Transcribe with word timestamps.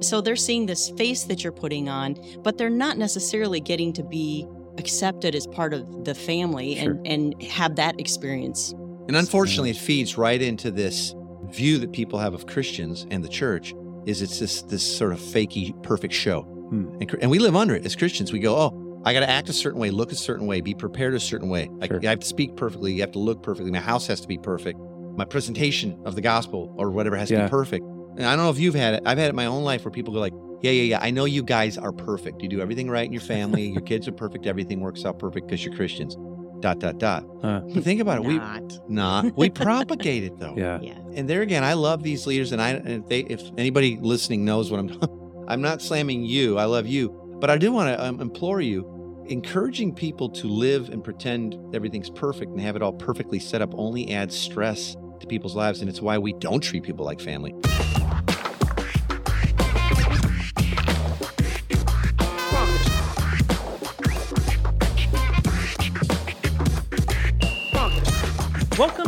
So 0.00 0.20
they're 0.20 0.36
seeing 0.36 0.66
this 0.66 0.90
face 0.90 1.24
that 1.24 1.42
you're 1.42 1.52
putting 1.52 1.88
on, 1.88 2.16
but 2.42 2.58
they're 2.58 2.70
not 2.70 2.98
necessarily 2.98 3.60
getting 3.60 3.92
to 3.94 4.02
be 4.04 4.46
accepted 4.78 5.34
as 5.34 5.46
part 5.46 5.74
of 5.74 6.04
the 6.04 6.14
family 6.14 6.76
Sure. 6.76 6.92
and, 6.92 7.06
and 7.06 7.42
have 7.42 7.76
that 7.76 7.98
experience. 7.98 8.72
And 9.08 9.16
unfortunately, 9.16 9.70
it 9.70 9.76
feeds 9.76 10.16
right 10.16 10.40
into 10.40 10.70
this 10.70 11.14
view 11.50 11.78
that 11.78 11.92
people 11.92 12.18
have 12.18 12.34
of 12.34 12.46
Christians 12.46 13.06
and 13.10 13.24
the 13.24 13.28
church 13.28 13.74
is 14.06 14.22
it's 14.22 14.38
this 14.38 14.62
this 14.62 14.82
sort 14.98 15.12
of 15.12 15.18
fakey 15.18 15.80
perfect 15.82 16.14
show. 16.14 16.42
Hmm. 16.42 16.88
And, 17.00 17.16
and 17.22 17.30
we 17.30 17.38
live 17.38 17.56
under 17.56 17.74
it 17.74 17.84
as 17.86 17.96
Christians. 17.96 18.32
We 18.32 18.38
go, 18.38 18.54
oh, 18.56 19.00
I 19.04 19.12
got 19.12 19.20
to 19.20 19.30
act 19.30 19.48
a 19.48 19.52
certain 19.52 19.80
way, 19.80 19.90
look 19.90 20.12
a 20.12 20.14
certain 20.14 20.46
way, 20.46 20.60
be 20.60 20.74
prepared 20.74 21.14
a 21.14 21.20
certain 21.20 21.48
way. 21.48 21.70
I, 21.80 21.86
Sure. 21.86 22.00
I 22.02 22.06
have 22.06 22.20
to 22.20 22.26
speak 22.26 22.54
perfectly. 22.56 22.92
You 22.92 23.00
have 23.00 23.12
to 23.12 23.18
look 23.18 23.42
perfectly. 23.42 23.70
My 23.72 23.80
house 23.80 24.06
has 24.06 24.20
to 24.20 24.28
be 24.28 24.38
perfect. 24.38 24.78
My 25.16 25.24
presentation 25.24 25.98
of 26.04 26.14
the 26.14 26.20
gospel 26.20 26.72
or 26.76 26.90
whatever 26.90 27.16
has 27.16 27.28
to 27.30 27.42
be 27.42 27.48
perfect. 27.48 27.84
And 28.18 28.26
I 28.26 28.34
don't 28.34 28.44
know 28.44 28.50
if 28.50 28.58
you've 28.58 28.74
had 28.74 28.94
it. 28.94 29.02
I've 29.06 29.16
had 29.16 29.26
it 29.26 29.30
in 29.30 29.36
my 29.36 29.46
own 29.46 29.62
life 29.62 29.84
where 29.84 29.92
people 29.92 30.12
go 30.12 30.18
like, 30.18 30.34
yeah, 30.60 30.72
yeah, 30.72 30.82
yeah. 30.82 30.98
I 31.00 31.12
know 31.12 31.24
you 31.24 31.44
guys 31.44 31.78
are 31.78 31.92
perfect. 31.92 32.42
You 32.42 32.48
do 32.48 32.60
everything 32.60 32.90
right 32.90 33.06
in 33.06 33.12
your 33.12 33.22
family. 33.22 33.68
your 33.68 33.80
kids 33.80 34.08
are 34.08 34.12
perfect. 34.12 34.44
Everything 34.44 34.80
works 34.80 35.04
out 35.04 35.20
perfect 35.20 35.46
because 35.46 35.64
you're 35.64 35.74
Christians. 35.74 36.16
Dot, 36.58 36.80
dot, 36.80 36.98
dot. 36.98 37.24
Huh. 37.40 37.60
But 37.72 37.84
think 37.84 38.00
about 38.00 38.18
it. 38.18 38.24
We 38.24 38.38
Not. 38.38 38.90
not. 38.90 39.36
We 39.36 39.48
propagate 39.50 40.24
it 40.24 40.40
though. 40.40 40.56
Yeah. 40.56 40.80
Yeah. 40.82 40.98
And 41.14 41.30
there 41.30 41.42
again, 41.42 41.62
I 41.62 41.74
love 41.74 42.02
these 42.02 42.26
leaders, 42.26 42.50
and 42.50 42.60
I 42.60 42.70
and 42.70 43.04
if 43.04 43.08
they 43.08 43.20
if 43.20 43.40
anybody 43.56 43.96
listening 44.00 44.44
knows 44.44 44.68
what 44.68 44.80
I'm, 44.80 45.44
I'm 45.48 45.60
not 45.60 45.80
slamming 45.80 46.24
you. 46.24 46.58
I 46.58 46.64
love 46.64 46.88
you, 46.88 47.10
but 47.40 47.48
I 47.48 47.58
do 47.58 47.70
want 47.70 47.96
to 47.96 48.04
um, 48.04 48.20
implore 48.20 48.60
you, 48.60 49.24
encouraging 49.28 49.94
people 49.94 50.28
to 50.30 50.48
live 50.48 50.88
and 50.88 51.04
pretend 51.04 51.56
everything's 51.72 52.10
perfect 52.10 52.50
and 52.50 52.60
have 52.60 52.74
it 52.74 52.82
all 52.82 52.92
perfectly 52.92 53.38
set 53.38 53.62
up 53.62 53.72
only 53.76 54.12
adds 54.12 54.36
stress 54.36 54.96
to 55.20 55.28
people's 55.28 55.54
lives, 55.54 55.80
and 55.80 55.88
it's 55.88 56.02
why 56.02 56.18
we 56.18 56.32
don't 56.32 56.60
treat 56.60 56.82
people 56.82 57.04
like 57.04 57.20
family. 57.20 57.54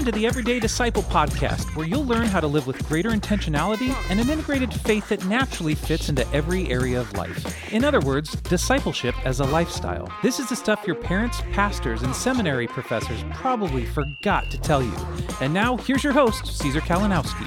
Welcome 0.00 0.14
to 0.14 0.18
the 0.18 0.26
Everyday 0.26 0.60
Disciple 0.60 1.02
podcast, 1.02 1.76
where 1.76 1.86
you'll 1.86 2.06
learn 2.06 2.24
how 2.24 2.40
to 2.40 2.46
live 2.46 2.66
with 2.66 2.88
greater 2.88 3.10
intentionality 3.10 3.94
and 4.08 4.18
an 4.18 4.30
integrated 4.30 4.72
faith 4.72 5.10
that 5.10 5.26
naturally 5.26 5.74
fits 5.74 6.08
into 6.08 6.26
every 6.32 6.70
area 6.70 6.98
of 6.98 7.12
life. 7.18 7.70
In 7.70 7.84
other 7.84 8.00
words, 8.00 8.32
discipleship 8.32 9.14
as 9.26 9.40
a 9.40 9.44
lifestyle. 9.44 10.10
This 10.22 10.40
is 10.40 10.48
the 10.48 10.56
stuff 10.56 10.86
your 10.86 10.96
parents, 10.96 11.42
pastors, 11.52 12.00
and 12.00 12.16
seminary 12.16 12.66
professors 12.66 13.22
probably 13.34 13.84
forgot 13.84 14.50
to 14.50 14.56
tell 14.56 14.82
you. 14.82 14.96
And 15.42 15.52
now, 15.52 15.76
here's 15.76 16.02
your 16.02 16.14
host, 16.14 16.46
Caesar 16.46 16.80
Kalinowski. 16.80 17.46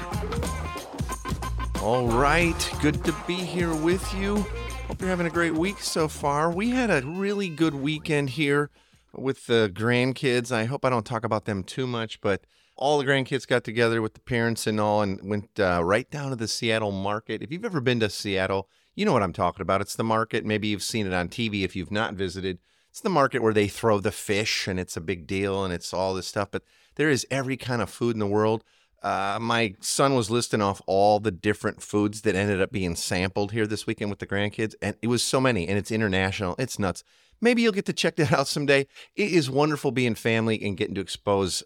All 1.82 2.06
right, 2.06 2.70
good 2.80 3.02
to 3.02 3.12
be 3.26 3.34
here 3.34 3.74
with 3.74 4.14
you. 4.14 4.46
Hope 4.86 5.00
you're 5.00 5.10
having 5.10 5.26
a 5.26 5.30
great 5.30 5.54
week 5.54 5.80
so 5.80 6.06
far. 6.06 6.52
We 6.52 6.70
had 6.70 6.88
a 6.88 7.04
really 7.04 7.48
good 7.48 7.74
weekend 7.74 8.30
here 8.30 8.70
with 9.16 9.46
the 9.46 9.70
grandkids. 9.72 10.52
I 10.52 10.64
hope 10.64 10.84
I 10.84 10.90
don't 10.90 11.06
talk 11.06 11.24
about 11.24 11.44
them 11.44 11.62
too 11.62 11.86
much, 11.86 12.20
but 12.20 12.46
all 12.76 12.98
the 12.98 13.04
grandkids 13.04 13.46
got 13.46 13.64
together 13.64 14.02
with 14.02 14.14
the 14.14 14.20
parents 14.20 14.66
and 14.66 14.80
all 14.80 15.02
and 15.02 15.20
went 15.22 15.58
uh, 15.58 15.80
right 15.84 16.10
down 16.10 16.30
to 16.30 16.36
the 16.36 16.48
Seattle 16.48 16.92
market. 16.92 17.42
If 17.42 17.52
you've 17.52 17.64
ever 17.64 17.80
been 17.80 18.00
to 18.00 18.10
Seattle, 18.10 18.68
you 18.94 19.04
know 19.04 19.12
what 19.12 19.22
I'm 19.22 19.32
talking 19.32 19.62
about. 19.62 19.80
It's 19.80 19.96
the 19.96 20.04
market. 20.04 20.44
Maybe 20.44 20.68
you've 20.68 20.82
seen 20.82 21.06
it 21.06 21.12
on 21.12 21.28
TV 21.28 21.64
if 21.64 21.76
you've 21.76 21.90
not 21.90 22.14
visited. 22.14 22.58
It's 22.90 23.00
the 23.00 23.10
market 23.10 23.42
where 23.42 23.52
they 23.52 23.68
throw 23.68 23.98
the 23.98 24.12
fish 24.12 24.68
and 24.68 24.78
it's 24.78 24.96
a 24.96 25.00
big 25.00 25.26
deal 25.26 25.64
and 25.64 25.74
it's 25.74 25.92
all 25.92 26.14
this 26.14 26.28
stuff, 26.28 26.50
but 26.50 26.62
there 26.94 27.10
is 27.10 27.26
every 27.30 27.56
kind 27.56 27.82
of 27.82 27.90
food 27.90 28.14
in 28.14 28.20
the 28.20 28.26
world. 28.26 28.62
Uh, 29.04 29.36
my 29.38 29.74
son 29.80 30.14
was 30.14 30.30
listing 30.30 30.62
off 30.62 30.80
all 30.86 31.20
the 31.20 31.30
different 31.30 31.82
foods 31.82 32.22
that 32.22 32.34
ended 32.34 32.62
up 32.62 32.72
being 32.72 32.96
sampled 32.96 33.52
here 33.52 33.66
this 33.66 33.86
weekend 33.86 34.08
with 34.08 34.18
the 34.18 34.26
grandkids, 34.26 34.74
and 34.80 34.96
it 35.02 35.08
was 35.08 35.22
so 35.22 35.38
many, 35.38 35.68
and 35.68 35.76
it's 35.76 35.90
international. 35.90 36.54
It's 36.58 36.78
nuts. 36.78 37.04
Maybe 37.38 37.60
you'll 37.60 37.72
get 37.72 37.84
to 37.84 37.92
check 37.92 38.16
that 38.16 38.32
out 38.38 38.48
someday. 38.48 38.86
It 39.14 39.30
is 39.30 39.50
wonderful 39.50 39.90
being 39.90 40.14
family 40.14 40.58
and 40.64 40.74
getting 40.74 40.94
to 40.94 41.02
expose 41.02 41.62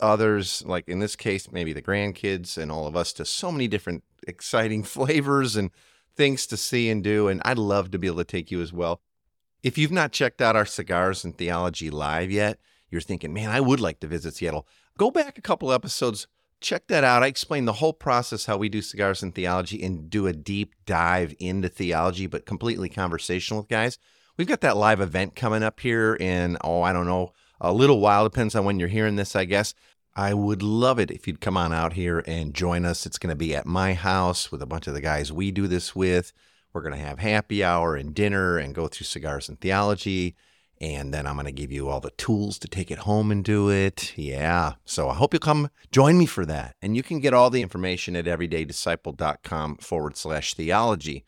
others, 0.00 0.64
like 0.64 0.88
in 0.88 0.98
this 0.98 1.14
case, 1.14 1.52
maybe 1.52 1.74
the 1.74 1.82
grandkids 1.82 2.56
and 2.56 2.72
all 2.72 2.86
of 2.86 2.96
us, 2.96 3.12
to 3.14 3.26
so 3.26 3.52
many 3.52 3.68
different 3.68 4.02
exciting 4.26 4.82
flavors 4.84 5.56
and 5.56 5.70
things 6.16 6.46
to 6.46 6.56
see 6.56 6.88
and 6.88 7.04
do. 7.04 7.28
And 7.28 7.42
I'd 7.44 7.58
love 7.58 7.90
to 7.90 7.98
be 7.98 8.06
able 8.06 8.16
to 8.16 8.24
take 8.24 8.50
you 8.50 8.62
as 8.62 8.72
well. 8.72 9.02
If 9.62 9.76
you've 9.76 9.92
not 9.92 10.12
checked 10.12 10.40
out 10.40 10.56
our 10.56 10.64
Cigars 10.64 11.22
and 11.22 11.36
Theology 11.36 11.90
live 11.90 12.30
yet, 12.30 12.58
you're 12.90 13.02
thinking, 13.02 13.34
man, 13.34 13.50
I 13.50 13.60
would 13.60 13.80
like 13.80 14.00
to 14.00 14.06
visit 14.06 14.36
Seattle. 14.36 14.66
Go 14.96 15.10
back 15.10 15.36
a 15.36 15.42
couple 15.42 15.70
episodes, 15.70 16.26
check 16.60 16.86
that 16.88 17.04
out. 17.04 17.22
I 17.22 17.26
explain 17.26 17.64
the 17.64 17.74
whole 17.74 17.92
process 17.92 18.46
how 18.46 18.56
we 18.56 18.68
do 18.68 18.82
Cigars 18.82 19.22
and 19.22 19.34
Theology 19.34 19.82
and 19.82 20.10
do 20.10 20.26
a 20.26 20.32
deep 20.32 20.74
dive 20.86 21.34
into 21.38 21.68
theology, 21.68 22.26
but 22.26 22.46
completely 22.46 22.88
conversational 22.88 23.60
with 23.60 23.68
guys. 23.68 23.98
We've 24.36 24.46
got 24.46 24.60
that 24.60 24.76
live 24.76 25.00
event 25.00 25.34
coming 25.34 25.62
up 25.62 25.80
here 25.80 26.14
in, 26.14 26.58
oh, 26.62 26.82
I 26.82 26.92
don't 26.92 27.06
know, 27.06 27.32
a 27.60 27.72
little 27.72 28.00
while. 28.00 28.24
Depends 28.24 28.54
on 28.54 28.64
when 28.64 28.78
you're 28.78 28.88
hearing 28.88 29.16
this, 29.16 29.34
I 29.34 29.44
guess. 29.44 29.74
I 30.14 30.34
would 30.34 30.62
love 30.62 30.98
it 30.98 31.10
if 31.10 31.26
you'd 31.26 31.40
come 31.40 31.56
on 31.56 31.72
out 31.72 31.92
here 31.92 32.24
and 32.26 32.54
join 32.54 32.84
us. 32.84 33.06
It's 33.06 33.18
going 33.18 33.32
to 33.32 33.36
be 33.36 33.54
at 33.54 33.66
my 33.66 33.94
house 33.94 34.50
with 34.50 34.62
a 34.62 34.66
bunch 34.66 34.86
of 34.86 34.94
the 34.94 35.00
guys 35.00 35.32
we 35.32 35.50
do 35.50 35.66
this 35.66 35.94
with. 35.94 36.32
We're 36.72 36.82
going 36.82 36.94
to 36.94 37.00
have 37.00 37.18
happy 37.18 37.62
hour 37.64 37.94
and 37.96 38.14
dinner 38.14 38.58
and 38.58 38.74
go 38.74 38.88
through 38.88 39.06
cigars 39.06 39.48
and 39.48 39.60
theology. 39.60 40.36
And 40.80 41.12
then 41.12 41.26
I'm 41.26 41.34
going 41.34 41.46
to 41.46 41.52
give 41.52 41.72
you 41.72 41.88
all 41.88 42.00
the 42.00 42.10
tools 42.12 42.58
to 42.60 42.68
take 42.68 42.90
it 42.90 43.00
home 43.00 43.30
and 43.32 43.44
do 43.44 43.68
it. 43.68 44.16
Yeah. 44.16 44.74
So 44.84 45.08
I 45.08 45.14
hope 45.14 45.34
you'll 45.34 45.40
come 45.40 45.70
join 45.90 46.16
me 46.16 46.26
for 46.26 46.46
that. 46.46 46.76
And 46.80 46.96
you 46.96 47.02
can 47.02 47.20
get 47.20 47.34
all 47.34 47.50
the 47.50 47.62
information 47.62 48.14
at 48.14 48.26
everydaydisciple.com 48.26 49.76
forward 49.78 50.16
slash 50.16 50.54
theology. 50.54 51.24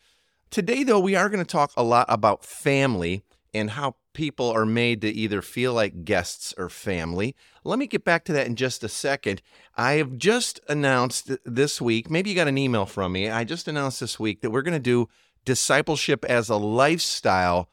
Today, 0.50 0.84
though, 0.84 1.00
we 1.00 1.16
are 1.16 1.28
going 1.28 1.44
to 1.44 1.50
talk 1.50 1.72
a 1.76 1.82
lot 1.82 2.06
about 2.08 2.44
family 2.44 3.22
and 3.52 3.70
how 3.70 3.96
people 4.12 4.50
are 4.50 4.66
made 4.66 5.00
to 5.00 5.08
either 5.08 5.42
feel 5.42 5.72
like 5.72 6.04
guests 6.04 6.54
or 6.56 6.68
family. 6.68 7.34
Let 7.64 7.78
me 7.78 7.86
get 7.86 8.04
back 8.04 8.24
to 8.24 8.32
that 8.32 8.46
in 8.46 8.56
just 8.56 8.84
a 8.84 8.88
second. 8.88 9.42
I 9.76 9.92
have 9.92 10.16
just 10.18 10.60
announced 10.68 11.30
this 11.44 11.80
week, 11.80 12.10
maybe 12.10 12.30
you 12.30 12.36
got 12.36 12.48
an 12.48 12.58
email 12.58 12.86
from 12.86 13.12
me. 13.12 13.28
I 13.28 13.44
just 13.44 13.68
announced 13.68 14.00
this 14.00 14.18
week 14.18 14.40
that 14.40 14.50
we're 14.50 14.62
going 14.62 14.74
to 14.74 14.78
do 14.78 15.08
discipleship 15.44 16.24
as 16.24 16.48
a 16.48 16.56
lifestyle 16.56 17.68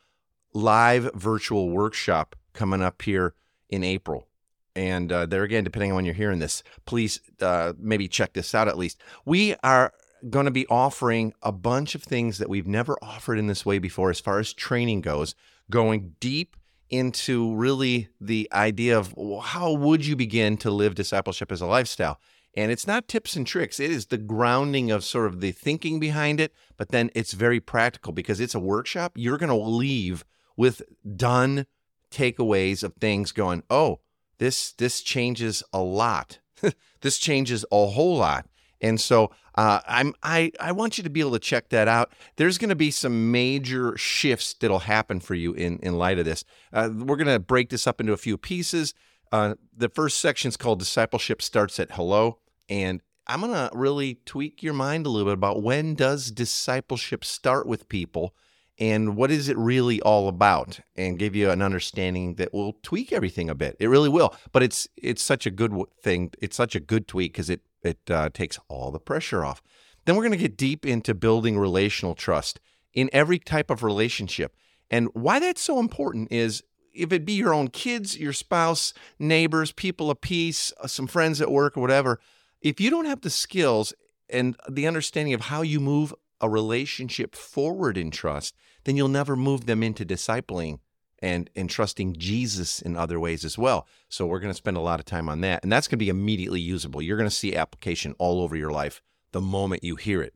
live 0.58 1.10
virtual 1.14 1.70
workshop 1.70 2.36
coming 2.54 2.82
up 2.82 3.02
here 3.04 3.34
in 3.70 3.84
April. 3.84 4.28
And 4.76 5.12
uh, 5.12 5.26
there 5.26 5.44
again, 5.44 5.64
depending 5.64 5.92
on 5.92 5.96
when 5.96 6.06
you're 6.06 6.14
hearing 6.14 6.40
this, 6.40 6.64
please 6.86 7.20
uh, 7.42 7.74
maybe 7.78 8.08
check 8.08 8.34
this 8.34 8.54
out 8.54 8.68
at 8.68 8.78
least. 8.78 9.00
We 9.26 9.56
are 9.64 9.94
going 10.30 10.46
to 10.46 10.52
be 10.52 10.68
offering 10.68 11.34
a 11.42 11.52
bunch 11.52 11.96
of 11.96 12.04
things 12.04 12.38
that 12.40 12.50
we've 12.50 12.68
never 12.68 12.98
offered 13.02 13.38
in 13.38 13.48
this 13.48 13.66
way 13.66 13.80
before 13.80 14.10
as 14.10 14.20
far 14.20 14.40
as 14.40 14.54
training 14.54 15.02
goes, 15.02 15.36
going 15.70 16.16
deep 16.20 16.56
into 16.90 17.54
really 17.56 18.10
the 18.20 18.50
idea 18.54 18.98
of 18.98 19.14
how 19.44 19.74
would 19.74 20.06
you 20.06 20.16
begin 20.16 20.58
to 20.58 20.72
live 20.72 20.96
discipleship 20.96 21.52
as 21.52 21.62
a 21.62 21.66
lifestyle. 21.66 22.20
And 22.56 22.72
it's 22.72 22.88
not 22.88 23.08
tips 23.08 23.36
and 23.36 23.46
tricks, 23.46 23.80
it 23.80 23.92
is 23.92 24.08
the 24.08 24.18
grounding 24.18 24.90
of 24.90 25.04
sort 25.04 25.28
of 25.28 25.42
the 25.42 25.52
thinking 25.52 26.00
behind 26.00 26.40
it, 26.40 26.54
but 26.78 26.90
then 26.90 27.12
it's 27.14 27.34
very 27.34 27.60
practical 27.60 28.14
because 28.14 28.40
it's 28.40 28.56
a 28.56 28.60
workshop. 28.60 29.14
You're 29.16 29.38
going 29.38 29.50
to 29.50 29.56
leave 29.56 30.26
with 30.58 30.82
done 31.16 31.68
takeaways 32.12 32.84
of 32.84 32.96
things 32.96 33.32
going, 33.32 33.64
oh, 33.70 34.00
this 34.40 34.74
this 34.74 35.02
changes 35.02 35.64
a 35.72 35.80
lot. 35.80 36.40
this 37.02 37.18
changes 37.18 37.64
a 37.72 37.88
whole 37.88 38.18
lot. 38.18 38.48
And 38.80 39.00
so 39.00 39.32
uh, 39.56 39.80
I'm 39.88 40.14
I 40.22 40.52
I 40.60 40.72
want 40.72 40.98
you 40.98 41.04
to 41.04 41.10
be 41.10 41.20
able 41.20 41.32
to 41.32 41.40
check 41.40 41.70
that 41.70 41.88
out. 41.88 42.12
There's 42.36 42.58
going 42.58 42.70
to 42.70 42.76
be 42.76 42.92
some 42.92 43.32
major 43.32 43.98
shifts 43.98 44.54
that'll 44.54 44.80
happen 44.80 45.20
for 45.20 45.36
you 45.36 45.54
in 45.54 45.80
in 45.80 45.98
light 45.98 46.20
of 46.20 46.26
this. 46.26 46.44
Uh, 46.72 46.90
we're 46.94 47.16
going 47.16 47.28
to 47.28 47.40
break 47.40 47.70
this 47.70 47.88
up 47.88 48.00
into 48.00 48.14
a 48.14 48.18
few 48.18 48.38
pieces. 48.38 48.94
Uh, 49.32 49.56
the 49.76 49.90
first 49.90 50.20
section 50.20 50.50
is 50.50 50.58
called 50.58 50.80
discipleship 50.80 51.42
starts 51.42 51.80
at 51.80 51.92
hello, 51.92 52.40
and 52.70 53.02
I'm 53.26 53.42
going 53.42 53.52
to 53.52 53.70
really 53.76 54.20
tweak 54.26 54.64
your 54.64 54.74
mind 54.74 55.06
a 55.06 55.10
little 55.10 55.28
bit 55.28 55.34
about 55.34 55.62
when 55.62 55.96
does 55.96 56.32
discipleship 56.32 57.26
start 57.26 57.68
with 57.68 57.90
people 57.90 58.34
and 58.80 59.16
what 59.16 59.32
is 59.32 59.50
it 59.50 59.58
really 59.58 60.02
all 60.02 60.28
about? 60.28 60.80
And 60.96 61.18
give 61.18 61.36
you 61.36 61.50
an 61.50 61.62
understanding 61.62 62.36
that 62.36 62.54
will 62.54 62.74
tweak 62.84 63.12
everything 63.12 63.50
a 63.50 63.56
bit. 63.56 63.76
It 63.80 63.88
really 63.88 64.10
will. 64.10 64.36
But 64.52 64.64
it's 64.64 64.88
it's 64.96 65.24
such 65.24 65.46
a 65.46 65.52
good 65.52 65.74
thing. 66.02 66.32
It's 66.42 66.56
such 66.56 66.76
a 66.76 66.80
good 66.80 67.08
tweak 67.08 67.34
because 67.34 67.50
it 67.50 67.62
it 67.84 68.00
uh, 68.10 68.30
takes 68.34 68.60
all 68.68 68.92
the 68.92 69.00
pressure 69.00 69.44
off. 69.44 69.62
Then 70.06 70.16
we're 70.16 70.24
going 70.24 70.32
to 70.32 70.38
get 70.38 70.58
deep 70.58 70.86
into 70.86 71.14
building 71.14 71.58
relational 71.58 72.16
trust 72.16 72.60
in 72.94 73.10
every 73.12 73.40
type 73.40 73.70
of 73.70 73.84
relationship. 73.84 74.56
And 74.90 75.10
why 75.14 75.40
that's 75.40 75.62
so 75.62 75.80
important 75.80 76.32
is 76.32 76.64
if 76.94 77.12
it 77.12 77.26
be 77.26 77.34
your 77.34 77.54
own 77.54 77.68
kids 77.68 78.18
your 78.18 78.34
spouse 78.34 78.94
neighbors 79.20 79.72
people 79.72 80.10
of 80.10 80.20
peace 80.20 80.74
uh, 80.82 80.88
some 80.88 81.06
friends 81.06 81.40
at 81.40 81.52
work 81.52 81.78
or 81.78 81.82
whatever 81.82 82.20
if 82.60 82.82
you 82.82 82.90
don't 82.90 83.06
have 83.06 83.22
the 83.22 83.30
skills 83.30 83.94
and 84.30 84.56
the 84.68 84.88
understanding 84.88 85.34
of 85.34 85.42
how 85.42 85.62
you 85.62 85.80
move 85.80 86.12
a 86.42 86.50
relationship 86.50 87.36
forward 87.36 87.98
in 87.98 88.12
trust, 88.12 88.56
then 88.88 88.96
you'll 88.96 89.10
never 89.10 89.36
move 89.36 89.66
them 89.66 89.84
into 89.84 90.06
discipling 90.06 90.80
and 91.20 91.50
and 91.58 91.70
trusting 91.70 92.16
Jesus 92.18 92.82
in 92.82 92.96
other 92.96 93.20
ways 93.20 93.44
as 93.44 93.58
well. 93.58 93.86
So 94.08 94.26
we're 94.26 94.40
going 94.40 94.54
to 94.54 94.58
spend 94.58 94.78
a 94.78 94.82
lot 94.82 95.02
of 95.02 95.06
time 95.06 95.28
on 95.28 95.42
that, 95.42 95.62
and 95.62 95.70
that's 95.70 95.90
going 95.90 95.98
to 95.98 96.06
be 96.06 96.10
immediately 96.10 96.62
usable. 96.62 97.02
You're 97.02 97.18
going 97.18 97.30
to 97.30 97.36
see 97.36 97.54
application 97.54 98.16
all 98.18 98.42
over 98.42 98.56
your 98.56 98.72
life 98.72 99.02
the 99.34 99.42
moment 99.42 99.84
you 99.84 99.98
hear 99.98 100.22
it. 100.22 100.34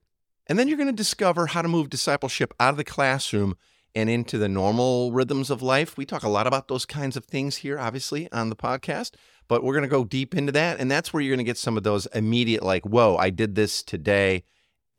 And 0.47 0.59
then 0.59 0.67
you're 0.67 0.77
going 0.77 0.89
to 0.89 0.93
discover 0.93 1.47
how 1.47 1.61
to 1.61 1.69
move 1.69 1.89
discipleship 1.89 2.53
out 2.59 2.71
of 2.71 2.77
the 2.77 2.83
classroom 2.83 3.55
and 3.95 4.09
into 4.09 4.37
the 4.37 4.49
normal 4.49 5.13
rhythms 5.13 5.49
of 5.49 5.61
life. 5.61 5.97
We 5.97 6.05
talk 6.05 6.23
a 6.23 6.29
lot 6.29 6.45
about 6.45 6.67
those 6.67 6.85
kinds 6.85 7.15
of 7.15 7.23
things 7.23 7.57
here, 7.57 7.79
obviously, 7.79 8.29
on 8.33 8.49
the 8.49 8.55
podcast, 8.57 9.11
but 9.47 9.63
we're 9.63 9.75
going 9.75 9.83
to 9.83 9.87
go 9.87 10.03
deep 10.03 10.35
into 10.35 10.51
that. 10.51 10.77
And 10.77 10.91
that's 10.91 11.13
where 11.13 11.21
you're 11.21 11.35
going 11.35 11.45
to 11.45 11.49
get 11.49 11.57
some 11.57 11.77
of 11.77 11.83
those 11.83 12.05
immediate, 12.07 12.63
like, 12.63 12.85
whoa, 12.85 13.15
I 13.15 13.29
did 13.29 13.55
this 13.55 13.81
today 13.81 14.43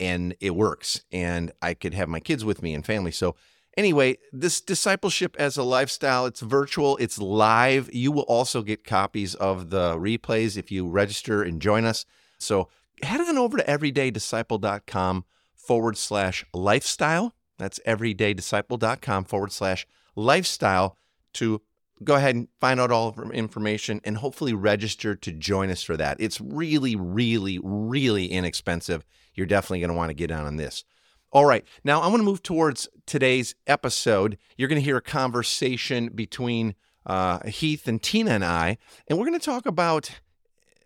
and 0.02 0.34
it 0.40 0.54
works. 0.54 1.04
And 1.12 1.52
I 1.62 1.74
could 1.74 1.94
have 1.94 2.08
my 2.08 2.20
kids 2.20 2.44
with 2.44 2.62
me 2.62 2.74
and 2.74 2.84
family. 2.84 3.12
So, 3.12 3.36
anyway, 3.76 4.18
this 4.32 4.60
discipleship 4.60 5.36
as 5.38 5.56
a 5.56 5.62
lifestyle, 5.62 6.26
it's 6.26 6.40
virtual, 6.40 6.96
it's 6.98 7.18
live. 7.18 7.88
You 7.92 8.12
will 8.12 8.22
also 8.22 8.62
get 8.62 8.84
copies 8.84 9.34
of 9.34 9.70
the 9.70 9.96
replays 9.96 10.56
if 10.56 10.70
you 10.70 10.88
register 10.88 11.42
and 11.42 11.62
join 11.62 11.84
us. 11.84 12.04
So, 12.38 12.68
head 13.02 13.20
on 13.20 13.38
over 13.38 13.56
to 13.56 13.64
everydaydisciple.com 13.64 15.24
forward 15.54 15.96
slash 15.96 16.44
lifestyle 16.52 17.34
that's 17.62 17.78
everydaydisciple.com 17.86 19.24
forward 19.24 19.52
slash 19.52 19.86
lifestyle 20.16 20.96
to 21.34 21.62
go 22.02 22.16
ahead 22.16 22.34
and 22.34 22.48
find 22.60 22.80
out 22.80 22.90
all 22.90 23.08
of 23.08 23.30
information 23.30 24.00
and 24.02 24.16
hopefully 24.16 24.52
register 24.52 25.14
to 25.14 25.30
join 25.30 25.70
us 25.70 25.80
for 25.80 25.96
that. 25.96 26.16
It's 26.18 26.40
really, 26.40 26.96
really, 26.96 27.60
really 27.62 28.26
inexpensive. 28.26 29.04
You're 29.34 29.46
definitely 29.46 29.80
going 29.80 29.90
to 29.90 29.96
want 29.96 30.10
to 30.10 30.14
get 30.14 30.30
on 30.30 30.46
on 30.46 30.56
this. 30.56 30.84
All 31.30 31.46
right, 31.46 31.64
now 31.82 32.00
I 32.00 32.08
want 32.08 32.18
to 32.18 32.24
move 32.24 32.42
towards 32.42 32.88
today's 33.06 33.54
episode. 33.66 34.36
You're 34.56 34.68
going 34.68 34.80
to 34.80 34.84
hear 34.84 34.98
a 34.98 35.02
conversation 35.02 36.08
between 36.08 36.74
uh, 37.06 37.40
Heath 37.48 37.88
and 37.88 38.02
Tina 38.02 38.32
and 38.32 38.44
I, 38.44 38.76
and 39.08 39.18
we're 39.18 39.26
going 39.26 39.38
to 39.38 39.44
talk 39.44 39.64
about 39.64 40.10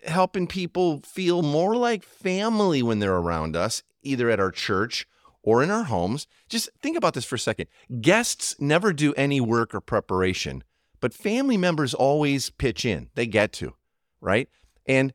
helping 0.04 0.46
people 0.46 1.00
feel 1.00 1.42
more 1.42 1.74
like 1.76 2.04
family 2.04 2.82
when 2.82 3.00
they're 3.00 3.16
around 3.16 3.56
us, 3.56 3.82
either 4.02 4.30
at 4.30 4.38
our 4.38 4.52
church 4.52 5.06
or 5.42 5.62
in 5.62 5.70
our 5.70 5.84
homes. 5.84 6.26
Just 6.48 6.68
think 6.80 6.96
about 6.96 7.14
this 7.14 7.24
for 7.24 7.34
a 7.34 7.40
second. 7.40 7.66
Guests 8.00 8.54
never 8.60 8.92
do 8.92 9.14
any 9.14 9.40
work 9.40 9.74
or 9.74 9.80
preparation, 9.80 10.62
but 11.00 11.12
family 11.12 11.56
members 11.56 11.92
always 11.92 12.50
pitch 12.50 12.84
in. 12.84 13.10
They 13.14 13.26
get 13.26 13.52
to, 13.54 13.74
right? 14.20 14.48
And 14.86 15.12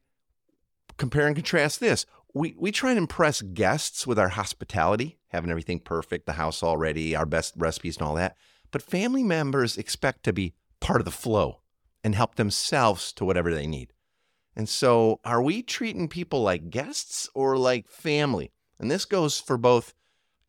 compare 0.97 1.27
and 1.27 1.35
contrast 1.35 1.79
this. 1.79 2.05
We, 2.33 2.55
we 2.57 2.71
try 2.71 2.91
and 2.91 2.97
impress 2.97 3.41
guests 3.41 4.07
with 4.07 4.17
our 4.17 4.29
hospitality, 4.29 5.19
having 5.29 5.49
everything 5.49 5.79
perfect, 5.79 6.25
the 6.25 6.33
house 6.33 6.63
already, 6.63 7.15
our 7.15 7.25
best 7.25 7.53
recipes 7.57 7.97
and 7.97 8.07
all 8.07 8.15
that. 8.15 8.37
But 8.71 8.81
family 8.81 9.23
members 9.23 9.77
expect 9.77 10.23
to 10.23 10.33
be 10.33 10.53
part 10.79 11.01
of 11.01 11.05
the 11.05 11.11
flow 11.11 11.61
and 12.03 12.15
help 12.15 12.35
themselves 12.35 13.11
to 13.13 13.25
whatever 13.25 13.53
they 13.53 13.67
need. 13.67 13.93
And 14.55 14.67
so, 14.67 15.19
are 15.23 15.41
we 15.41 15.61
treating 15.61 16.07
people 16.07 16.41
like 16.41 16.69
guests 16.69 17.29
or 17.33 17.57
like 17.57 17.89
family? 17.89 18.51
And 18.79 18.89
this 18.89 19.05
goes 19.05 19.39
for 19.39 19.57
both 19.57 19.93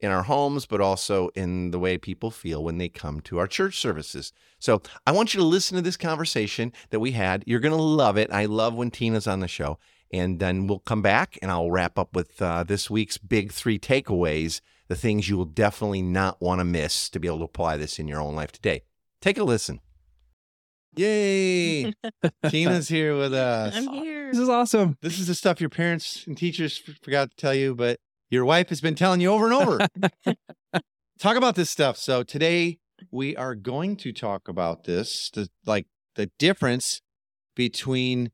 in 0.03 0.11
our 0.11 0.25
homes, 0.25 0.67
but 0.67 0.81
also 0.81 1.29
in 1.37 1.71
the 1.71 1.79
way 1.79 1.97
people 1.97 2.31
feel 2.31 2.65
when 2.65 2.79
they 2.79 2.89
come 2.89 3.21
to 3.21 3.39
our 3.39 3.47
church 3.47 3.79
services. 3.79 4.33
So 4.59 4.83
I 5.07 5.13
want 5.13 5.33
you 5.33 5.41
to 5.41 5.47
listen 5.47 5.77
to 5.77 5.83
this 5.83 5.97
conversation 5.97 6.73
that 6.91 6.99
we 6.99 7.13
had. 7.13 7.45
You're 7.47 7.61
going 7.61 7.77
to 7.77 7.81
love 7.81 8.19
it. 8.19 8.33
I 8.33 8.47
love 8.47 8.75
when 8.75 8.91
Tina's 8.91 9.29
on 9.29 9.41
the 9.41 9.49
show. 9.49 9.79
And 10.13 10.41
then 10.41 10.67
we'll 10.67 10.81
come 10.81 11.03
back 11.03 11.39
and 11.41 11.51
I'll 11.51 11.71
wrap 11.71 11.99
up 11.99 12.15
with 12.15 12.41
uh, 12.43 12.65
this 12.65 12.91
week's 12.91 13.17
big 13.17 13.51
three 13.51 13.79
takeaways, 13.79 14.61
the 14.89 14.95
things 14.95 15.29
you 15.29 15.37
will 15.37 15.47
definitely 15.47 16.03
not 16.03 16.41
want 16.41 16.61
to 16.61 16.65
miss 16.65 17.09
to 17.11 17.19
be 17.19 17.29
able 17.29 17.39
to 17.39 17.45
apply 17.45 17.79
this 17.79 17.99
in 17.99 18.09
your 18.09 18.21
own 18.21 18.35
life 18.35 18.53
today. 18.53 18.83
Take 19.21 19.39
a 19.39 19.45
listen. 19.45 19.81
Yay! 20.97 21.95
Tina's 22.49 22.89
here 22.89 23.17
with 23.17 23.33
us. 23.33 23.75
I'm 23.75 23.89
here. 23.89 24.31
This 24.31 24.41
is 24.41 24.49
awesome. 24.49 24.99
This 25.01 25.19
is 25.19 25.27
the 25.27 25.35
stuff 25.35 25.61
your 25.61 25.71
parents 25.71 26.25
and 26.27 26.37
teachers 26.37 26.83
forgot 27.03 27.31
to 27.31 27.37
tell 27.37 27.55
you, 27.55 27.75
but 27.75 27.99
your 28.31 28.45
wife 28.45 28.69
has 28.69 28.81
been 28.81 28.95
telling 28.95 29.21
you 29.21 29.31
over 29.31 29.47
and 29.47 29.55
over. 29.55 29.87
talk 31.19 31.37
about 31.37 31.55
this 31.55 31.71
stuff. 31.71 31.97
So 31.97 32.23
today 32.23 32.79
we 33.11 33.35
are 33.37 33.55
going 33.55 33.97
to 33.97 34.13
talk 34.13 34.49
about 34.49 34.85
this, 34.85 35.31
the, 35.31 35.49
like 35.65 35.87
the 36.15 36.31
difference 36.39 37.01
between, 37.55 38.31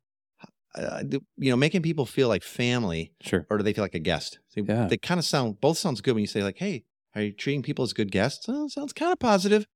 uh, 0.74 1.02
you 1.36 1.50
know, 1.50 1.56
making 1.56 1.82
people 1.82 2.06
feel 2.06 2.28
like 2.28 2.42
family 2.42 3.12
Sure. 3.20 3.46
or 3.50 3.58
do 3.58 3.62
they 3.64 3.72
feel 3.72 3.84
like 3.84 3.94
a 3.94 3.98
guest? 3.98 4.38
So 4.48 4.62
Yeah. 4.66 4.86
They 4.86 4.96
kind 4.98 5.18
of 5.18 5.24
sound, 5.24 5.60
both 5.60 5.78
sounds 5.78 6.00
good 6.00 6.14
when 6.14 6.20
you 6.22 6.26
say 6.26 6.42
like, 6.42 6.58
hey, 6.58 6.84
are 7.14 7.22
you 7.22 7.32
treating 7.32 7.62
people 7.62 7.82
as 7.84 7.92
good 7.92 8.12
guests? 8.12 8.46
Oh, 8.48 8.68
sounds 8.68 8.92
kind 8.92 9.12
of 9.12 9.18
positive. 9.18 9.66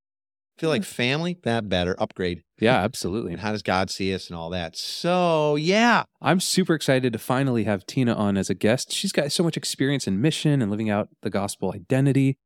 Feel 0.59 0.69
like 0.69 0.85
family, 0.85 1.39
that 1.45 1.69
better, 1.71 1.97
upgrade. 1.99 2.43
Yeah, 2.61 2.77
absolutely. 2.77 3.33
And 3.33 3.41
how 3.41 3.53
does 3.53 3.63
God 3.63 3.89
see 3.89 4.15
us 4.15 4.29
and 4.29 4.37
all 4.37 4.51
that? 4.51 4.77
So 4.77 5.57
yeah, 5.57 6.05
I'm 6.21 6.41
super 6.41 6.75
excited 6.75 7.13
to 7.15 7.19
finally 7.19 7.65
have 7.65 7.87
Tina 7.87 8.13
on 8.15 8.37
as 8.37 8.51
a 8.51 8.55
guest. 8.55 8.93
She's 8.93 9.13
got 9.13 9.33
so 9.33 9.43
much 9.43 9.57
experience 9.57 10.07
in 10.07 10.21
mission 10.21 10.61
and 10.61 10.71
living 10.71 10.91
out 10.91 11.09
the 11.23 11.31
gospel 11.31 11.73
identity. 11.75 12.37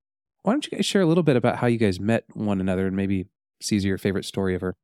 Why 0.42 0.52
don't 0.52 0.64
you 0.64 0.70
guys 0.78 0.87
share 0.87 1.02
a 1.02 1.06
little 1.06 1.25
bit 1.25 1.34
about 1.34 1.56
how 1.56 1.66
you 1.66 1.78
guys 1.78 1.99
met 1.99 2.25
one 2.32 2.60
another 2.60 2.87
and 2.87 2.94
maybe 2.94 3.26
Caesar 3.62 3.88
your 3.88 3.99
favorite 3.99 4.25
story 4.25 4.54
of 4.54 4.60
her? 4.60 4.76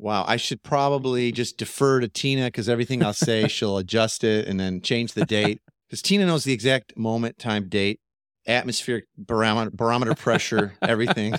Wow, 0.00 0.24
I 0.26 0.36
should 0.36 0.62
probably 0.62 1.30
just 1.30 1.58
defer 1.58 2.00
to 2.00 2.08
Tina 2.08 2.46
because 2.46 2.68
everything 2.68 3.04
I'll 3.04 3.12
say, 3.12 3.48
she'll 3.48 3.76
adjust 3.76 4.24
it 4.24 4.48
and 4.48 4.58
then 4.58 4.80
change 4.80 5.12
the 5.12 5.26
date. 5.26 5.60
Because 5.86 6.00
Tina 6.02 6.24
knows 6.24 6.44
the 6.44 6.52
exact 6.52 6.96
moment, 6.96 7.38
time, 7.38 7.68
date, 7.68 8.00
atmospheric 8.46 9.04
barometer, 9.18 9.70
barometer 9.70 10.14
pressure, 10.14 10.74
everything. 10.82 11.34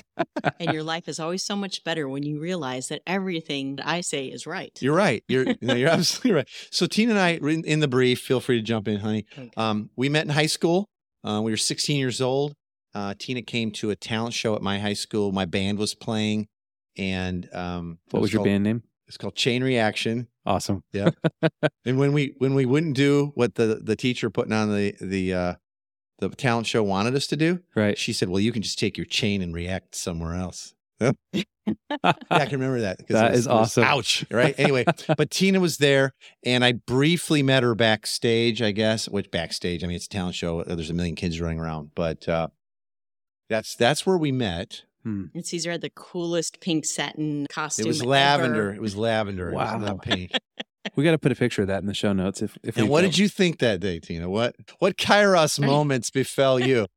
And 0.59 0.73
your 0.73 0.83
life 0.83 1.07
is 1.07 1.19
always 1.19 1.43
so 1.43 1.55
much 1.55 1.83
better 1.83 2.07
when 2.07 2.23
you 2.23 2.39
realize 2.39 2.89
that 2.89 3.01
everything 3.07 3.77
that 3.77 3.87
I 3.87 4.01
say 4.01 4.27
is 4.27 4.45
right. 4.45 4.77
You're 4.81 4.95
right. 4.95 5.23
You're 5.27 5.45
no, 5.61 5.73
you're 5.73 5.89
absolutely 5.89 6.33
right. 6.33 6.47
So 6.69 6.85
Tina 6.85 7.11
and 7.11 7.19
I, 7.19 7.29
in, 7.31 7.63
in 7.65 7.79
the 7.79 7.87
brief, 7.87 8.19
feel 8.21 8.39
free 8.39 8.57
to 8.57 8.63
jump 8.63 8.87
in, 8.87 8.99
honey. 8.99 9.25
Okay. 9.33 9.49
Um, 9.57 9.89
we 9.95 10.09
met 10.09 10.25
in 10.25 10.31
high 10.31 10.45
school. 10.45 10.87
Uh, 11.23 11.41
we 11.43 11.51
were 11.51 11.57
16 11.57 11.97
years 11.97 12.21
old. 12.21 12.53
Uh, 12.93 13.13
Tina 13.17 13.41
came 13.41 13.71
to 13.71 13.89
a 13.89 13.95
talent 13.95 14.33
show 14.33 14.55
at 14.55 14.61
my 14.61 14.79
high 14.79 14.93
school. 14.93 15.31
My 15.31 15.45
band 15.45 15.77
was 15.77 15.95
playing, 15.95 16.47
and 16.97 17.47
um, 17.53 17.97
What 18.11 18.21
was 18.21 18.31
your 18.33 18.39
called- 18.39 18.47
band 18.47 18.63
name? 18.63 18.83
It's 19.07 19.17
called 19.17 19.35
Chain 19.35 19.61
Reaction. 19.63 20.27
Awesome. 20.45 20.83
Yeah. 20.93 21.09
and 21.85 21.99
when 21.99 22.13
we 22.13 22.33
when 22.37 22.53
we 22.53 22.65
wouldn't 22.65 22.95
do 22.95 23.31
what 23.35 23.55
the 23.55 23.79
the 23.83 23.95
teacher 23.97 24.29
putting 24.29 24.53
on 24.53 24.73
the 24.73 24.95
the 25.01 25.33
uh, 25.33 25.53
the 26.19 26.29
talent 26.29 26.65
show 26.67 26.81
wanted 26.81 27.13
us 27.15 27.27
to 27.27 27.35
do, 27.35 27.59
Right. 27.75 27.97
she 27.97 28.13
said, 28.13 28.29
"Well, 28.29 28.39
you 28.39 28.51
can 28.53 28.61
just 28.61 28.79
take 28.79 28.95
your 28.97 29.05
chain 29.05 29.41
and 29.41 29.53
react 29.53 29.95
somewhere 29.95 30.35
else." 30.35 30.73
yeah, 31.01 31.11
I 32.03 32.45
can 32.45 32.51
remember 32.59 32.79
that. 32.81 33.05
That 33.09 33.31
was- 33.31 33.39
is 33.41 33.47
it 33.47 33.49
was- 33.49 33.59
awesome. 33.59 33.83
Ouch! 33.83 34.25
Right. 34.31 34.55
Anyway, 34.57 34.85
but 35.17 35.29
Tina 35.29 35.59
was 35.59 35.77
there, 35.77 36.13
and 36.45 36.63
I 36.63 36.71
briefly 36.73 37.43
met 37.43 37.63
her 37.63 37.75
backstage. 37.75 38.61
I 38.61 38.71
guess 38.71 39.09
which 39.09 39.29
backstage? 39.29 39.83
I 39.83 39.87
mean, 39.87 39.97
it's 39.97 40.05
a 40.05 40.09
talent 40.09 40.35
show. 40.35 40.63
There's 40.63 40.89
a 40.89 40.93
million 40.93 41.15
kids 41.15 41.41
running 41.41 41.59
around, 41.59 41.91
but 41.95 42.29
uh, 42.29 42.47
that's 43.49 43.75
that's 43.75 44.05
where 44.05 44.17
we 44.17 44.31
met. 44.31 44.83
Hmm. 45.03 45.25
And 45.33 45.45
Caesar 45.45 45.71
had 45.71 45.81
the 45.81 45.89
coolest 45.89 46.59
pink 46.61 46.85
satin 46.85 47.47
costume. 47.49 47.85
It 47.85 47.87
was 47.87 48.01
ever. 48.01 48.09
lavender. 48.09 48.73
It 48.73 48.81
was 48.81 48.95
lavender. 48.95 49.49
It 49.49 49.53
was 49.55 49.71
Wow. 49.71 49.77
not 49.79 50.01
pink. 50.03 50.31
We 50.95 51.03
got 51.03 51.11
to 51.11 51.19
put 51.19 51.31
a 51.31 51.35
picture 51.35 51.61
of 51.61 51.67
that 51.69 51.81
in 51.81 51.87
the 51.87 51.93
show 51.93 52.11
notes. 52.11 52.41
If, 52.41 52.57
if 52.63 52.75
And 52.75 52.87
we 52.87 52.89
what 52.91 53.01
go. 53.01 53.07
did 53.07 53.17
you 53.17 53.29
think 53.29 53.59
that 53.59 53.79
day, 53.79 53.99
Tina? 53.99 54.29
What 54.29 54.55
what 54.79 54.97
Kairos 54.97 55.63
moments 55.63 56.09
befell 56.09 56.59
you? 56.59 56.87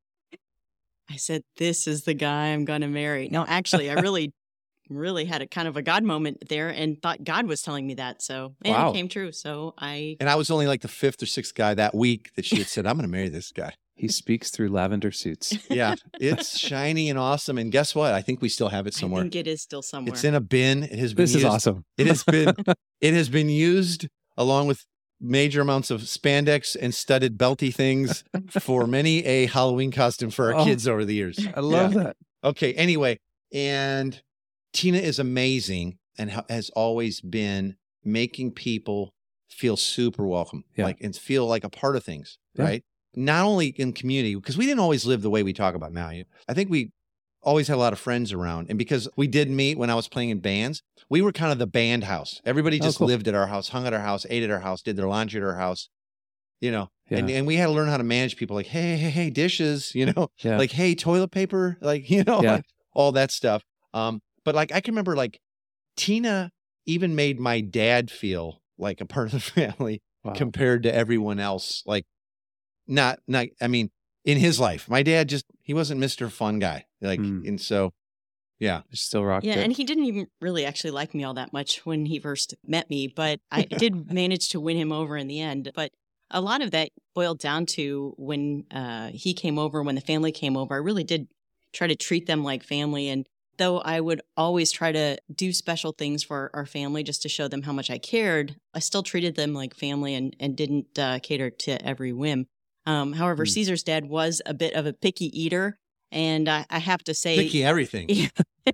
I 1.11 1.17
said, 1.17 1.43
This 1.59 1.87
is 1.87 2.05
the 2.05 2.15
guy 2.15 2.47
I'm 2.49 2.65
going 2.65 2.81
to 2.81 2.89
marry. 2.89 3.29
No, 3.29 3.45
actually, 3.47 3.91
I 3.91 3.95
really, 3.95 4.33
really 4.89 5.27
had 5.27 5.43
a 5.43 5.47
kind 5.47 5.69
of 5.69 5.77
a 5.77 5.83
God 5.83 6.03
moment 6.03 6.49
there 6.49 6.71
and 6.71 7.01
thought 7.01 7.25
God 7.25 7.47
was 7.47 7.61
telling 7.63 7.87
me 7.87 7.95
that. 7.95 8.23
So, 8.23 8.55
and 8.65 8.73
Wow. 8.75 8.91
it 8.91 8.95
came 8.95 9.09
true. 9.09 9.33
So 9.33 9.75
I, 9.79 10.17
And 10.19 10.29
I 10.31 10.35
was 10.35 10.51
only 10.51 10.67
like 10.67 10.81
the 10.81 10.89
fifth 10.89 11.23
or 11.23 11.27
sixth 11.27 11.55
guy 11.55 11.75
that 11.75 11.95
week 11.95 12.33
that 12.37 12.45
she 12.47 12.57
had 12.57 12.67
said, 12.67 12.87
I'm 12.87 12.97
going 12.97 13.07
to 13.09 13.13
marry 13.13 13.29
this 13.29 13.53
guy. 13.53 13.75
He 13.97 14.09
speaks 14.09 14.51
through 14.51 14.69
lavender 14.71 15.13
suits. 15.13 15.57
Yeah, 15.71 15.95
it's 16.21 16.59
shiny 16.71 17.09
and 17.11 17.19
awesome. 17.19 17.59
And 17.59 17.71
guess 17.71 17.95
what? 17.95 18.13
I 18.13 18.23
think 18.23 18.43
we 18.43 18.49
still 18.49 18.69
have 18.69 18.87
it 18.87 18.95
somewhere. 18.95 19.21
I 19.21 19.25
think 19.25 19.37
it 19.37 19.47
is 19.47 19.63
still 19.63 19.83
somewhere. 19.83 20.13
It's 20.13 20.25
in 20.25 20.35
a 20.35 20.41
bin. 20.41 20.83
It 20.83 20.99
has 20.99 21.15
been 21.15 21.23
This 21.25 21.35
is 21.37 21.45
awesome. 21.45 21.85
It 21.97 22.07
has 22.09 22.25
been 22.25 22.53
it 23.01 23.15
has 23.15 23.29
been 23.29 23.49
used 23.49 24.09
along 24.37 24.67
with 24.67 24.85
major 25.21 25.61
amounts 25.61 25.91
of 25.91 26.03
spandex 26.03 26.77
and 26.79 26.93
studded 26.95 27.39
belty 27.39 27.73
things 27.73 28.25
for 28.51 28.87
many 28.87 29.25
a 29.25 29.47
Halloween 29.47 29.91
costume 29.93 30.31
for 30.31 30.53
our 30.53 30.61
Oh, 30.61 30.65
kids 30.65 30.87
over 30.89 31.05
the 31.05 31.15
years. 31.15 31.39
I 31.57 31.61
love 31.61 31.95
Yeah. 31.95 32.03
that. 32.03 32.17
Okay. 32.43 32.75
Anyway, 32.75 33.19
and 33.53 34.21
Tina 34.73 34.99
is 34.99 35.19
amazing 35.21 35.99
and 36.19 36.31
has 36.51 36.69
always 36.71 37.21
been 37.21 37.77
making 38.05 38.51
people 38.53 39.15
feel 39.49 39.77
super 39.77 40.27
welcome, 40.27 40.65
Yeah. 40.77 40.85
like 40.87 41.01
and 41.01 41.15
feel 41.15 41.47
like 41.47 41.63
a 41.65 41.71
part 41.71 41.95
of 41.97 42.03
things, 42.05 42.39
Yeah. 42.59 42.65
right? 42.65 42.83
Not 43.17 43.45
only 43.45 43.69
in 43.69 43.93
community 43.93 44.35
because 44.35 44.57
we 44.57 44.67
didn't 44.67 44.81
always 44.81 45.05
live 45.07 45.23
the 45.23 45.31
way 45.31 45.43
we 45.43 45.53
talk 45.53 45.75
about 45.75 45.93
now. 45.93 46.09
I 46.09 46.55
think 46.55 46.71
we 46.71 46.91
always 47.43 47.69
had 47.69 47.75
a 47.75 47.79
lot 47.79 47.93
of 47.93 47.99
friends 47.99 48.33
around, 48.33 48.69
and 48.71 48.79
because 48.79 49.09
we 49.17 49.27
did 49.27 49.51
meet 49.51 49.77
when 49.79 49.91
I 49.91 49.95
was 49.95 50.09
playing 50.09 50.31
in 50.31 50.41
bands, 50.41 50.83
we 51.11 51.21
were 51.23 51.33
kind 51.33 51.53
of 51.53 51.59
the 51.59 51.67
band 51.67 52.05
house. 52.05 52.41
Everybody 52.45 52.79
Oh, 52.81 52.85
just 52.85 52.99
cool. 52.99 53.07
lived 53.07 53.29
at 53.29 53.35
our 53.35 53.47
house, 53.49 53.69
hung 53.69 53.87
at 53.87 53.93
our 53.93 54.01
house, 54.01 54.25
ate 54.31 54.43
at 54.43 54.51
our 54.51 54.61
house, 54.61 54.83
did 54.83 54.97
their 54.97 55.07
laundry 55.09 55.41
at 55.41 55.47
our 55.47 55.57
house. 55.57 55.89
You 56.61 56.71
know, 56.73 56.89
Yeah. 57.11 57.19
and, 57.19 57.31
and 57.31 57.47
we 57.47 57.57
had 57.57 57.67
to 57.67 57.73
learn 57.73 57.89
how 57.89 57.99
to 57.99 58.05
manage 58.05 58.37
people 58.37 58.57
like, 58.57 58.67
hey, 58.67 58.97
hey, 58.97 59.11
hey, 59.11 59.29
dishes, 59.29 59.95
you 59.95 60.07
know, 60.07 60.29
Yeah. 60.43 60.57
like, 60.57 60.71
hey, 60.73 60.95
toilet 60.95 61.31
paper, 61.31 61.77
like, 61.83 62.09
you 62.15 62.25
know, 62.25 62.41
Yeah. 62.41 62.53
like, 62.53 62.65
all 62.95 63.13
that 63.13 63.31
stuff. 63.31 63.63
Um, 63.93 64.21
but 64.45 64.55
like 64.55 64.73
I 64.73 64.81
can 64.81 64.93
remember 64.95 65.15
like 65.17 65.39
Tina 65.97 66.51
even 66.87 67.15
made 67.15 67.39
my 67.41 67.61
dad 67.61 68.11
feel 68.11 68.63
like 68.79 69.01
a 69.01 69.07
part 69.07 69.27
of 69.27 69.33
the 69.33 69.41
family 69.41 70.01
Wow. 70.23 70.33
compared 70.33 70.85
to 70.85 70.95
everyone 70.95 71.39
else. 71.39 71.83
Like 71.85 72.07
not 72.87 73.21
not 73.27 73.47
I 73.61 73.69
mean, 73.69 73.91
in 74.25 74.39
his 74.39 74.59
life. 74.61 74.89
My 74.89 75.03
dad 75.03 75.29
just 75.29 75.45
he 75.63 75.75
wasn't 75.75 76.01
Mr. 76.01 76.31
Fun 76.31 76.59
guy. 76.59 76.87
Like 77.01 77.21
Mm. 77.21 77.47
and 77.49 77.61
so 77.61 77.93
yeah. 78.61 78.83
Still 78.93 79.25
rocked 79.25 79.45
Yeah, 79.45 79.55
it. 79.57 79.65
and 79.65 79.73
he 79.73 79.85
didn't 79.85 80.05
even 80.05 80.27
really 80.41 80.65
actually 80.65 80.93
like 80.93 81.13
me 81.15 81.25
all 81.25 81.35
that 81.35 81.53
much 81.53 81.85
when 81.85 82.07
he 82.07 82.19
first 82.21 82.55
met 82.67 82.89
me, 82.89 83.09
but 83.09 83.41
I 83.51 83.63
did 83.79 84.13
manage 84.13 84.51
to 84.51 84.61
win 84.61 84.77
him 84.77 84.93
over 84.93 85.17
in 85.17 85.27
the 85.27 85.41
end. 85.41 85.71
But 85.75 85.91
a 86.31 86.41
lot 86.41 86.63
of 86.63 86.71
that 86.71 86.91
boiled 87.15 87.41
down 87.41 87.67
to 87.67 88.15
when 88.17 88.65
uh, 88.71 89.09
he 89.13 89.35
came 89.35 89.59
over, 89.59 89.83
when 89.83 89.97
the 89.97 90.01
family 90.01 90.33
came 90.33 90.57
over, 90.57 90.75
I 90.75 90.79
really 90.79 91.05
did 91.05 91.29
try 91.73 91.87
to 91.89 91.97
treat 91.97 92.27
them 92.27 92.45
like 92.45 92.63
family. 92.63 93.09
And 93.09 93.27
though 93.59 93.81
I 93.81 94.01
would 94.01 94.23
always 94.37 94.71
try 94.73 94.93
to 94.93 95.19
do 95.35 95.53
special 95.53 95.93
things 95.93 96.23
for 96.23 96.51
our 96.55 96.65
family 96.65 97.03
just 97.03 97.23
to 97.23 97.29
show 97.29 97.49
them 97.49 97.63
how 97.63 97.73
much 97.73 97.91
I 97.91 97.99
cared, 97.99 98.57
I 98.73 98.79
still 98.79 99.03
treated 99.03 99.35
them 99.35 99.53
like 99.53 99.75
family 99.75 100.15
and, 100.15 100.35
and 100.41 100.57
didn't 100.57 100.97
uh, 100.99 101.19
cater 101.23 101.51
to 101.51 101.85
every 101.85 102.13
whim. 102.13 102.47
Um, 102.87 103.13
however, 103.15 103.45
Hmm. 103.45 103.51
Caesar's 103.51 103.83
dad 103.83 104.07
was 104.09 104.41
a 104.47 104.55
bit 104.55 104.75
of 104.75 104.87
a 104.87 104.93
picky 104.93 105.27
eater. 105.39 105.79
And 106.13 106.49
I, 106.49 106.65
I 106.71 106.79
have 106.79 107.03
to 107.05 107.15
say, 107.15 107.37
Picky 107.37 107.65
everything. 107.65 108.07
Yeah. 108.09 108.29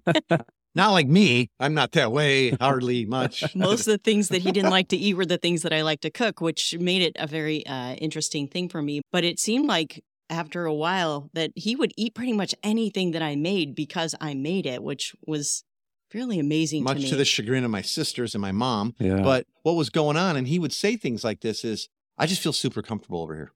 Not 0.75 0.91
like 0.93 1.09
me. 1.09 1.49
I'm 1.59 1.75
not 1.75 1.93
that 1.93 2.13
way, 2.13 2.51
hardly 2.51 3.05
much. 3.19 3.43
most 3.57 3.81
of 3.81 3.93
the 3.93 3.99
things 3.99 4.29
that 4.29 4.43
he 4.43 4.53
didn't 4.53 4.71
like 4.71 4.87
to 4.89 4.97
eat 4.97 5.15
were 5.15 5.27
the 5.27 5.39
things 5.39 5.63
that 5.63 5.73
I 5.73 5.83
like 5.83 6.01
to 6.03 6.11
cook, 6.11 6.41
which 6.41 6.77
made 6.79 7.03
it 7.03 7.17
a 7.19 7.27
very 7.27 7.67
uh, 7.67 7.95
interesting 7.95 8.47
thing 8.47 8.69
for 8.69 8.81
me. 8.81 9.01
But 9.11 9.25
it 9.25 9.41
seemed 9.41 9.67
like 9.67 10.05
after 10.29 10.67
a 10.67 10.75
while 10.75 11.29
that 11.33 11.51
he 11.57 11.75
would 11.75 11.93
eat 11.97 12.15
pretty 12.15 12.33
much 12.33 12.55
anything 12.63 13.11
that 13.13 13.23
I 13.23 13.35
made 13.35 13.75
because 13.75 14.15
I 14.21 14.35
made 14.35 14.65
it, 14.65 14.81
which 14.83 15.13
was 15.27 15.65
fairly 16.09 16.39
amazing 16.39 16.85
much 16.85 16.99
to 16.99 17.03
me. 17.03 17.09
to 17.11 17.17
the 17.17 17.25
chagrin 17.25 17.65
of 17.65 17.71
my 17.73 17.83
sisters 17.83 18.35
and 18.37 18.43
my 18.43 18.53
mom. 18.53 18.95
yeah. 19.01 19.23
But 19.23 19.47
what 19.63 19.73
was 19.73 19.91
going 19.91 20.17
on, 20.17 20.37
and 20.37 20.47
he 20.47 20.61
would 20.61 20.73
say 20.73 20.97
things 20.97 21.25
like 21.25 21.41
this 21.41 21.65
is, 21.65 21.89
I 22.17 22.27
just 22.27 22.43
feel 22.43 22.53
super 22.53 22.81
comfortable 22.83 23.23
over 23.23 23.35
here. 23.35 23.53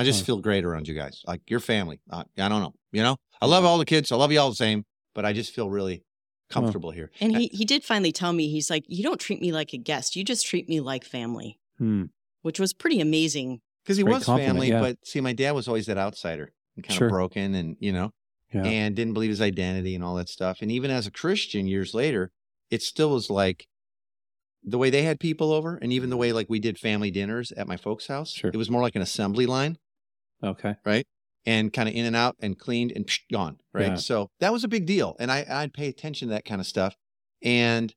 I 0.00 0.04
just 0.04 0.24
feel 0.26 0.38
great 0.38 0.64
around 0.64 0.88
you 0.88 0.94
guys. 0.94 1.22
Like 1.26 1.42
your 1.48 1.60
family. 1.60 2.00
Uh, 2.10 2.24
I 2.38 2.48
don't 2.48 2.60
know. 2.62 2.74
You 2.92 3.02
know, 3.02 3.16
I 3.40 3.46
love 3.46 3.64
all 3.64 3.78
the 3.78 3.84
kids. 3.84 4.10
I 4.12 4.16
love 4.16 4.32
you 4.32 4.40
all 4.40 4.50
the 4.50 4.56
same, 4.56 4.84
but 5.14 5.24
I 5.24 5.32
just 5.32 5.54
feel 5.54 5.70
really 5.70 6.04
comfortable 6.50 6.90
here. 6.90 7.10
and 7.20 7.36
he, 7.36 7.46
he 7.52 7.64
did 7.64 7.84
finally 7.84 8.10
tell 8.12 8.32
me, 8.32 8.48
he's 8.50 8.70
like, 8.70 8.84
You 8.88 9.04
don't 9.04 9.20
treat 9.20 9.40
me 9.40 9.52
like 9.52 9.72
a 9.72 9.78
guest. 9.78 10.16
You 10.16 10.24
just 10.24 10.46
treat 10.46 10.68
me 10.68 10.80
like 10.80 11.04
family, 11.04 11.58
Hmm. 11.78 12.04
which 12.42 12.58
was 12.58 12.72
pretty 12.72 13.00
amazing. 13.00 13.60
Because 13.84 13.96
he 13.96 14.02
Great 14.02 14.14
was 14.16 14.24
compliment, 14.24 14.54
family, 14.56 14.68
yeah. 14.70 14.80
but 14.80 14.98
see, 15.04 15.20
my 15.20 15.32
dad 15.32 15.52
was 15.52 15.68
always 15.68 15.86
that 15.86 15.96
outsider 15.98 16.52
and 16.76 16.84
kind 16.84 16.96
Sure. 16.98 17.06
of 17.06 17.12
broken 17.12 17.54
and, 17.54 17.76
you 17.80 17.92
know, 17.92 18.10
Yeah. 18.52 18.64
and 18.64 18.96
didn't 18.96 19.14
believe 19.14 19.30
his 19.30 19.40
identity 19.40 19.94
and 19.94 20.02
all 20.04 20.16
that 20.16 20.28
stuff. 20.28 20.58
And 20.60 20.70
even 20.72 20.90
as 20.90 21.06
a 21.06 21.10
Christian 21.10 21.66
years 21.68 21.94
later, 21.94 22.30
it 22.70 22.82
still 22.82 23.10
was 23.10 23.30
like 23.30 23.66
the 24.62 24.76
way 24.76 24.90
they 24.90 25.02
had 25.02 25.18
people 25.20 25.52
over 25.52 25.76
and 25.76 25.92
even 25.92 26.10
the 26.10 26.16
way 26.16 26.32
like 26.32 26.50
we 26.50 26.58
did 26.60 26.78
family 26.78 27.10
dinners 27.10 27.52
at 27.52 27.66
my 27.68 27.76
folks' 27.76 28.08
house. 28.08 28.32
Sure. 28.32 28.50
It 28.52 28.56
was 28.56 28.68
more 28.70 28.82
like 28.82 28.96
an 28.96 29.02
assembly 29.02 29.46
line 29.46 29.78
okay. 30.42 30.76
Right. 30.84 31.06
And 31.46 31.72
kind 31.72 31.88
of 31.88 31.94
in 31.94 32.04
and 32.04 32.14
out 32.14 32.36
and 32.40 32.58
cleaned 32.58 32.92
and 32.92 33.06
psh, 33.06 33.20
gone. 33.32 33.58
Right. 33.72 33.86
Yeah. 33.88 33.94
So 33.96 34.28
that 34.40 34.52
was 34.52 34.62
a 34.64 34.68
big 34.68 34.86
deal. 34.86 35.16
And 35.18 35.30
I, 35.32 35.46
I'd 35.48 35.72
pay 35.72 35.88
attention 35.88 36.28
to 36.28 36.34
that 36.34 36.44
kind 36.44 36.60
of 36.60 36.66
stuff. 36.66 36.96
And 37.42 37.94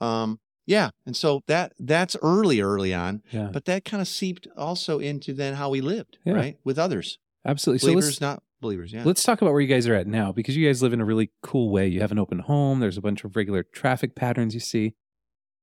um 0.00 0.38
yeah. 0.66 0.90
And 1.04 1.16
so 1.16 1.42
that 1.46 1.72
that's 1.78 2.16
early, 2.22 2.60
early 2.60 2.94
on. 2.94 3.22
Yeah. 3.30 3.50
But 3.52 3.64
that 3.66 3.84
kind 3.84 4.00
of 4.00 4.08
seeped 4.08 4.46
also 4.56 4.98
into 4.98 5.34
then 5.34 5.54
how 5.54 5.68
we 5.70 5.80
lived, 5.80 6.18
Yeah. 6.24 6.34
right? 6.34 6.56
With 6.64 6.78
others. 6.78 7.18
Absolutely. 7.44 7.80
So 7.80 7.86
Believers, 7.88 8.04
let's 8.06 8.20
not 8.20 8.42
believers. 8.62 8.92
Yeah. 8.92 9.02
let's 9.04 9.22
talk 9.22 9.42
about 9.42 9.50
where 9.52 9.60
you 9.60 9.66
guys 9.68 9.86
are 9.86 9.94
at 9.94 10.06
now 10.06 10.32
because 10.32 10.56
you 10.56 10.66
guys 10.66 10.82
live 10.82 10.94
in 10.94 11.00
a 11.00 11.04
really 11.04 11.30
cool 11.42 11.70
way. 11.70 11.86
You 11.88 12.00
have 12.00 12.12
an 12.12 12.18
open 12.18 12.38
home. 12.38 12.80
There's 12.80 12.96
a 12.96 13.02
bunch 13.02 13.24
of 13.24 13.36
regular 13.36 13.62
traffic 13.62 14.14
patterns 14.14 14.54
you 14.54 14.60
see, 14.60 14.94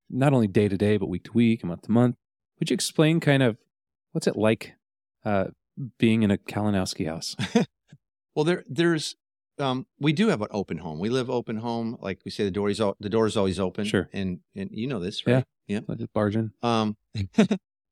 not 0.08 0.32
only 0.32 0.46
day 0.46 0.68
to 0.68 0.76
day 0.76 0.98
but 0.98 1.08
week 1.08 1.24
to 1.24 1.32
week 1.32 1.62
and 1.62 1.68
month 1.70 1.82
to 1.82 1.90
month. 1.90 2.14
Would 2.60 2.70
you 2.70 2.74
explain 2.74 3.18
kind 3.18 3.42
of 3.42 3.56
what's 4.12 4.28
it 4.28 4.36
like 4.36 4.74
uh, 5.24 5.46
being 5.98 6.22
in 6.22 6.30
a 6.30 6.36
Kalinowski 6.38 7.06
house? 7.06 7.36
Well, 8.34 8.44
there 8.46 8.64
there's 8.66 9.14
um 9.58 9.86
we 10.00 10.14
do 10.14 10.28
have 10.28 10.40
an 10.40 10.48
open 10.52 10.78
home. 10.78 10.98
We 10.98 11.10
live 11.10 11.28
open 11.28 11.58
home. 11.58 11.98
Like 12.00 12.20
we 12.24 12.30
say 12.30 12.44
the 12.44 12.50
door 12.50 12.70
is 12.70 12.78
the 12.78 13.10
door 13.10 13.26
is 13.26 13.36
always 13.36 13.60
open. 13.60 13.84
Sure. 13.84 14.08
And 14.14 14.40
and 14.56 14.70
you 14.72 14.86
know 14.86 14.98
this, 15.00 15.22
Yeah. 15.26 15.42
right? 15.68 15.86
Like 15.86 15.98
just 15.98 16.12
barge 16.14 16.36
in. 16.36 16.52
Um 16.62 16.96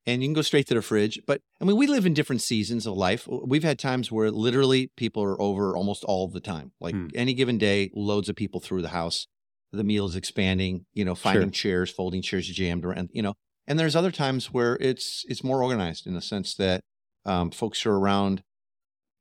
and 0.07 0.23
you 0.23 0.29
can 0.29 0.33
go 0.33 0.41
straight 0.41 0.67
to 0.69 0.75
the 0.75 0.81
fridge. 0.81 1.21
But 1.27 1.43
I 1.61 1.65
mean, 1.67 1.77
we 1.77 1.87
live 1.87 2.07
in 2.07 2.15
different 2.15 2.41
seasons 2.41 2.87
of 2.87 2.95
life. 2.97 3.29
We've 3.29 3.63
had 3.63 3.79
times 3.79 4.11
where 4.11 4.31
literally 4.31 4.91
people 4.97 5.23
are 5.23 5.41
over 5.41 5.77
almost 5.77 6.05
all 6.05 6.27
the 6.29 6.41
time. 6.41 6.73
Like 6.81 6.95
Hmm. 6.95 7.09
any 7.15 7.35
given 7.35 7.59
day, 7.59 7.91
loads 7.95 8.31
of 8.31 8.37
people 8.37 8.61
through 8.61 8.81
the 8.81 8.89
house. 8.89 9.27
The 9.73 9.85
meal 9.85 10.07
is 10.07 10.17
expanding, 10.17 10.87
you 10.95 11.05
know, 11.05 11.15
finding 11.15 11.51
chairs, 11.51 11.91
folding 11.91 12.23
chairs 12.23 12.49
jammed 12.49 12.85
around, 12.85 13.11
you 13.13 13.21
know. 13.23 13.35
And 13.69 13.79
there's 13.79 13.95
other 13.95 14.11
times 14.11 14.47
where 14.55 14.79
it's 14.81 15.25
it's 15.29 15.45
more 15.45 15.63
organized 15.63 16.07
in 16.07 16.15
the 16.15 16.23
sense 16.23 16.55
that 16.55 16.81
um, 17.25 17.51
folks 17.51 17.85
are 17.87 17.95
around 17.95 18.43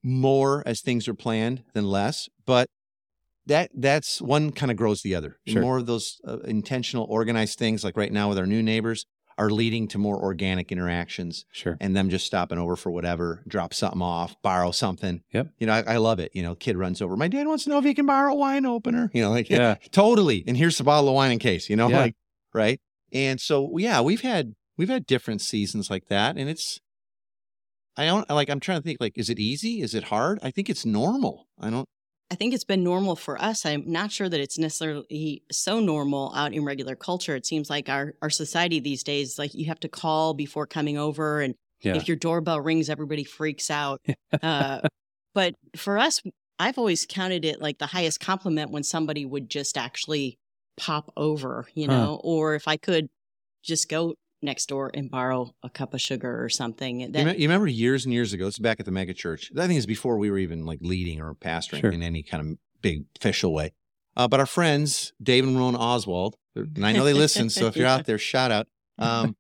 more 0.04 0.64
as 0.66 0.82
things 0.82 1.08
are 1.08 1.14
planned 1.14 1.64
than 1.74 1.86
less. 1.86 2.30
But 2.46 2.70
that 3.46 3.72
that's 3.74 4.22
one 4.22 4.52
kind 4.52 4.72
of 4.72 4.78
grows 4.78 5.02
the 5.02 5.16
other. 5.16 5.38
Sure. 5.48 5.62
More 5.62 5.78
of 5.78 5.86
those 5.86 6.20
uh, 6.28 6.40
intentional, 6.40 7.06
organized 7.10 7.58
things, 7.60 7.84
like 7.84 7.98
right 7.98 8.12
now 8.12 8.30
with 8.30 8.38
our 8.38 8.46
new 8.46 8.62
neighbors, 8.64 9.06
are 9.38 9.50
leading 9.50 9.88
to 9.88 9.98
more 9.98 10.22
organic 10.22 10.70
interactions 10.72 11.46
Sure. 11.54 11.78
and 11.80 11.96
them 11.96 12.10
just 12.10 12.26
stopping 12.26 12.58
over 12.58 12.76
for 12.76 12.92
whatever, 12.92 13.42
drop 13.48 13.74
something 13.74 14.02
off, 14.02 14.36
borrow 14.42 14.72
something. 14.72 15.22
Yep. 15.32 15.48
You 15.60 15.68
know, 15.68 15.74
I, 15.74 15.94
I 15.94 15.98
love 15.98 16.20
it. 16.20 16.32
You 16.36 16.44
know, 16.44 16.56
kid 16.56 16.76
runs 16.76 17.02
over. 17.02 17.16
My 17.16 17.30
dad 17.30 17.48
wants 17.48 17.64
to 17.64 17.70
know 17.70 17.78
if 17.80 17.86
he 17.86 17.94
can 17.94 18.06
borrow 18.06 18.34
a 18.34 18.36
wine 18.36 18.66
opener. 18.66 19.10
You 19.14 19.22
know, 19.22 19.32
like 19.32 19.50
Yeah. 19.50 19.76
totally. 19.92 20.44
And 20.46 20.58
here's 20.58 20.78
the 20.78 20.84
bottle 20.84 21.08
of 21.10 21.16
wine 21.16 21.32
in 21.32 21.40
case. 21.40 21.70
You 21.70 21.78
know, 21.78 21.88
Yeah. 21.90 22.00
like 22.02 22.16
right. 22.54 22.82
And 23.14 23.40
so 23.40 23.78
yeah, 23.78 24.02
we've 24.02 24.22
had 24.22 24.56
we've 24.78 24.90
had 24.90 25.06
different 25.06 25.42
seasons 25.42 25.90
like 25.90 26.08
that, 26.10 26.38
and 26.38 26.50
it's. 26.50 26.80
I 28.00 28.06
don't 28.06 28.30
like. 28.30 28.50
I'm 28.50 28.62
trying 28.62 28.80
to 28.80 28.84
think. 28.84 29.02
Like, 29.02 29.18
is 29.18 29.30
it 29.30 29.40
easy? 29.40 29.82
Is 29.82 29.94
it 29.94 30.06
hard? 30.06 30.40
I 30.42 30.52
think 30.52 30.70
it's 30.70 30.86
normal. 30.86 31.50
I 31.60 31.70
don't. 31.70 31.86
I 32.32 32.36
think 32.36 32.54
it's 32.54 32.64
been 32.64 32.82
normal 32.82 33.18
for 33.18 33.42
us. 33.42 33.66
I'm 33.66 33.84
not 33.92 34.10
sure 34.10 34.30
that 34.30 34.40
it's 34.40 34.58
necessarily 34.58 35.44
so 35.52 35.82
normal 35.82 36.32
out 36.34 36.54
in 36.54 36.64
regular 36.64 36.96
culture. 36.96 37.36
It 37.36 37.46
seems 37.46 37.70
like 37.70 37.90
our, 37.90 38.14
our 38.22 38.30
society 38.30 38.80
these 38.80 39.04
days, 39.04 39.38
like 39.38 39.54
you 39.54 39.66
have 39.66 39.82
to 39.82 39.90
call 39.90 40.34
before 40.34 40.66
coming 40.66 40.98
over. 40.98 41.42
And 41.42 41.56
Yeah. 41.82 41.96
if 41.98 42.08
your 42.08 42.16
doorbell 42.16 42.62
rings, 42.62 42.90
everybody 42.90 43.26
freaks 43.26 43.70
out. 43.70 44.00
uh, 44.44 44.80
but 45.34 45.56
for 45.76 45.98
us, 45.98 46.22
I've 46.58 46.78
always 46.78 47.06
counted 47.06 47.44
it 47.44 47.62
like 47.62 47.80
the 47.80 47.88
highest 47.88 48.22
compliment 48.22 48.72
when 48.72 48.84
somebody 48.84 49.26
would 49.26 49.50
just 49.50 49.78
actually 49.78 50.38
pop 50.78 51.12
over, 51.18 51.68
you 51.74 51.88
Huh. 51.88 51.94
know, 51.94 52.22
or 52.24 52.56
if 52.56 52.66
I 52.68 52.78
could 52.78 53.10
just 53.64 53.90
go 53.90 54.14
next 54.42 54.68
door 54.70 54.90
and 54.94 55.10
borrow 55.12 55.54
a 55.64 55.70
cup 55.70 55.94
of 55.94 56.02
sugar 56.02 56.44
or 56.44 56.50
something. 56.50 57.02
You, 57.02 57.10
me- 57.10 57.36
you 57.38 57.48
remember 57.48 57.68
years 57.68 58.06
and 58.06 58.14
years 58.14 58.34
ago? 58.34 58.48
it's 58.48 58.60
back 58.60 58.80
at 58.80 58.86
the 58.86 58.92
mega 58.92 59.14
church. 59.14 59.52
I 59.58 59.68
think 59.68 59.78
it's 59.78 59.86
before 59.86 60.18
we 60.18 60.32
were 60.32 60.38
even 60.38 60.66
like 60.66 60.80
leading 60.82 61.22
or 61.22 61.34
pastoring 61.36 61.82
Sure. 61.82 61.92
in 61.92 62.02
any 62.02 62.24
kind 62.24 62.42
of 62.52 62.58
big 62.82 63.04
official 63.18 63.54
way. 63.54 63.74
Uh, 64.16 64.28
but 64.28 64.40
our 64.40 64.46
friends, 64.46 65.14
Dave 65.22 65.46
and 65.48 65.58
Rowan 65.58 65.76
Oswald, 65.76 66.36
and 66.56 66.86
I 66.86 66.92
know 66.94 67.04
they 67.06 67.14
listen. 67.14 67.50
so 67.50 67.68
if 67.68 67.76
you're 67.78 67.88
out 67.96 68.06
there, 68.06 68.18
shout 68.18 68.52
out. 68.52 68.68
Um, 68.98 69.36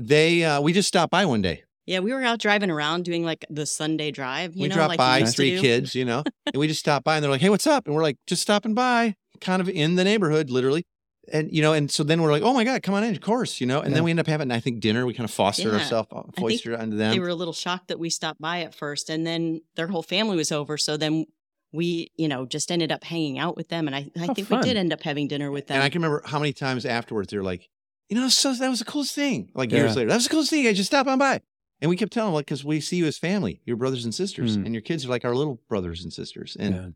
they 0.00 0.44
uh, 0.44 0.60
we 0.60 0.72
just 0.72 0.88
stopped 0.88 1.10
by 1.12 1.24
one 1.24 1.40
day. 1.42 1.62
yeah, 1.86 2.00
we 2.00 2.12
were 2.12 2.22
out 2.22 2.38
driving 2.40 2.70
around 2.70 3.04
doing 3.04 3.24
like 3.24 3.44
the 3.50 3.66
Sunday 3.66 4.10
drive, 4.10 4.56
you 4.56 4.62
we 4.62 4.68
know, 4.68 4.74
dropped 4.76 4.88
like 4.90 4.98
by 4.98 5.20
we 5.20 5.26
three 5.26 5.60
kids, 5.60 5.94
you 5.94 6.04
know, 6.04 6.24
and 6.46 6.56
we 6.56 6.66
just 6.66 6.80
stopped 6.80 7.04
by 7.04 7.16
and 7.16 7.22
they're 7.22 7.30
like, 7.30 7.40
"Hey, 7.42 7.50
what's 7.50 7.66
up?" 7.66 7.86
And 7.86 7.94
we're 7.94 8.02
like, 8.02 8.16
"Just 8.26 8.42
stopping 8.42 8.74
by," 8.74 9.14
kind 9.40 9.60
of 9.62 9.68
in 9.68 9.94
the 9.94 10.02
neighborhood, 10.04 10.50
literally. 10.50 10.84
And 11.32 11.50
you 11.52 11.62
know, 11.62 11.72
and 11.72 11.90
so 11.90 12.02
then 12.04 12.20
we're 12.22 12.30
like, 12.32 12.42
"Oh 12.42 12.52
my 12.52 12.64
god, 12.64 12.82
come 12.82 12.94
on 12.94 13.02
in, 13.04 13.14
of 13.14 13.20
course," 13.22 13.60
you 13.60 13.66
know. 13.66 13.80
And 13.80 13.90
Yeah. 13.90 13.94
then 13.96 14.04
we 14.04 14.10
end 14.10 14.20
up 14.20 14.26
having, 14.26 14.50
I 14.50 14.60
think, 14.60 14.80
dinner. 14.80 15.06
We 15.06 15.14
kind 15.14 15.24
of 15.28 15.34
fostered 15.34 15.72
Yeah. 15.72 15.78
ourselves, 15.78 16.08
foisted 16.38 16.72
it 16.74 16.80
onto 16.80 16.96
them. 16.96 17.12
They 17.12 17.18
were 17.20 17.28
a 17.28 17.34
little 17.34 17.54
shocked 17.54 17.88
that 17.88 17.98
we 17.98 18.10
stopped 18.10 18.40
by 18.40 18.60
at 18.60 18.74
first, 18.74 19.08
and 19.08 19.26
then 19.26 19.62
their 19.76 19.86
whole 19.88 20.02
family 20.02 20.36
was 20.36 20.52
over. 20.52 20.76
So 20.76 20.96
then 20.98 21.24
we, 21.72 22.12
you 22.16 22.28
know, 22.28 22.46
just 22.46 22.70
ended 22.70 22.92
up 22.92 23.04
hanging 23.04 23.38
out 23.38 23.56
with 23.56 23.68
them, 23.68 23.86
and 23.88 23.96
I, 23.96 24.10
I 24.16 24.26
How 24.26 24.34
think 24.34 24.48
fun. 24.48 24.60
we 24.60 24.64
did 24.66 24.76
end 24.76 24.92
up 24.92 25.02
having 25.02 25.26
dinner 25.28 25.50
with 25.50 25.66
them. 25.68 25.76
And 25.76 25.82
I 25.84 25.88
can 25.88 26.02
remember 26.02 26.22
how 26.26 26.38
many 26.38 26.52
times 26.52 26.84
afterwards 26.86 27.30
they're 27.30 27.42
like, 27.42 27.68
you 28.08 28.16
know, 28.16 28.28
so 28.28 28.52
that 28.52 28.68
was 28.68 28.78
the 28.80 28.84
coolest 28.84 29.14
thing. 29.14 29.50
Like 29.54 29.72
years 29.72 29.96
later, 29.96 30.08
that 30.10 30.14
was 30.16 30.24
the 30.24 30.30
coolest 30.30 30.50
thing. 30.50 30.66
I 30.68 30.72
just 30.74 30.88
stopped 30.90 31.08
on 31.08 31.18
by. 31.18 31.40
And 31.80 31.88
we 31.88 31.96
kept 31.96 32.12
telling 32.12 32.28
them, 32.28 32.34
like, 32.34 32.46
because 32.46 32.64
we 32.64 32.80
see 32.80 32.96
you 32.96 33.06
as 33.06 33.18
family, 33.18 33.60
your 33.64 33.76
brothers 33.76 34.04
and 34.04 34.14
sisters, 34.14 34.54
Hmm. 34.56 34.66
and 34.66 34.74
your 34.74 34.82
kids 34.82 35.04
are 35.04 35.08
like 35.08 35.24
our 35.24 35.34
little 35.34 35.60
brothers 35.68 36.04
and 36.04 36.12
sisters. 36.12 36.56
And 36.60 36.74
yeah. 36.74 36.88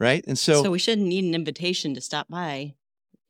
right. 0.00 0.24
And 0.26 0.38
so, 0.38 0.62
so, 0.64 0.70
we 0.70 0.78
shouldn't 0.78 1.06
need 1.06 1.24
an 1.24 1.34
invitation 1.34 1.94
to 1.94 2.00
stop 2.00 2.28
by 2.28 2.74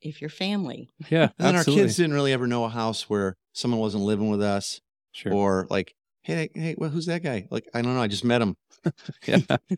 if 0.09 0.21
you're 0.21 0.29
family. 0.29 0.89
Yeah. 1.09 1.23
and 1.23 1.31
then 1.37 1.55
absolutely. 1.55 1.81
our 1.81 1.85
kids 1.87 1.97
didn't 1.97 2.13
really 2.13 2.33
ever 2.33 2.47
know 2.47 2.63
a 2.65 2.69
house 2.69 3.09
where 3.09 3.35
someone 3.53 3.79
wasn't 3.79 4.03
living 4.03 4.29
with 4.29 4.41
us 4.41 4.79
Sure. 5.13 5.33
or 5.33 5.67
like, 5.69 5.93
hey, 6.23 6.49
hey, 6.53 6.75
well, 6.77 6.89
who's 6.89 7.05
that 7.05 7.23
guy? 7.23 7.47
Like, 7.51 7.67
I 7.73 7.81
don't 7.81 7.95
know. 7.95 8.01
I 8.01 8.07
just 8.07 8.23
met 8.25 8.41
him. 8.41 8.55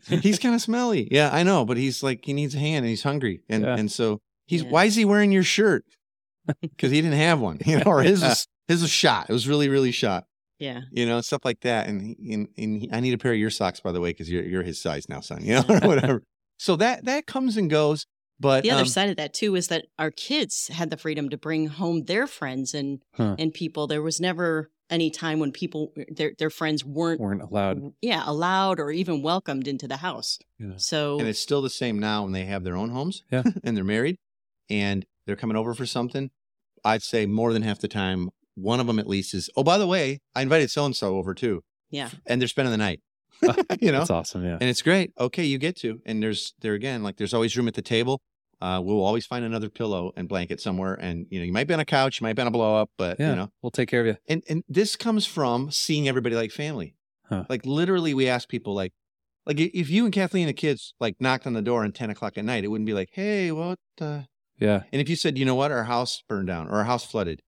he's 0.08 0.38
kind 0.38 0.54
of 0.54 0.60
smelly. 0.60 1.08
Yeah, 1.10 1.30
I 1.32 1.42
know, 1.42 1.64
but 1.64 1.76
he's 1.76 2.02
like, 2.02 2.24
he 2.24 2.32
needs 2.32 2.54
a 2.54 2.58
hand 2.58 2.78
and 2.84 2.86
he's 2.88 3.02
hungry. 3.02 3.40
And, 3.48 3.64
Yeah. 3.64 3.76
and 3.76 3.90
so 3.90 4.20
he's, 4.46 4.62
Yeah. 4.62 4.70
why 4.70 4.84
is 4.86 4.96
he 4.96 5.04
wearing 5.04 5.32
your 5.32 5.42
shirt? 5.44 5.84
Because 6.62 6.90
he 6.90 7.02
didn't 7.02 7.18
have 7.18 7.40
one, 7.40 7.58
you 7.66 7.76
know, 7.76 7.82
or 7.84 8.02
his 8.02 8.22
was, 8.22 8.46
his 8.68 8.80
was 8.80 8.90
shot. 8.90 9.28
It 9.28 9.32
was 9.34 9.46
really, 9.46 9.68
really 9.68 9.90
shot. 9.92 10.24
Yeah. 10.58 10.80
you 10.90 11.04
know, 11.06 11.20
stuff 11.20 11.44
like 11.44 11.60
that. 11.60 11.86
And, 11.88 12.00
he, 12.00 12.32
and, 12.32 12.48
and 12.56 12.82
he, 12.82 12.88
I 12.90 13.00
need 13.00 13.12
a 13.12 13.18
pair 13.18 13.32
of 13.32 13.38
your 13.38 13.50
socks, 13.50 13.80
by 13.80 13.92
the 13.92 14.00
way, 14.00 14.10
because 14.10 14.30
you're, 14.30 14.42
you're 14.44 14.62
his 14.62 14.80
size 14.80 15.08
now, 15.10 15.20
son, 15.20 15.44
you 15.44 15.54
know, 15.54 15.64
or 15.68 15.80
whatever. 15.86 16.22
So 16.58 16.74
that, 16.76 17.04
that 17.04 17.26
comes 17.26 17.56
and 17.58 17.68
goes. 17.70 18.06
But 18.40 18.62
The 18.62 18.70
other 18.70 18.82
um, 18.82 18.86
side 18.88 19.10
of 19.10 19.16
that 19.16 19.34
too 19.34 19.56
is 19.56 19.68
that 19.68 19.86
our 19.98 20.10
kids 20.10 20.68
had 20.68 20.90
the 20.90 20.96
freedom 20.96 21.28
to 21.30 21.36
bring 21.36 21.66
home 21.68 22.04
their 22.04 22.26
friends 22.26 22.74
and 22.74 23.00
Huh. 23.14 23.36
and 23.38 23.52
people. 23.52 23.86
There 23.86 24.02
was 24.02 24.20
never 24.20 24.70
any 24.90 25.10
time 25.10 25.38
when 25.38 25.52
people 25.52 25.92
their 26.08 26.32
their 26.38 26.48
friends 26.50 26.84
weren't 26.84 27.20
Weren't 27.20 27.42
allowed. 27.42 27.92
yeah 28.00 28.22
allowed 28.24 28.80
or 28.80 28.90
even 28.90 29.22
welcomed 29.22 29.66
into 29.68 29.86
the 29.88 29.98
house. 29.98 30.38
Yeah. 30.58 30.76
So 30.76 31.18
And 31.18 31.28
it's 31.28 31.38
still 31.40 31.60
the 31.62 31.68
same 31.70 31.98
now 31.98 32.22
when 32.22 32.32
they 32.32 32.44
have 32.46 32.64
their 32.64 32.76
own 32.76 32.90
homes 32.90 33.22
Yeah. 33.30 33.42
and 33.64 33.76
they're 33.76 33.84
married 33.84 34.16
and 34.70 35.04
they're 35.26 35.36
coming 35.36 35.56
over 35.56 35.74
for 35.74 35.84
something. 35.86 36.30
I'd 36.84 37.02
say 37.02 37.26
more 37.26 37.52
than 37.52 37.62
half 37.62 37.80
the 37.80 37.88
time, 37.88 38.30
one 38.54 38.80
of 38.80 38.86
them 38.86 38.98
at 38.98 39.06
least 39.06 39.34
is, 39.34 39.50
oh, 39.56 39.62
by 39.64 39.78
the 39.78 39.86
way, 39.86 40.20
I 40.34 40.42
invited 40.42 40.70
so 40.70 40.84
and 40.84 40.94
so 40.96 41.16
over 41.16 41.34
too. 41.34 41.62
yeah, 41.90 42.10
And 42.26 42.40
they're 42.40 42.48
spending 42.48 42.70
the 42.72 42.78
night. 42.78 43.00
you 43.80 43.92
know? 43.92 43.98
That's 43.98 44.10
awesome. 44.10 44.44
Yeah. 44.44 44.58
And 44.60 44.64
it's 44.70 44.82
great. 44.82 45.12
Okay, 45.18 45.44
you 45.44 45.58
get 45.58 45.76
to. 45.78 46.00
And 46.06 46.22
there's 46.22 46.54
there 46.60 46.74
again, 46.74 47.02
like 47.02 47.16
there's 47.16 47.34
always 47.34 47.56
room 47.56 47.68
at 47.68 47.74
the 47.74 47.82
table. 47.82 48.20
Uh, 48.60 48.80
we'll 48.82 49.04
always 49.04 49.24
find 49.24 49.44
another 49.44 49.68
pillow 49.68 50.12
and 50.16 50.28
blanket 50.28 50.60
somewhere. 50.60 50.94
And 50.94 51.26
you 51.30 51.38
know, 51.38 51.44
you 51.44 51.52
might 51.52 51.68
be 51.68 51.74
on 51.74 51.80
a 51.80 51.84
couch, 51.84 52.20
you 52.20 52.24
might 52.24 52.34
be 52.34 52.42
on 52.42 52.48
a 52.48 52.50
blow 52.50 52.76
up, 52.76 52.90
but 52.98 53.20
Yeah. 53.20 53.30
you 53.30 53.36
know. 53.36 53.48
We'll 53.62 53.70
take 53.70 53.88
care 53.88 54.00
of 54.00 54.06
you. 54.06 54.16
And 54.28 54.42
and 54.48 54.64
this 54.68 54.96
comes 54.96 55.26
from 55.26 55.70
seeing 55.70 56.08
everybody 56.08 56.34
like 56.34 56.50
family. 56.50 56.94
Huh. 57.28 57.44
Like 57.48 57.64
literally, 57.64 58.14
we 58.14 58.26
ask 58.28 58.48
people 58.48 58.74
like, 58.74 58.92
like 59.46 59.60
if 59.60 59.88
you 59.90 60.04
and 60.04 60.12
Kathleen 60.12 60.44
and 60.44 60.48
the 60.48 60.54
kids 60.54 60.94
like 60.98 61.16
knocked 61.20 61.46
on 61.46 61.52
the 61.52 61.62
door 61.62 61.84
at 61.84 61.94
ten 61.94 62.10
o'clock 62.10 62.36
at 62.36 62.44
night, 62.44 62.64
it 62.64 62.68
wouldn't 62.68 62.86
be 62.86 62.94
like, 62.94 63.10
hey, 63.12 63.52
what? 63.52 63.78
Uh... 64.00 64.22
Yeah. 64.58 64.82
And 64.92 65.00
if 65.00 65.08
you 65.08 65.14
said, 65.14 65.38
you 65.38 65.44
know 65.44 65.54
what, 65.54 65.70
our 65.70 65.84
house 65.84 66.22
burned 66.28 66.48
down 66.48 66.66
or 66.66 66.78
our 66.78 66.84
house 66.84 67.04
flooded, 67.04 67.42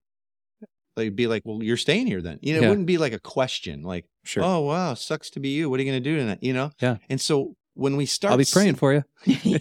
they'd 1.03 1.15
be 1.15 1.27
like, 1.27 1.43
well, 1.45 1.61
you're 1.63 1.77
staying 1.77 2.07
here 2.07 2.21
then. 2.21 2.39
You 2.41 2.53
know, 2.55 2.61
Yeah. 2.61 2.65
it 2.67 2.69
wouldn't 2.69 2.87
be 2.87 2.97
like 2.97 3.13
a 3.13 3.19
question, 3.19 3.83
like, 3.83 4.05
Sure. 4.23 4.43
oh 4.43 4.59
wow, 4.61 4.93
sucks 4.93 5.29
to 5.31 5.39
be 5.39 5.49
you. 5.49 5.69
What 5.69 5.79
are 5.79 5.83
you 5.83 5.91
going 5.91 6.01
to 6.03 6.09
do 6.09 6.17
tonight? 6.17 6.39
You 6.41 6.53
know? 6.53 6.71
Yeah. 6.81 6.97
And 7.09 7.19
so 7.19 7.55
when 7.73 7.95
we 7.97 8.05
start, 8.05 8.31
I'll 8.33 8.37
be 8.37 8.45
praying 8.51 8.75
for 8.75 8.93
you. 8.93 9.03
be 9.25 9.59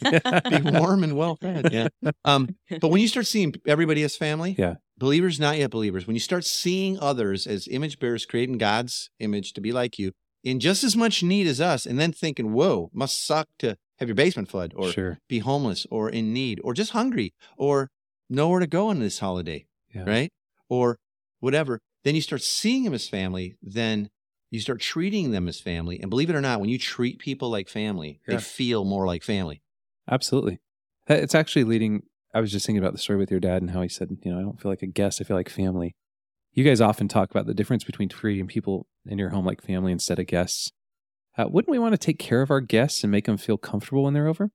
warm 0.64 1.02
and 1.04 1.16
well 1.16 1.36
fed. 1.36 1.72
Yeah. 1.72 1.88
Um, 2.24 2.56
but 2.80 2.88
when 2.88 3.00
you 3.00 3.08
start 3.08 3.26
seeing 3.26 3.54
everybody 3.66 4.02
as 4.02 4.16
family, 4.16 4.54
Yeah. 4.58 4.74
believers, 4.98 5.38
not 5.40 5.56
yet 5.58 5.70
believers, 5.70 6.06
when 6.06 6.16
you 6.16 6.20
start 6.20 6.44
seeing 6.44 6.98
others 6.98 7.46
as 7.46 7.68
image 7.68 7.98
bearers 7.98 8.26
creating 8.26 8.58
God's 8.58 9.10
image 9.18 9.52
to 9.54 9.60
be 9.60 9.72
like 9.72 9.98
you 9.98 10.12
in 10.42 10.58
just 10.60 10.82
as 10.84 10.96
much 10.96 11.22
need 11.22 11.46
as 11.46 11.60
us, 11.60 11.84
and 11.86 11.98
then 12.00 12.12
thinking, 12.12 12.52
whoa, 12.52 12.90
must 12.94 13.24
suck 13.26 13.48
to 13.58 13.76
have 13.98 14.08
your 14.08 14.14
basement 14.16 14.48
flood 14.50 14.72
or 14.74 14.90
sure. 14.90 15.18
be 15.28 15.38
homeless 15.40 15.86
or 15.90 16.08
in 16.08 16.32
need 16.32 16.58
or 16.64 16.72
just 16.72 16.92
hungry 16.92 17.34
or 17.58 17.90
nowhere 18.30 18.60
to 18.60 18.66
go 18.66 18.88
on 18.88 18.98
this 19.00 19.18
holiday, 19.18 19.66
Yeah. 19.94 20.04
right? 20.04 20.32
Or 20.70 20.96
whatever. 21.40 21.80
Then 22.04 22.14
you 22.14 22.20
start 22.22 22.42
seeing 22.42 22.84
them 22.84 22.94
as 22.94 23.08
family, 23.08 23.56
then 23.62 24.08
you 24.50 24.60
start 24.60 24.80
treating 24.80 25.30
them 25.30 25.48
as 25.48 25.60
family. 25.60 26.00
And 26.00 26.08
believe 26.10 26.30
it 26.30 26.36
or 26.36 26.40
not, 26.40 26.60
when 26.60 26.70
you 26.70 26.78
treat 26.78 27.18
people 27.18 27.50
like 27.50 27.68
family, 27.68 28.20
Yeah. 28.26 28.36
they 28.36 28.40
feel 28.42 28.84
more 28.84 29.06
like 29.06 29.22
family. 29.22 29.62
Absolutely. 30.10 30.58
It's 31.08 31.34
actually 31.34 31.64
leading. 31.64 32.02
I 32.34 32.40
was 32.40 32.52
just 32.52 32.64
thinking 32.66 32.82
about 32.82 32.92
the 32.92 32.98
story 32.98 33.18
with 33.18 33.30
your 33.30 33.40
dad 33.40 33.62
and 33.62 33.70
how 33.72 33.82
he 33.82 33.88
said, 33.88 34.16
you 34.22 34.32
know, 34.32 34.38
I 34.38 34.42
don't 34.42 34.60
feel 34.60 34.70
like 34.70 34.82
a 34.82 34.86
guest. 34.86 35.20
I 35.20 35.24
feel 35.24 35.36
like 35.36 35.48
family. 35.48 35.94
You 36.52 36.64
guys 36.64 36.80
often 36.80 37.06
talk 37.08 37.30
about 37.30 37.46
the 37.46 37.54
difference 37.54 37.84
between 37.84 38.08
treating 38.08 38.46
people 38.46 38.86
in 39.06 39.18
your 39.18 39.30
home 39.30 39.44
like 39.46 39.62
family 39.62 39.92
instead 39.92 40.18
of 40.18 40.26
guests. 40.26 40.72
Uh, 41.38 41.46
wouldn't 41.48 41.70
we 41.70 41.78
want 41.78 41.92
to 41.92 41.98
take 41.98 42.18
care 42.18 42.42
of 42.42 42.50
our 42.50 42.60
guests 42.60 43.04
and 43.04 43.10
make 43.10 43.26
them 43.26 43.36
feel 43.36 43.56
comfortable 43.56 44.02
when 44.04 44.14
they're 44.14 44.26
over? 44.26 44.50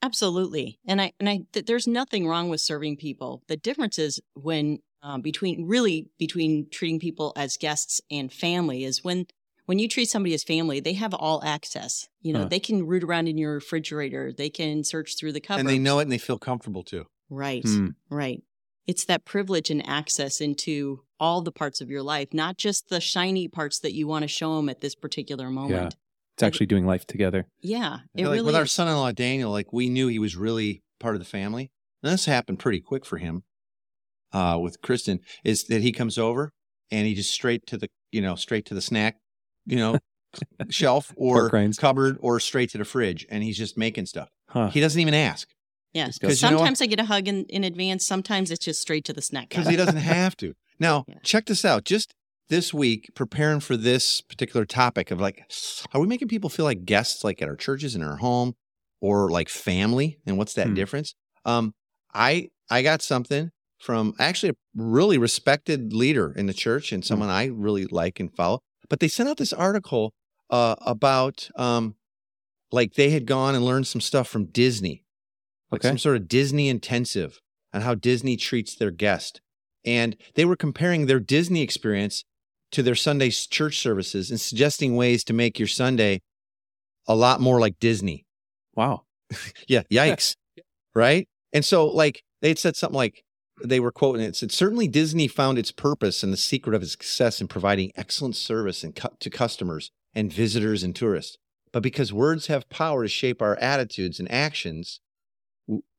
Absolutely, 0.00 0.78
and 0.86 1.00
I 1.00 1.12
and 1.18 1.28
I 1.28 1.40
th- 1.52 1.66
there's 1.66 1.88
nothing 1.88 2.26
wrong 2.28 2.48
with 2.48 2.60
serving 2.60 2.96
people. 2.98 3.42
The 3.48 3.56
difference 3.56 3.98
is 3.98 4.20
when 4.34 4.78
um, 5.02 5.20
between 5.22 5.66
really 5.66 6.08
between 6.18 6.68
treating 6.70 6.98
people 6.98 7.32
as 7.36 7.56
guests 7.56 8.00
and 8.10 8.32
family 8.32 8.84
is 8.84 9.04
when 9.04 9.26
when 9.66 9.78
you 9.78 9.86
treat 9.86 10.08
somebody 10.08 10.32
as 10.32 10.42
family, 10.44 10.80
they 10.80 10.94
have 10.94 11.12
all 11.12 11.44
access. 11.44 12.08
You 12.22 12.32
know, 12.32 12.40
Huh. 12.40 12.48
they 12.48 12.60
can 12.60 12.86
root 12.86 13.04
around 13.04 13.28
in 13.28 13.36
your 13.36 13.52
refrigerator, 13.54 14.32
they 14.32 14.48
can 14.48 14.82
search 14.82 15.16
through 15.18 15.32
the 15.32 15.40
cupboards, 15.40 15.60
And 15.60 15.68
they 15.68 15.78
know 15.78 15.98
it 15.98 16.02
and 16.04 16.12
they 16.12 16.16
feel 16.18 16.38
comfortable 16.38 16.82
too. 16.82 17.04
Right, 17.28 17.62
Hmm. 17.62 17.88
right. 18.08 18.42
It's 18.86 19.04
that 19.04 19.26
privilege 19.26 19.68
and 19.70 19.86
access 19.86 20.40
into 20.40 21.02
all 21.20 21.42
the 21.42 21.52
parts 21.52 21.82
of 21.82 21.90
your 21.90 22.02
life, 22.02 22.32
not 22.32 22.56
just 22.56 22.88
the 22.88 23.00
shiny 23.00 23.46
parts 23.46 23.78
that 23.80 23.92
you 23.92 24.06
want 24.06 24.22
to 24.22 24.28
show 24.28 24.56
them 24.56 24.70
at 24.70 24.80
this 24.80 24.94
particular 24.94 25.50
moment. 25.50 25.94
Yeah. 25.94 25.98
It's 26.34 26.42
actually 26.42 26.66
doing 26.66 26.86
life 26.86 27.04
together. 27.06 27.46
Yeah, 27.60 27.98
it 28.14 28.22
like 28.24 28.32
really 28.32 28.46
with 28.46 28.54
our 28.54 28.64
son-in-law 28.64 29.12
Daniel, 29.12 29.50
like 29.50 29.72
we 29.72 29.90
knew 29.90 30.06
he 30.08 30.18
was 30.20 30.36
really 30.36 30.82
part 30.98 31.14
of 31.14 31.18
the 31.20 31.26
family. 31.26 31.70
And 32.02 32.10
this 32.12 32.24
happened 32.24 32.60
pretty 32.60 32.80
quick 32.80 33.04
for 33.04 33.18
him. 33.18 33.42
Uh, 34.32 34.58
with 34.60 34.80
Kristen, 34.82 35.20
is 35.44 35.64
that 35.64 35.80
he 35.82 35.90
comes 35.92 36.18
over 36.18 36.52
and 36.90 37.06
he 37.06 37.14
just 37.14 37.30
straight 37.30 37.66
to 37.66 37.76
the 37.78 37.88
you 38.12 38.20
know 38.20 38.34
straight 38.34 38.64
to 38.66 38.74
the 38.74 38.82
snack, 38.82 39.16
you 39.66 39.76
know, 39.76 39.98
shelf 40.70 41.12
or 41.16 41.50
cupboard 41.78 42.18
or 42.20 42.38
straight 42.40 42.70
to 42.70 42.78
the 42.78 42.84
fridge, 42.84 43.26
and 43.30 43.42
he's 43.42 43.56
just 43.56 43.78
making 43.78 44.06
stuff. 44.06 44.28
Huh. 44.50 44.68
He 44.70 44.80
doesn't 44.80 45.00
even 45.00 45.14
ask 45.14 45.48
Yes, 45.94 46.18
'Cause 46.18 46.42
you 46.42 46.50
know 46.50 46.58
sometimes 46.58 46.82
I 46.82 46.86
get 46.86 47.00
a 47.00 47.04
hug 47.06 47.26
in, 47.28 47.44
in 47.46 47.64
advance. 47.64 48.06
Sometimes 48.06 48.50
it's 48.50 48.64
just 48.64 48.80
straight 48.82 49.04
to 49.06 49.12
the 49.14 49.22
snack. 49.22 49.48
because 49.48 49.66
he 49.66 49.76
doesn't 49.76 49.96
have 49.96 50.36
to. 50.36 50.54
Now, 50.78 51.04
Yeah. 51.08 51.14
check 51.22 51.46
this 51.46 51.64
out. 51.64 51.84
Just 51.84 52.14
this 52.50 52.72
week, 52.74 53.10
preparing 53.14 53.60
for 53.60 53.76
this 53.76 54.20
particular 54.20 54.64
topic 54.66 55.10
of 55.10 55.20
like, 55.20 55.50
are 55.92 56.00
we 56.00 56.06
making 56.06 56.28
people 56.28 56.50
feel 56.50 56.64
like 56.66 56.84
guests, 56.84 57.24
like 57.24 57.40
at 57.42 57.48
our 57.48 57.56
churches 57.56 57.94
and 57.94 58.04
our 58.04 58.16
home, 58.16 58.54
or 59.00 59.30
like 59.30 59.48
family? 59.48 60.18
And 60.26 60.36
what's 60.36 60.52
that 60.54 60.68
Hmm. 60.68 60.74
difference? 60.74 61.14
Um, 61.46 61.74
I 62.12 62.50
I 62.70 62.82
got 62.82 63.00
something 63.00 63.50
from 63.78 64.14
actually 64.18 64.50
a 64.50 64.54
really 64.74 65.18
respected 65.18 65.92
leader 65.92 66.32
in 66.36 66.46
the 66.46 66.52
church 66.54 66.92
and 66.92 67.04
someone 67.04 67.28
I 67.28 67.46
really 67.46 67.86
like 67.86 68.18
and 68.20 68.34
follow. 68.34 68.60
But 68.88 69.00
they 69.00 69.08
sent 69.08 69.28
out 69.28 69.36
this 69.36 69.52
article 69.52 70.12
uh, 70.50 70.74
about 70.80 71.48
um, 71.56 71.94
like 72.72 72.94
they 72.94 73.10
had 73.10 73.26
gone 73.26 73.54
and 73.54 73.64
learned 73.64 73.86
some 73.86 74.00
stuff 74.00 74.28
from 74.28 74.46
Disney, 74.46 75.04
like 75.70 75.80
Okay. 75.80 75.88
some 75.90 75.98
sort 75.98 76.16
of 76.16 76.28
Disney 76.28 76.68
intensive 76.68 77.40
on 77.72 77.82
how 77.82 77.94
Disney 77.94 78.36
treats 78.36 78.74
their 78.74 78.90
guest. 78.90 79.40
And 79.84 80.16
they 80.34 80.44
were 80.44 80.56
comparing 80.56 81.06
their 81.06 81.20
Disney 81.20 81.62
experience 81.62 82.24
to 82.72 82.82
their 82.82 82.94
Sunday 82.94 83.30
church 83.30 83.78
services 83.78 84.30
and 84.30 84.40
suggesting 84.40 84.96
ways 84.96 85.22
to 85.24 85.32
make 85.32 85.58
your 85.58 85.68
Sunday 85.68 86.20
a 87.06 87.14
lot 87.14 87.40
more 87.40 87.60
like 87.60 87.78
Disney. 87.78 88.26
Wow. 88.74 89.02
Yeah, 89.68 89.82
yikes. 89.90 90.34
right? 90.94 91.28
And 91.52 91.64
so, 91.64 91.86
like, 91.86 92.22
they 92.40 92.48
had 92.48 92.58
said 92.58 92.76
something 92.76 92.96
like, 92.96 93.22
they 93.64 93.80
were 93.80 93.92
quoting 93.92 94.22
it, 94.22 94.28
it 94.28 94.36
said, 94.36 94.52
certainly 94.52 94.88
Disney 94.88 95.28
found 95.28 95.58
its 95.58 95.72
purpose 95.72 96.22
and 96.22 96.32
the 96.32 96.36
secret 96.36 96.74
of 96.74 96.82
its 96.82 96.92
success 96.92 97.40
in 97.40 97.48
providing 97.48 97.92
excellent 97.96 98.36
service 98.36 98.84
and 98.84 98.94
cu- 98.94 99.08
to 99.20 99.30
customers 99.30 99.90
and 100.14 100.32
visitors 100.32 100.82
and 100.82 100.94
tourists. 100.94 101.36
But 101.72 101.82
because 101.82 102.12
words 102.12 102.46
have 102.46 102.68
power 102.70 103.02
to 103.02 103.08
shape 103.08 103.42
our 103.42 103.56
attitudes 103.56 104.18
and 104.18 104.30
actions, 104.30 105.00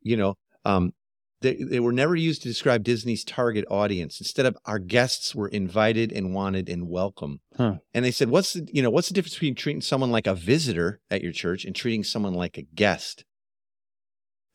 you 0.02 0.18
know, 0.18 0.36
um, 0.66 0.94
they, 1.42 1.56
they 1.56 1.80
were 1.80 1.94
never 1.94 2.16
used 2.16 2.42
to 2.42 2.50
describe 2.50 2.84
Disney's 2.84 3.24
target 3.24 3.66
audience. 3.70 4.20
Instead 4.20 4.46
of 4.46 4.58
our 4.66 4.80
guests 4.80 5.34
were 5.34 5.48
invited 5.48 6.12
and 6.12 6.34
wanted 6.34 6.68
and 6.68 6.90
welcome. 6.90 7.40
Huh. 7.56 7.76
And 7.94 8.04
they 8.04 8.12
said, 8.12 8.30
what's 8.30 8.54
the, 8.54 8.68
you 8.74 8.82
know, 8.82 8.90
what's 8.90 9.08
the 9.08 9.14
difference 9.14 9.36
between 9.36 9.56
treating 9.56 9.82
someone 9.82 10.12
like 10.12 10.28
a 10.28 10.36
visitor 10.36 11.00
at 11.10 11.22
your 11.22 11.32
church 11.32 11.64
and 11.64 11.76
treating 11.76 12.04
someone 12.04 12.34
like 12.34 12.58
a 12.58 12.64
guest? 12.64 13.24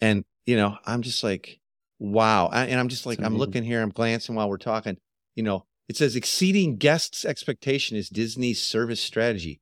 And, 0.00 0.24
you 0.44 0.56
know, 0.56 0.76
I'm 0.84 1.00
just 1.00 1.24
like, 1.24 1.60
wow. 1.98 2.48
And 2.48 2.78
I'm 2.78 2.88
just 2.88 3.06
like, 3.06 3.22
I'm 3.22 3.36
looking 3.38 3.64
here, 3.64 3.80
I'm 3.82 3.90
glancing 3.90 4.34
while 4.34 4.48
we're 4.48 4.58
talking, 4.58 4.96
you 5.34 5.42
know, 5.42 5.66
it 5.88 5.96
says 5.96 6.16
exceeding 6.16 6.76
guests' 6.76 7.24
expectation 7.24 7.96
is 7.96 8.08
Disney's 8.08 8.62
service 8.62 9.00
strategy. 9.00 9.60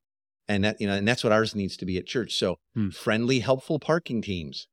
And 0.48 0.64
that, 0.64 0.80
you 0.80 0.86
know, 0.86 0.94
and 0.94 1.06
that's 1.06 1.24
what 1.24 1.32
ours 1.32 1.54
needs 1.54 1.76
to 1.78 1.86
be 1.86 1.96
at 1.98 2.06
church. 2.06 2.34
So 2.34 2.58
Hmm. 2.74 2.90
friendly, 2.90 3.40
helpful 3.40 3.78
parking 3.78 4.22
teams. 4.22 4.66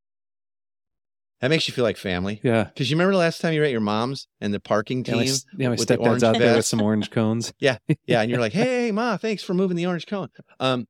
That 1.42 1.50
makes 1.50 1.68
you 1.68 1.74
feel 1.74 1.86
like 1.86 1.98
family. 1.98 2.42
Yeah. 2.44 2.66
Because 2.66 2.90
you 2.92 2.98
remember 2.98 3.14
the 3.14 3.20
last 3.20 3.40
time 3.40 3.54
you 3.54 3.62
were 3.62 3.66
at 3.66 3.72
your 3.72 3.80
mom's 3.80 4.28
and 4.42 4.54
the 4.54 4.60
parking 4.60 5.06
Yeah, 5.06 5.16
my, 5.16 5.24
team? 5.26 5.36
yeah, 5.58 5.68
my 5.70 5.76
with 5.76 5.88
the 5.88 5.96
stepdad's 5.96 6.08
orange 6.08 6.24
out 6.24 6.38
there 6.38 6.56
with 6.58 6.66
some 6.66 6.82
orange 6.82 7.10
cones. 7.12 7.54
Yeah. 7.60 7.78
Yeah, 8.06 8.22
and 8.22 8.30
you're 8.30 8.42
like, 8.42 8.52
"Hey, 8.62 8.92
ma, 8.92 9.16
thanks 9.18 9.42
for 9.44 9.54
moving 9.54 9.78
the 9.78 9.86
orange 9.86 10.06
cone." 10.06 10.30
Um, 10.60 10.88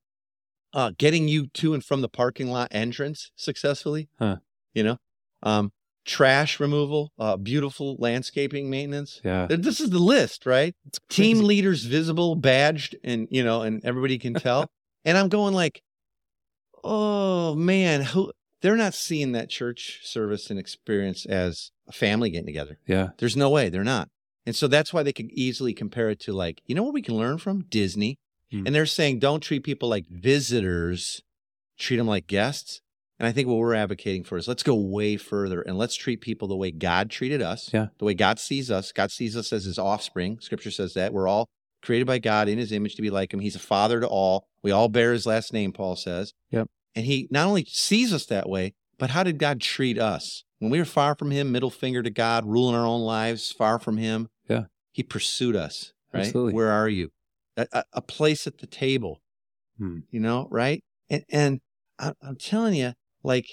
uh, 0.72 0.92
getting 0.98 1.28
you 1.28 1.46
to 1.48 1.74
and 1.74 1.84
from 1.84 2.00
the 2.00 2.08
parking 2.08 2.48
lot 2.48 2.68
entrance 2.72 3.30
successfully. 3.36 4.08
Huh. 4.18 4.36
You 4.74 4.82
know, 4.84 4.96
um, 5.42 5.72
trash 6.10 6.58
removal, 6.58 7.12
uh, 7.20 7.36
beautiful 7.36 7.94
landscaping 8.00 8.68
maintenance. 8.68 9.20
Yeah. 9.24 9.46
This 9.48 9.80
is 9.80 9.90
the 9.90 10.00
list, 10.00 10.44
right? 10.44 10.74
Team 11.08 11.38
leaders 11.40 11.84
visible, 11.84 12.34
badged, 12.34 12.96
and 13.04 13.28
you 13.30 13.44
know, 13.44 13.62
and 13.62 13.84
everybody 13.84 14.18
can 14.18 14.34
tell. 14.48 14.68
and 15.04 15.16
I'm 15.16 15.28
going 15.28 15.54
like, 15.54 15.82
"Oh 16.82 17.54
man, 17.54 18.02
who?" 18.02 18.32
They're 18.60 18.76
not 18.76 18.92
seeing 18.92 19.32
that 19.32 19.48
church 19.48 20.00
service 20.02 20.50
and 20.50 20.58
experience 20.58 21.24
as 21.24 21.70
a 21.88 21.92
family 21.92 22.28
getting 22.28 22.44
together. 22.44 22.78
Yeah. 22.86 23.10
There's 23.16 23.36
no 23.36 23.48
way 23.48 23.70
they're 23.70 23.84
not. 23.84 24.10
And 24.44 24.54
so 24.54 24.68
that's 24.68 24.92
why 24.92 25.02
they 25.02 25.14
could 25.14 25.30
easily 25.30 25.72
compare 25.72 26.10
it 26.10 26.20
to 26.20 26.34
like, 26.34 26.60
you 26.66 26.74
know 26.74 26.82
what 26.82 26.92
we 26.92 27.00
can 27.00 27.16
learn 27.16 27.38
from? 27.38 27.62
Disney. 27.70 28.18
Hmm. 28.50 28.66
And 28.66 28.74
they're 28.74 28.84
saying 28.84 29.18
don't 29.18 29.40
treat 29.40 29.64
people 29.64 29.88
like 29.88 30.06
visitors, 30.10 31.22
treat 31.78 31.96
them 31.96 32.06
like 32.06 32.26
guests. 32.26 32.82
And 33.20 33.28
I 33.28 33.32
think 33.32 33.46
what 33.48 33.58
we're 33.58 33.74
advocating 33.74 34.24
for 34.24 34.38
is 34.38 34.48
let's 34.48 34.62
go 34.62 34.74
way 34.74 35.16
further 35.18 35.60
and 35.60 35.76
let's 35.76 35.94
treat 35.94 36.22
people 36.22 36.48
the 36.48 36.56
way 36.56 36.70
God 36.70 37.10
treated 37.10 37.42
us, 37.42 37.70
Yeah. 37.72 37.88
the 37.98 38.06
way 38.06 38.14
God 38.14 38.38
sees 38.40 38.70
us. 38.70 38.92
God 38.92 39.10
sees 39.10 39.36
us 39.36 39.52
as 39.52 39.64
his 39.66 39.78
offspring. 39.78 40.40
Scripture 40.40 40.70
says 40.70 40.94
that. 40.94 41.12
We're 41.12 41.28
all 41.28 41.46
created 41.82 42.06
by 42.06 42.18
God 42.18 42.48
in 42.48 42.56
his 42.58 42.72
image 42.72 42.94
to 42.96 43.02
be 43.02 43.10
like 43.10 43.32
him. 43.34 43.40
He's 43.40 43.54
a 43.56 43.60
father 43.60 44.00
to 44.00 44.06
all. 44.08 44.46
We 44.62 44.70
all 44.70 44.88
bear 44.88 45.12
his 45.12 45.26
last 45.26 45.52
name, 45.52 45.70
Paul 45.72 45.96
says. 45.96 46.32
Yep. 46.50 46.68
And 46.94 47.04
he 47.04 47.28
not 47.30 47.46
only 47.46 47.66
sees 47.68 48.12
us 48.14 48.24
that 48.26 48.48
way, 48.48 48.72
but 48.98 49.10
how 49.10 49.22
did 49.22 49.38
God 49.38 49.60
treat 49.60 49.98
us? 49.98 50.44
When 50.58 50.70
we 50.70 50.78
were 50.78 50.84
far 50.86 51.14
from 51.14 51.30
him, 51.30 51.52
middle 51.52 51.70
finger 51.70 52.02
to 52.02 52.10
God, 52.10 52.46
ruling 52.46 52.74
our 52.74 52.86
own 52.86 53.02
lives, 53.02 53.52
far 53.52 53.78
from 53.78 53.98
him. 53.98 54.28
Yeah. 54.48 54.64
He 54.92 55.02
pursued 55.02 55.56
us. 55.56 55.92
right? 56.12 56.24
Absolutely. 56.24 56.54
Where 56.54 56.70
are 56.70 56.88
you? 56.88 57.10
A, 57.56 57.84
a, 57.92 58.00
place 58.02 58.46
at 58.46 58.58
the 58.58 58.66
table, 58.66 59.20
Hmm. 59.78 59.98
you 60.10 60.20
know, 60.20 60.48
right? 60.50 60.82
And 61.10 61.24
and 61.28 61.60
I, 61.98 62.12
I'm 62.22 62.36
telling 62.36 62.74
you, 62.74 62.94
like 63.22 63.46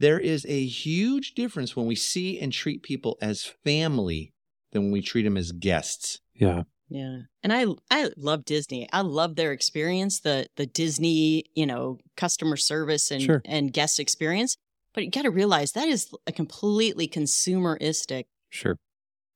there 0.00 0.18
is 0.18 0.44
a 0.48 0.64
huge 0.66 1.34
difference 1.34 1.76
when 1.76 1.86
we 1.86 1.94
see 1.94 2.38
and 2.38 2.52
treat 2.52 2.82
people 2.82 3.16
as 3.20 3.44
family 3.64 4.32
than 4.72 4.84
when 4.84 4.92
we 4.92 5.02
treat 5.02 5.22
them 5.22 5.36
as 5.36 5.52
guests. 5.52 6.20
Yeah. 6.34 6.62
Yeah. 6.88 7.20
And 7.42 7.52
I 7.52 7.66
I 7.90 8.10
love 8.16 8.44
Disney. 8.44 8.88
I 8.92 9.00
love 9.00 9.36
their 9.36 9.52
experience, 9.52 10.20
the 10.20 10.46
the 10.56 10.66
Disney, 10.66 11.44
you 11.54 11.66
know, 11.66 11.98
customer 12.16 12.56
service 12.56 13.10
and 13.10 13.22
Sure. 13.22 13.42
and 13.44 13.72
guest 13.72 13.98
experience. 13.98 14.56
But 14.92 15.04
you 15.04 15.10
got 15.10 15.22
to 15.22 15.30
realize 15.30 15.72
that 15.72 15.88
is 15.88 16.12
a 16.26 16.32
completely 16.32 17.08
consumeristic. 17.08 18.24
Sure. 18.50 18.76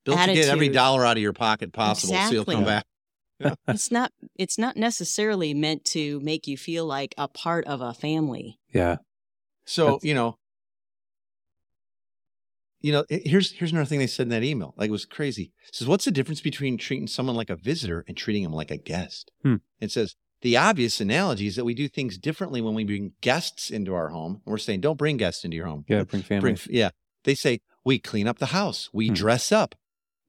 Built 0.05 0.19
to 0.21 0.35
get 0.35 0.49
every 0.49 0.69
dollar 0.69 1.05
out 1.05 1.17
of 1.17 1.23
your 1.23 1.33
pocket 1.33 1.73
possible, 1.73 2.15
so 2.15 2.31
you'll 2.33 2.45
come 2.45 2.65
back. 2.65 2.85
It's 3.69 3.91
not 3.93 4.13
it's 4.35 4.59
not 4.59 4.77
necessarily 4.77 5.55
meant 5.55 5.85
to 5.87 6.19
make 6.21 6.47
you 6.49 6.57
feel 6.57 6.87
like 6.87 7.15
a 7.17 7.29
part 7.29 7.67
of 7.67 7.81
a 7.81 7.95
family. 7.95 8.59
Yeah. 8.75 8.97
So 9.69 9.85
That's- 9.85 10.05
you 10.05 10.15
know, 10.15 10.39
you 12.81 12.93
know, 12.93 13.05
it- 13.11 13.27
here's 13.27 13.53
here's 13.53 13.73
another 13.73 13.85
thing 13.87 13.99
they 13.99 14.07
said 14.07 14.25
in 14.25 14.29
that 14.31 14.45
email. 14.45 14.73
Like 14.77 14.89
it 14.89 14.93
was 14.93 15.05
crazy. 15.05 15.53
It 15.69 15.75
says, 15.75 15.89
"What's 15.89 16.05
the 16.05 16.11
difference 16.13 16.41
between 16.41 16.79
treating 16.79 17.07
someone 17.09 17.35
like 17.37 17.51
a 17.51 17.57
visitor 17.57 18.05
and 18.07 18.17
treating 18.17 18.45
them 18.45 18.53
like 18.53 18.71
a 18.71 18.77
guest?" 18.77 19.31
Hmm. 19.43 19.57
It 19.81 19.91
says 19.91 20.15
the 20.43 20.57
obvious 20.57 21.01
analogy 21.01 21.49
is 21.49 21.57
that 21.57 21.65
we 21.65 21.75
do 21.75 21.89
things 21.89 22.17
differently 22.19 22.61
when 22.61 22.75
we 22.75 22.85
bring 22.85 23.13
guests 23.21 23.71
into 23.71 23.93
our 23.93 24.11
home. 24.11 24.35
And 24.35 24.53
we're 24.53 24.59
saying, 24.59 24.81
don't 24.83 24.97
bring 24.97 25.17
guests 25.17 25.45
into 25.45 25.57
your 25.57 25.67
home. 25.67 25.85
Yeah. 25.89 26.05
Bring 26.05 26.23
family. 26.23 26.53
Bring, 26.53 26.59
yeah. 26.71 26.91
They 27.25 27.35
say 27.35 27.61
we 27.85 27.99
clean 27.99 28.29
up 28.29 28.39
the 28.39 28.47
house, 28.47 28.89
we 28.93 29.09
Hmm. 29.09 29.15
dress 29.15 29.51
up, 29.51 29.75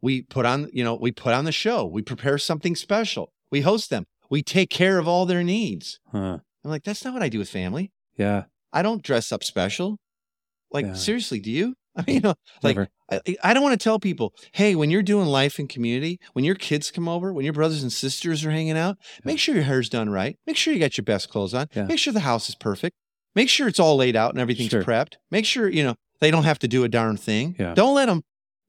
we 0.02 0.24
put 0.24 0.48
on, 0.48 0.68
you 0.74 0.84
know, 0.84 0.96
we 0.96 1.12
put 1.12 1.34
on 1.36 1.46
the 1.46 1.52
show, 1.52 1.86
we 1.86 2.02
prepare 2.02 2.40
something 2.40 2.76
special, 2.76 3.32
we 3.52 3.62
host 3.62 3.92
them, 3.92 4.08
we 4.32 4.42
take 4.42 4.72
care 4.72 4.98
of 4.98 5.08
all 5.08 5.28
their 5.28 5.44
needs. 5.44 6.00
Huh. 6.12 6.40
I'm 6.64 6.72
like, 6.72 6.84
that's 6.84 7.06
not 7.06 7.14
what 7.14 7.22
I 7.22 7.30
do 7.30 7.38
with 7.38 7.50
family. 7.50 7.92
Yeah. 8.18 8.46
I 8.74 8.82
don't 8.82 9.02
dress 9.04 9.32
up 9.32 9.44
special. 9.44 9.98
Like 10.72 10.86
Yeah. 10.86 10.94
seriously, 10.94 11.40
do 11.40 11.52
you? 11.52 11.74
I 11.96 12.04
mean, 12.06 12.16
you 12.18 12.22
know, 12.24 12.36
like 12.64 12.78
I, 13.12 13.20
I 13.44 13.54
don't 13.54 13.64
want 13.64 13.80
to 13.80 13.84
tell 13.84 14.00
people, 14.00 14.34
hey, 14.54 14.76
when 14.76 14.90
you're 14.92 15.02
doing 15.04 15.26
life 15.26 15.60
in 15.60 15.68
community, 15.68 16.20
when 16.34 16.46
your 16.46 16.56
kids 16.56 16.92
come 16.92 17.08
over, 17.10 17.34
when 17.34 17.44
your 17.46 17.54
brothers 17.54 17.82
and 17.82 17.92
sisters 17.92 18.46
are 18.46 18.52
hanging 18.52 18.78
out, 18.78 18.98
make 19.24 19.40
sure 19.40 19.56
your 19.56 19.64
hair's 19.64 19.90
done 19.90 20.10
right. 20.10 20.38
Make 20.46 20.56
sure 20.58 20.74
you 20.74 20.80
got 20.80 20.98
your 20.98 21.04
best 21.06 21.30
clothes 21.30 21.54
on. 21.54 21.68
Yeah. 21.76 21.86
Make 21.86 21.98
sure 22.00 22.14
the 22.14 22.20
house 22.22 22.48
is 22.50 22.56
perfect. 22.56 22.96
Make 23.36 23.50
sure 23.50 23.68
it's 23.68 23.80
all 23.80 23.96
laid 23.96 24.16
out 24.16 24.32
and 24.32 24.40
everything's 24.40 24.70
Sure. 24.70 24.84
prepped. 24.84 25.14
Make 25.32 25.46
sure 25.46 25.68
you 25.70 25.84
know 25.84 25.96
they 26.22 26.30
don't 26.32 26.44
have 26.44 26.60
to 26.60 26.68
do 26.68 26.84
a 26.84 26.90
darn 26.90 27.18
thing. 27.18 27.56
Yeah. 27.60 27.74
Don't 27.74 27.96
let 27.96 28.06
them. 28.06 28.22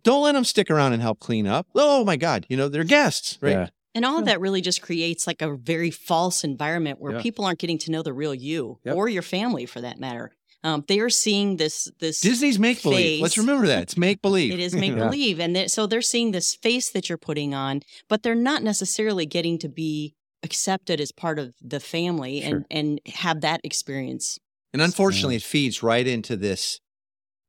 Don't 0.02 0.22
let 0.22 0.32
them 0.32 0.44
stick 0.44 0.70
around 0.70 0.94
and 0.94 1.02
help 1.02 1.20
clean 1.20 1.46
up. 1.46 1.66
Oh 1.74 2.04
my 2.06 2.16
God, 2.16 2.46
you 2.48 2.56
know 2.56 2.68
they're 2.68 2.84
guests, 2.84 3.36
right? 3.42 3.70
Yeah. 3.94 3.98
And 3.98 4.04
all 4.04 4.18
of 4.18 4.24
that 4.26 4.40
really 4.40 4.60
just 4.60 4.82
creates 4.82 5.26
like 5.26 5.42
a 5.42 5.56
very 5.56 5.90
false 5.90 6.44
environment 6.44 7.00
where 7.00 7.14
Yeah. 7.16 7.22
people 7.22 7.44
aren't 7.44 7.58
getting 7.58 7.78
to 7.78 7.90
know 7.90 8.02
the 8.02 8.12
real 8.12 8.34
you 8.34 8.78
Yep. 8.84 8.94
or 8.96 9.08
your 9.08 9.22
family 9.22 9.66
for 9.66 9.80
that 9.80 9.98
matter. 9.98 10.32
Um, 10.62 10.84
they 10.88 11.00
are 11.00 11.08
seeing 11.10 11.56
this 11.56 11.90
this 12.00 12.20
Disney's 12.20 12.58
make 12.58 12.82
believe. 12.82 13.22
Let's 13.22 13.38
remember 13.38 13.66
that 13.66 13.82
it's 13.82 13.96
make 13.96 14.20
believe. 14.20 14.52
It 14.52 14.60
is 14.60 14.74
make 14.74 14.92
Yeah. 14.96 15.04
believe, 15.08 15.40
and 15.40 15.56
that, 15.56 15.70
so 15.70 15.86
they're 15.86 16.02
seeing 16.02 16.32
this 16.32 16.54
face 16.54 16.90
that 16.90 17.08
you're 17.08 17.16
putting 17.18 17.54
on, 17.54 17.80
but 18.08 18.22
they're 18.22 18.34
not 18.34 18.62
necessarily 18.62 19.24
getting 19.24 19.58
to 19.58 19.68
be 19.70 20.14
accepted 20.42 21.00
as 21.00 21.12
part 21.12 21.38
of 21.38 21.54
the 21.62 21.80
family 21.80 22.42
Sure. 22.42 22.56
and 22.56 22.64
and 22.70 23.00
have 23.14 23.40
that 23.40 23.60
experience. 23.64 24.38
And 24.74 24.82
unfortunately, 24.82 25.36
it 25.36 25.42
feeds 25.42 25.82
right 25.82 26.06
into 26.06 26.36
this 26.36 26.78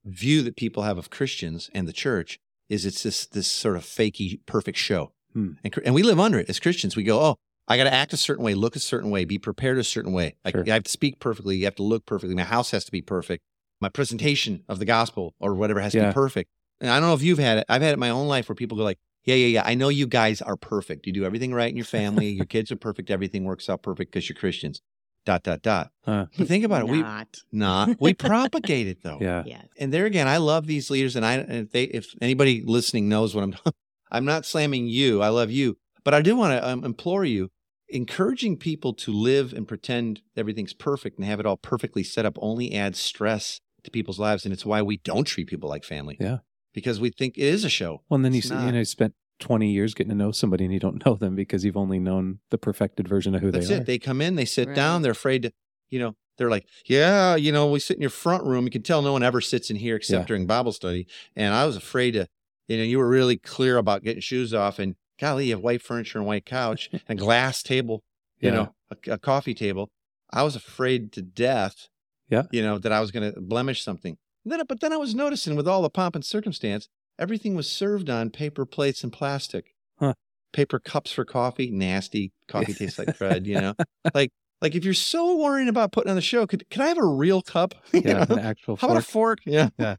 view 0.05 0.41
that 0.43 0.55
people 0.55 0.83
have 0.83 0.97
of 0.97 1.09
Christians 1.09 1.69
and 1.73 1.87
the 1.87 1.93
church 1.93 2.39
is 2.69 2.85
it's 2.85 3.03
this 3.03 3.25
this 3.25 3.47
sort 3.47 3.75
of 3.75 3.83
fakey 3.83 4.39
perfect 4.45 4.77
show. 4.77 5.11
Hmm. 5.33 5.53
And, 5.63 5.73
and 5.85 5.95
we 5.95 6.03
live 6.03 6.19
under 6.19 6.39
it 6.39 6.49
as 6.49 6.59
Christians. 6.59 6.95
We 6.95 7.03
go, 7.03 7.19
oh, 7.19 7.35
I 7.67 7.77
got 7.77 7.85
to 7.85 7.93
act 7.93 8.11
a 8.13 8.17
certain 8.17 8.43
way, 8.43 8.53
look 8.53 8.75
a 8.75 8.79
certain 8.79 9.11
way, 9.11 9.23
be 9.25 9.37
prepared 9.37 9.77
a 9.77 9.83
certain 9.83 10.11
way. 10.11 10.35
Like 10.43 10.55
Sure. 10.55 10.63
I 10.67 10.71
have 10.73 10.83
to 10.83 10.91
speak 10.91 11.19
perfectly, 11.19 11.57
you 11.57 11.65
have 11.65 11.75
to 11.75 11.83
look 11.83 12.05
perfectly. 12.05 12.35
My 12.35 12.43
house 12.43 12.71
has 12.71 12.83
to 12.85 12.91
be 12.91 13.01
perfect. 13.01 13.43
My 13.79 13.89
presentation 13.89 14.63
of 14.67 14.79
the 14.79 14.85
gospel 14.85 15.33
or 15.39 15.55
whatever 15.55 15.79
has 15.79 15.93
to 15.93 16.05
be 16.07 16.13
perfect. 16.13 16.49
And 16.79 16.89
I 16.89 16.99
don't 16.99 17.09
know 17.09 17.15
if 17.15 17.21
you've 17.23 17.39
had 17.39 17.59
it. 17.59 17.65
I've 17.69 17.81
had 17.81 17.91
it 17.91 17.93
in 17.93 17.99
my 17.99 18.09
own 18.09 18.27
life 18.27 18.49
where 18.49 18.55
people 18.55 18.77
go 18.77 18.83
like, 18.83 18.99
yeah, 19.23 19.35
yeah, 19.35 19.47
yeah. 19.47 19.63
I 19.65 19.75
know 19.75 19.89
you 19.89 20.07
guys 20.07 20.41
are 20.41 20.55
perfect. 20.55 21.05
You 21.05 21.13
do 21.13 21.23
everything 21.25 21.53
right 21.53 21.69
in 21.69 21.75
your 21.77 21.85
family. 21.85 22.29
your 22.29 22.45
kids 22.45 22.71
are 22.71 22.75
perfect. 22.75 23.11
Everything 23.11 23.43
works 23.43 23.69
out 23.69 23.83
perfect 23.83 24.11
because 24.11 24.27
you're 24.27 24.35
Christians. 24.35 24.81
Dot 25.23 25.43
dot 25.43 25.61
dot. 25.61 25.91
Huh. 26.03 26.25
But 26.35 26.47
think 26.47 26.65
about 26.65 26.81
it. 26.81 26.87
We 26.87 27.03
Not. 27.03 27.37
not. 27.51 28.01
We 28.01 28.15
propagate 28.15 28.87
it 28.87 29.03
though. 29.03 29.19
Yeah. 29.21 29.43
yeah. 29.45 29.61
And 29.77 29.93
there 29.93 30.07
again, 30.07 30.27
I 30.27 30.37
love 30.37 30.65
these 30.65 30.89
leaders, 30.89 31.15
and 31.15 31.23
I 31.23 31.33
and 31.35 31.67
if 31.67 31.71
they 31.71 31.83
if 31.83 32.15
anybody 32.19 32.63
listening 32.65 33.07
knows 33.07 33.35
what 33.35 33.43
I'm, 33.43 33.53
I'm 34.11 34.25
not 34.25 34.45
slamming 34.45 34.87
you. 34.87 35.21
I 35.21 35.29
love 35.29 35.49
you, 35.51 35.77
but 36.03 36.13
I 36.13 36.21
do 36.21 36.35
want 36.35 36.53
to 36.59 36.67
um, 36.67 36.83
implore 36.83 37.23
you, 37.25 37.49
encouraging 37.89 38.57
people 38.57 38.93
to 38.93 39.11
live 39.11 39.53
and 39.53 39.67
pretend 39.67 40.21
everything's 40.35 40.73
perfect 40.73 41.17
and 41.17 41.25
have 41.25 41.39
it 41.39 41.45
all 41.45 41.57
perfectly 41.57 42.03
set 42.03 42.25
up 42.25 42.37
only 42.41 42.73
adds 42.73 42.99
stress 42.99 43.59
to 43.83 43.91
people's 43.91 44.19
lives, 44.19 44.45
and 44.45 44.53
it's 44.53 44.65
why 44.65 44.81
we 44.81 44.97
don't 44.97 45.25
treat 45.25 45.47
people 45.47 45.69
like 45.69 45.83
family. 45.83 46.17
Yeah. 46.19 46.39
because 46.73 46.99
we 47.01 47.09
think 47.09 47.37
it 47.37 47.43
is 47.43 47.63
a 47.65 47.69
show. 47.69 48.01
Well, 48.09 48.15
and 48.15 48.23
then 48.25 48.33
you 48.33 48.37
It's 48.39 48.47
s- 48.47 48.51
you 48.51 48.65
not. 48.65 48.71
know 48.73 48.79
you 48.79 48.85
spent 48.85 49.13
20 49.39 49.69
years 49.71 49.93
getting 49.93 50.09
to 50.11 50.15
know 50.15 50.31
somebody 50.31 50.63
and 50.63 50.73
you 50.73 50.79
don't 50.79 51.03
know 51.05 51.15
them 51.15 51.35
because 51.35 51.65
you've 51.65 51.75
only 51.75 51.99
known 51.99 52.39
the 52.49 52.57
perfected 52.57 53.07
version 53.07 53.33
of 53.35 53.41
who 53.41 53.51
That's 53.51 53.67
they 53.67 53.75
it. 53.75 53.81
are. 53.81 53.83
They 53.83 53.99
come 53.99 54.21
in, 54.21 54.35
they 54.35 54.45
sit 54.45 54.67
Right. 54.69 54.75
down, 54.75 55.01
they're 55.01 55.11
afraid 55.11 55.41
to, 55.43 55.51
you 55.89 55.99
know, 55.99 56.15
they're 56.37 56.49
like, 56.49 56.65
yeah, 56.85 57.35
you 57.35 57.51
know, 57.51 57.67
we 57.69 57.79
sit 57.79 57.97
in 57.97 58.01
your 58.01 58.09
front 58.09 58.45
room. 58.45 58.63
You 58.65 58.71
can 58.71 58.83
tell 58.83 59.01
no 59.01 59.11
one 59.11 59.21
ever 59.23 59.41
sits 59.41 59.69
in 59.69 59.75
here 59.75 59.95
except 59.97 60.21
Yeah. 60.23 60.27
during 60.27 60.45
Bible 60.47 60.71
study. 60.71 61.07
And 61.35 61.53
I 61.53 61.65
was 61.65 61.75
afraid 61.75 62.11
to, 62.11 62.27
you 62.71 62.77
know, 62.77 62.83
you 62.83 62.97
were 62.97 63.07
really 63.09 63.37
clear 63.37 63.77
about 63.77 64.03
getting 64.03 64.21
shoes 64.21 64.53
off 64.53 64.79
and 64.79 64.95
golly, 65.19 65.45
you 65.47 65.53
have 65.55 65.61
white 65.63 65.81
furniture 65.81 66.17
and 66.17 66.27
white 66.27 66.45
couch 66.45 66.89
and 67.07 67.19
glass 67.19 67.61
table, 67.61 68.01
you 68.39 68.49
Yeah. 68.49 68.55
know, 68.55 68.75
a, 68.89 69.11
a 69.13 69.17
coffee 69.17 69.53
table. 69.53 69.89
I 70.31 70.43
was 70.43 70.55
afraid 70.55 71.11
to 71.13 71.21
death, 71.21 71.87
Yeah. 72.29 72.43
you 72.51 72.61
know, 72.61 72.77
that 72.79 72.91
I 72.91 72.99
was 73.01 73.11
going 73.11 73.31
to 73.33 73.41
blemish 73.41 73.83
something. 73.83 74.17
Then, 74.45 74.61
but 74.67 74.79
then 74.79 74.93
I 74.93 74.97
was 74.97 75.13
noticing 75.13 75.55
with 75.55 75.67
all 75.67 75.81
the 75.81 75.89
pomp 75.89 76.15
and 76.15 76.25
circumstance, 76.25 76.87
everything 77.19 77.53
was 77.55 77.69
served 77.69 78.09
on 78.09 78.29
paper 78.31 78.65
plates 78.65 79.03
and 79.03 79.11
plastic. 79.13 79.73
Huh. 79.99 80.13
Paper 80.53 80.79
cups 80.79 81.11
for 81.11 81.23
coffee, 81.25 81.69
nasty. 81.69 82.31
Coffee 82.47 82.73
tastes 82.73 82.97
like 82.97 83.09
crud, 83.17 83.45
you 83.45 83.59
know? 83.59 83.75
Like, 84.15 84.31
like 84.61 84.75
if 84.75 84.83
you're 84.85 84.93
so 84.93 85.37
worrying 85.37 85.69
about 85.69 85.91
putting 85.91 86.09
on 86.09 86.15
the 86.15 86.21
show, 86.21 86.45
could 86.47 86.67
could 86.69 86.81
I 86.81 86.87
have 86.87 86.97
a 86.97 87.05
real 87.05 87.41
cup? 87.41 87.73
Yeah, 87.93 88.25
know? 88.25 88.35
an 88.35 88.39
actual 88.39 88.75
How 88.77 88.87
about 88.87 88.97
a 88.97 89.01
fork. 89.05 89.41
fork? 89.45 89.69
Yeah. 89.77 89.95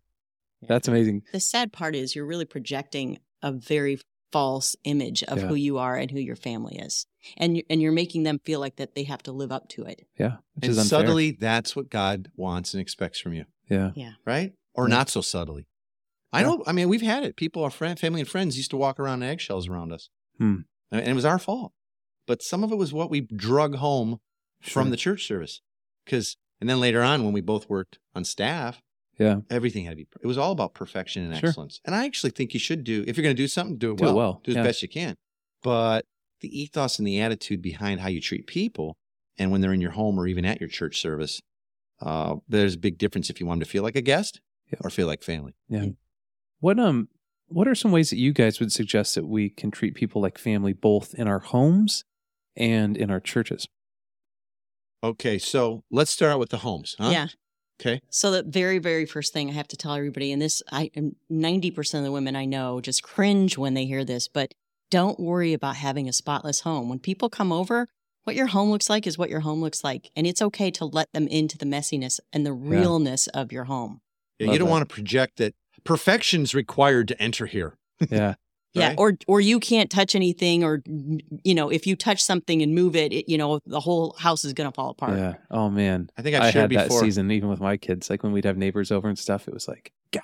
That's 0.68 0.88
amazing. 0.88 1.22
The 1.32 1.40
sad 1.40 1.72
part 1.72 1.94
is 1.94 2.14
you're 2.14 2.26
really 2.26 2.44
projecting 2.44 3.18
a 3.42 3.52
very 3.52 3.98
false 4.30 4.74
image 4.84 5.22
of 5.24 5.38
Yeah. 5.38 5.46
who 5.48 5.54
you 5.54 5.78
are 5.78 5.96
and 5.96 6.10
who 6.10 6.18
your 6.18 6.36
family 6.36 6.76
is, 6.78 7.06
and 7.36 7.56
you, 7.58 7.62
and 7.68 7.82
you're 7.82 7.92
making 7.92 8.22
them 8.22 8.38
feel 8.44 8.60
like 8.60 8.76
that 8.76 8.94
they 8.94 9.04
have 9.04 9.22
to 9.24 9.32
live 9.32 9.52
up 9.52 9.68
to 9.70 9.82
it. 9.84 10.06
Yeah, 10.18 10.36
which 10.54 10.64
And 10.64 10.70
is 10.70 10.78
unfair. 10.78 11.00
subtly, 11.06 11.32
that's 11.32 11.76
what 11.76 11.90
God 11.90 12.30
wants 12.36 12.72
and 12.74 12.80
expects 12.80 13.20
from 13.20 13.34
you, 13.34 13.44
Yeah, 13.68 13.92
Yeah. 13.94 14.12
right? 14.24 14.52
Or 14.74 14.88
Yeah. 14.88 14.94
not 14.96 15.10
so 15.10 15.20
subtly. 15.20 15.66
I 16.32 16.40
Yeah. 16.40 16.46
know. 16.46 16.64
I 16.66 16.72
mean, 16.72 16.88
we've 16.88 17.02
had 17.02 17.24
it. 17.24 17.36
People, 17.36 17.62
our 17.62 17.70
friend, 17.70 17.98
family, 17.98 18.20
and 18.20 18.28
friends 18.28 18.56
used 18.56 18.70
to 18.70 18.76
walk 18.78 18.98
around 18.98 19.22
in 19.22 19.28
eggshells 19.28 19.68
around 19.68 19.92
us, 19.92 20.08
Hmm. 20.38 20.60
and 20.90 21.06
it 21.06 21.14
was 21.14 21.26
our 21.26 21.38
fault. 21.38 21.72
But 22.26 22.42
some 22.42 22.64
of 22.64 22.72
it 22.72 22.76
was 22.76 22.92
what 22.92 23.10
we 23.10 23.20
drug 23.20 23.74
home 23.76 24.18
from 24.62 24.88
the 24.90 24.96
church 24.96 25.26
service, 25.26 25.60
because 26.06 26.36
and 26.60 26.70
then 26.70 26.78
later 26.80 27.02
on 27.02 27.24
when 27.24 27.32
we 27.34 27.40
both 27.42 27.68
worked 27.68 27.98
on 28.14 28.24
staff, 28.24 28.80
yeah, 29.18 29.40
everything 29.50 29.84
had 29.84 29.92
to 29.92 29.96
be. 29.96 30.06
It 30.22 30.26
was 30.26 30.38
all 30.38 30.52
about 30.52 30.74
perfection 30.74 31.24
and 31.24 31.36
Sure. 31.38 31.48
excellence. 31.50 31.80
And 31.84 31.94
I 31.94 32.04
actually 32.06 32.30
think 32.30 32.54
you 32.54 32.60
should 32.60 32.84
do 32.84 33.04
if 33.06 33.16
you're 33.16 33.22
going 33.22 33.36
to 33.36 33.42
do 33.42 33.48
something, 33.48 33.76
do 33.78 33.92
it 33.92 33.98
Do 33.98 34.04
it 34.04 34.06
well, 34.08 34.16
well, 34.16 34.40
do 34.44 34.50
as 34.52 34.56
yeah. 34.56 34.62
best 34.62 34.82
you 34.82 34.88
can. 34.88 35.16
But 35.62 36.06
the 36.40 36.60
ethos 36.60 36.98
and 36.98 37.06
the 37.06 37.20
attitude 37.20 37.62
behind 37.62 38.00
how 38.00 38.08
you 38.08 38.20
treat 38.20 38.46
people, 38.46 38.96
and 39.38 39.50
when 39.52 39.60
they're 39.60 39.72
in 39.72 39.80
your 39.80 39.92
home 39.92 40.18
or 40.18 40.26
even 40.26 40.44
at 40.44 40.60
your 40.60 40.68
church 40.68 41.00
service, 41.00 41.40
uh, 42.00 42.36
there's 42.48 42.74
a 42.74 42.78
big 42.78 42.98
difference 42.98 43.30
if 43.30 43.38
you 43.40 43.46
want 43.46 43.60
them 43.60 43.64
to 43.66 43.70
feel 43.70 43.82
like 43.84 43.94
a 43.96 44.00
guest 44.02 44.40
Yeah. 44.72 44.78
or 44.82 44.90
feel 44.90 45.06
like 45.06 45.22
family. 45.22 45.54
yeah. 45.68 45.86
What 46.58 46.78
um, 46.80 47.08
what 47.48 47.68
are 47.68 47.74
some 47.74 47.92
ways 47.92 48.10
that 48.10 48.18
you 48.18 48.32
guys 48.32 48.58
would 48.60 48.72
suggest 48.72 49.14
that 49.14 49.26
we 49.26 49.50
can 49.50 49.70
treat 49.70 49.94
people 49.94 50.22
like 50.22 50.38
family, 50.38 50.72
both 50.72 51.12
in 51.14 51.26
our 51.28 51.40
homes 51.40 52.04
and 52.56 52.96
in 52.96 53.10
our 53.10 53.20
churches? 53.20 53.66
Okay, 55.04 55.38
so 55.38 55.82
let's 55.90 56.10
start 56.12 56.32
out 56.32 56.38
with 56.38 56.50
the 56.50 56.58
homes. 56.58 56.94
Huh? 56.98 57.10
Yeah. 57.10 57.26
Okay. 57.80 58.00
So 58.10 58.30
the 58.30 58.42
very, 58.42 58.78
very 58.78 59.06
first 59.06 59.32
thing 59.32 59.50
I 59.50 59.54
have 59.54 59.68
to 59.68 59.76
tell 59.76 59.94
everybody, 59.94 60.30
and 60.32 60.40
this, 60.40 60.62
I 60.70 60.90
ninety 61.28 61.70
percent 61.70 62.00
of 62.00 62.04
the 62.04 62.12
women 62.12 62.36
I 62.36 62.44
know 62.44 62.80
just 62.80 63.02
cringe 63.02 63.58
when 63.58 63.74
they 63.74 63.86
hear 63.86 64.04
this, 64.04 64.28
but 64.28 64.52
don't 64.90 65.18
worry 65.18 65.52
about 65.52 65.76
having 65.76 66.08
a 66.08 66.12
spotless 66.12 66.60
home. 66.60 66.88
When 66.88 66.98
people 66.98 67.28
come 67.28 67.50
over, 67.50 67.88
what 68.24 68.36
your 68.36 68.46
home 68.48 68.70
looks 68.70 68.88
like 68.88 69.06
is 69.06 69.18
what 69.18 69.30
your 69.30 69.40
home 69.40 69.60
looks 69.60 69.82
like, 69.82 70.10
and 70.14 70.26
it's 70.26 70.42
okay 70.42 70.70
to 70.72 70.84
let 70.84 71.12
them 71.12 71.26
into 71.26 71.58
the 71.58 71.64
messiness 71.66 72.20
and 72.32 72.46
the 72.46 72.52
realness 72.52 73.26
of 73.28 73.50
your 73.50 73.64
home. 73.64 74.00
Yeah, 74.38 74.46
Love 74.46 74.52
you 74.52 74.58
don't 74.60 74.68
that. 74.68 74.72
want 74.72 74.88
to 74.88 74.94
project 74.94 75.38
that 75.38 75.54
perfection's 75.82 76.54
required 76.54 77.08
to 77.08 77.20
enter 77.20 77.46
here. 77.46 77.78
Yeah, 78.10 78.34
Yeah, 78.74 78.88
right? 78.88 78.96
or 78.98 79.12
or 79.26 79.40
you 79.40 79.60
can't 79.60 79.90
touch 79.90 80.14
anything, 80.14 80.64
or 80.64 80.82
you 81.44 81.54
know, 81.54 81.68
if 81.68 81.86
you 81.86 81.94
touch 81.94 82.22
something 82.22 82.62
and 82.62 82.74
move 82.74 82.96
it, 82.96 83.12
it 83.12 83.28
you 83.30 83.36
know, 83.36 83.60
the 83.66 83.80
whole 83.80 84.14
house 84.18 84.44
is 84.46 84.54
gonna 84.54 84.72
fall 84.72 84.90
apart. 84.90 85.18
yeah. 85.18 85.34
Oh 85.50 85.68
man, 85.68 86.08
I 86.16 86.22
think 86.22 86.36
I've 86.36 86.42
I 86.44 86.50
shared 86.50 86.72
had 86.72 86.88
that 86.88 86.92
season 86.92 87.30
even 87.30 87.50
with 87.50 87.60
my 87.60 87.76
kids. 87.76 88.08
Like 88.08 88.22
when 88.22 88.32
we'd 88.32 88.44
have 88.46 88.56
neighbors 88.56 88.90
over 88.90 89.08
and 89.08 89.18
stuff, 89.18 89.46
it 89.46 89.52
was 89.52 89.68
like, 89.68 89.92
God, 90.10 90.22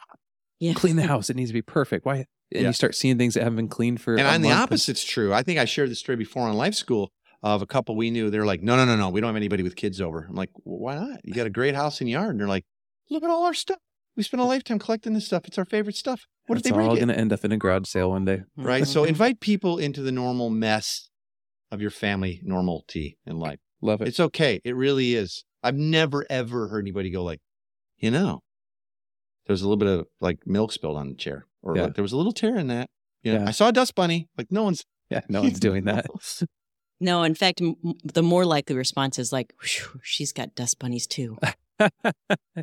Yeah. 0.60 0.72
clean 0.72 0.96
the 0.96 1.02
house. 1.06 1.28
It 1.28 1.36
needs 1.36 1.50
to 1.50 1.54
be 1.54 1.60
perfect. 1.62 2.06
Why? 2.06 2.24
And 2.50 2.62
Yeah. 2.62 2.68
you 2.68 2.72
start 2.72 2.94
seeing 2.94 3.18
things 3.18 3.34
that 3.34 3.42
haven't 3.42 3.56
been 3.56 3.68
cleaned 3.68 4.00
for. 4.00 4.16
And 4.16 4.26
a 4.26 4.30
on 4.32 4.40
the 4.40 4.48
month 4.48 4.62
opposite's 4.62 5.04
true. 5.04 5.34
I 5.34 5.42
think 5.42 5.58
I 5.58 5.66
shared 5.66 5.90
this 5.90 5.98
story 5.98 6.16
before 6.16 6.48
on 6.48 6.56
Life 6.56 6.74
School 6.74 7.10
of 7.42 7.60
a 7.60 7.66
couple 7.66 7.94
we 7.96 8.10
knew. 8.10 8.30
They're 8.30 8.46
like, 8.46 8.62
no, 8.62 8.76
no, 8.76 8.86
no, 8.86 8.96
no. 8.96 9.10
We 9.10 9.20
don't 9.20 9.28
have 9.28 9.36
anybody 9.36 9.62
with 9.62 9.76
kids 9.76 10.00
over. 10.00 10.24
I'm 10.26 10.34
like, 10.34 10.48
well, 10.64 10.78
why 10.78 10.94
not? 10.94 11.20
You 11.24 11.34
got 11.34 11.46
a 11.46 11.50
great 11.50 11.74
house 11.74 12.00
and 12.00 12.08
yard. 12.08 12.30
And 12.30 12.40
they're 12.40 12.48
like, 12.48 12.64
look 13.10 13.22
at 13.22 13.28
all 13.28 13.44
our 13.44 13.52
stuff. 13.52 13.78
We 14.18 14.24
spent 14.24 14.40
a 14.40 14.44
lifetime 14.44 14.78
collecting 14.80 15.14
this 15.14 15.24
stuff. 15.26 15.42
It's 15.46 15.56
our 15.58 15.64
favorite 15.64 15.94
stuff. 15.96 16.26
What 16.48 16.56
if 16.56 16.60
It's 16.60 16.68
they 16.68 16.74
break 16.74 16.88
all 16.88 16.94
it? 16.96 16.98
going 16.98 17.08
to 17.08 17.16
end 17.16 17.32
up 17.32 17.44
in 17.44 17.52
a 17.52 17.56
garage 17.56 17.86
sale 17.88 18.10
one 18.10 18.24
day. 18.24 18.42
Hmm. 18.56 18.64
Right. 18.66 18.86
So 18.86 19.04
invite 19.14 19.38
people 19.40 19.78
into 19.78 20.02
the 20.02 20.10
normal 20.12 20.50
mess 20.50 21.08
of 21.70 21.80
your 21.80 21.90
family 21.92 22.42
normalty 22.44 23.16
in 23.24 23.38
life. 23.38 23.60
Love 23.80 24.02
it. 24.02 24.08
It's 24.08 24.18
okay. 24.18 24.60
It 24.64 24.74
really 24.74 25.14
is. 25.14 25.44
I've 25.62 25.76
never 25.76 26.26
ever 26.28 26.66
heard 26.68 26.80
anybody 26.84 27.10
go 27.10 27.22
like, 27.22 27.38
you 27.96 28.10
know, 28.10 28.40
there 29.46 29.54
was 29.54 29.62
a 29.62 29.64
little 29.68 29.76
bit 29.76 29.88
of 29.88 30.06
like 30.20 30.40
milk 30.46 30.72
spilled 30.72 30.96
on 30.96 31.08
the 31.10 31.14
chair, 31.14 31.46
or 31.62 31.76
Yeah. 31.76 31.84
like 31.84 31.94
there 31.94 32.02
was 32.02 32.12
a 32.12 32.16
little 32.16 32.32
tear 32.32 32.56
in 32.56 32.66
that. 32.66 32.90
You 33.22 33.34
know, 33.34 33.40
Yeah. 33.42 33.48
I 33.48 33.52
saw 33.52 33.68
a 33.68 33.72
dust 33.72 33.94
bunny. 33.94 34.28
Like 34.36 34.48
no 34.50 34.64
one's 34.64 34.84
yeah, 35.10 35.20
no 35.28 35.42
one's 35.42 35.60
doing 35.60 35.84
that. 35.84 36.06
No, 37.00 37.22
in 37.22 37.36
fact, 37.36 37.60
m- 37.62 37.76
m- 37.84 37.94
the 38.02 38.24
more 38.24 38.44
likely 38.44 38.74
response 38.74 39.20
is 39.20 39.32
like, 39.32 39.54
she's 40.02 40.32
got 40.32 40.56
dust 40.56 40.80
bunnies 40.80 41.06
too. 41.06 41.38
yeah, 41.78 41.88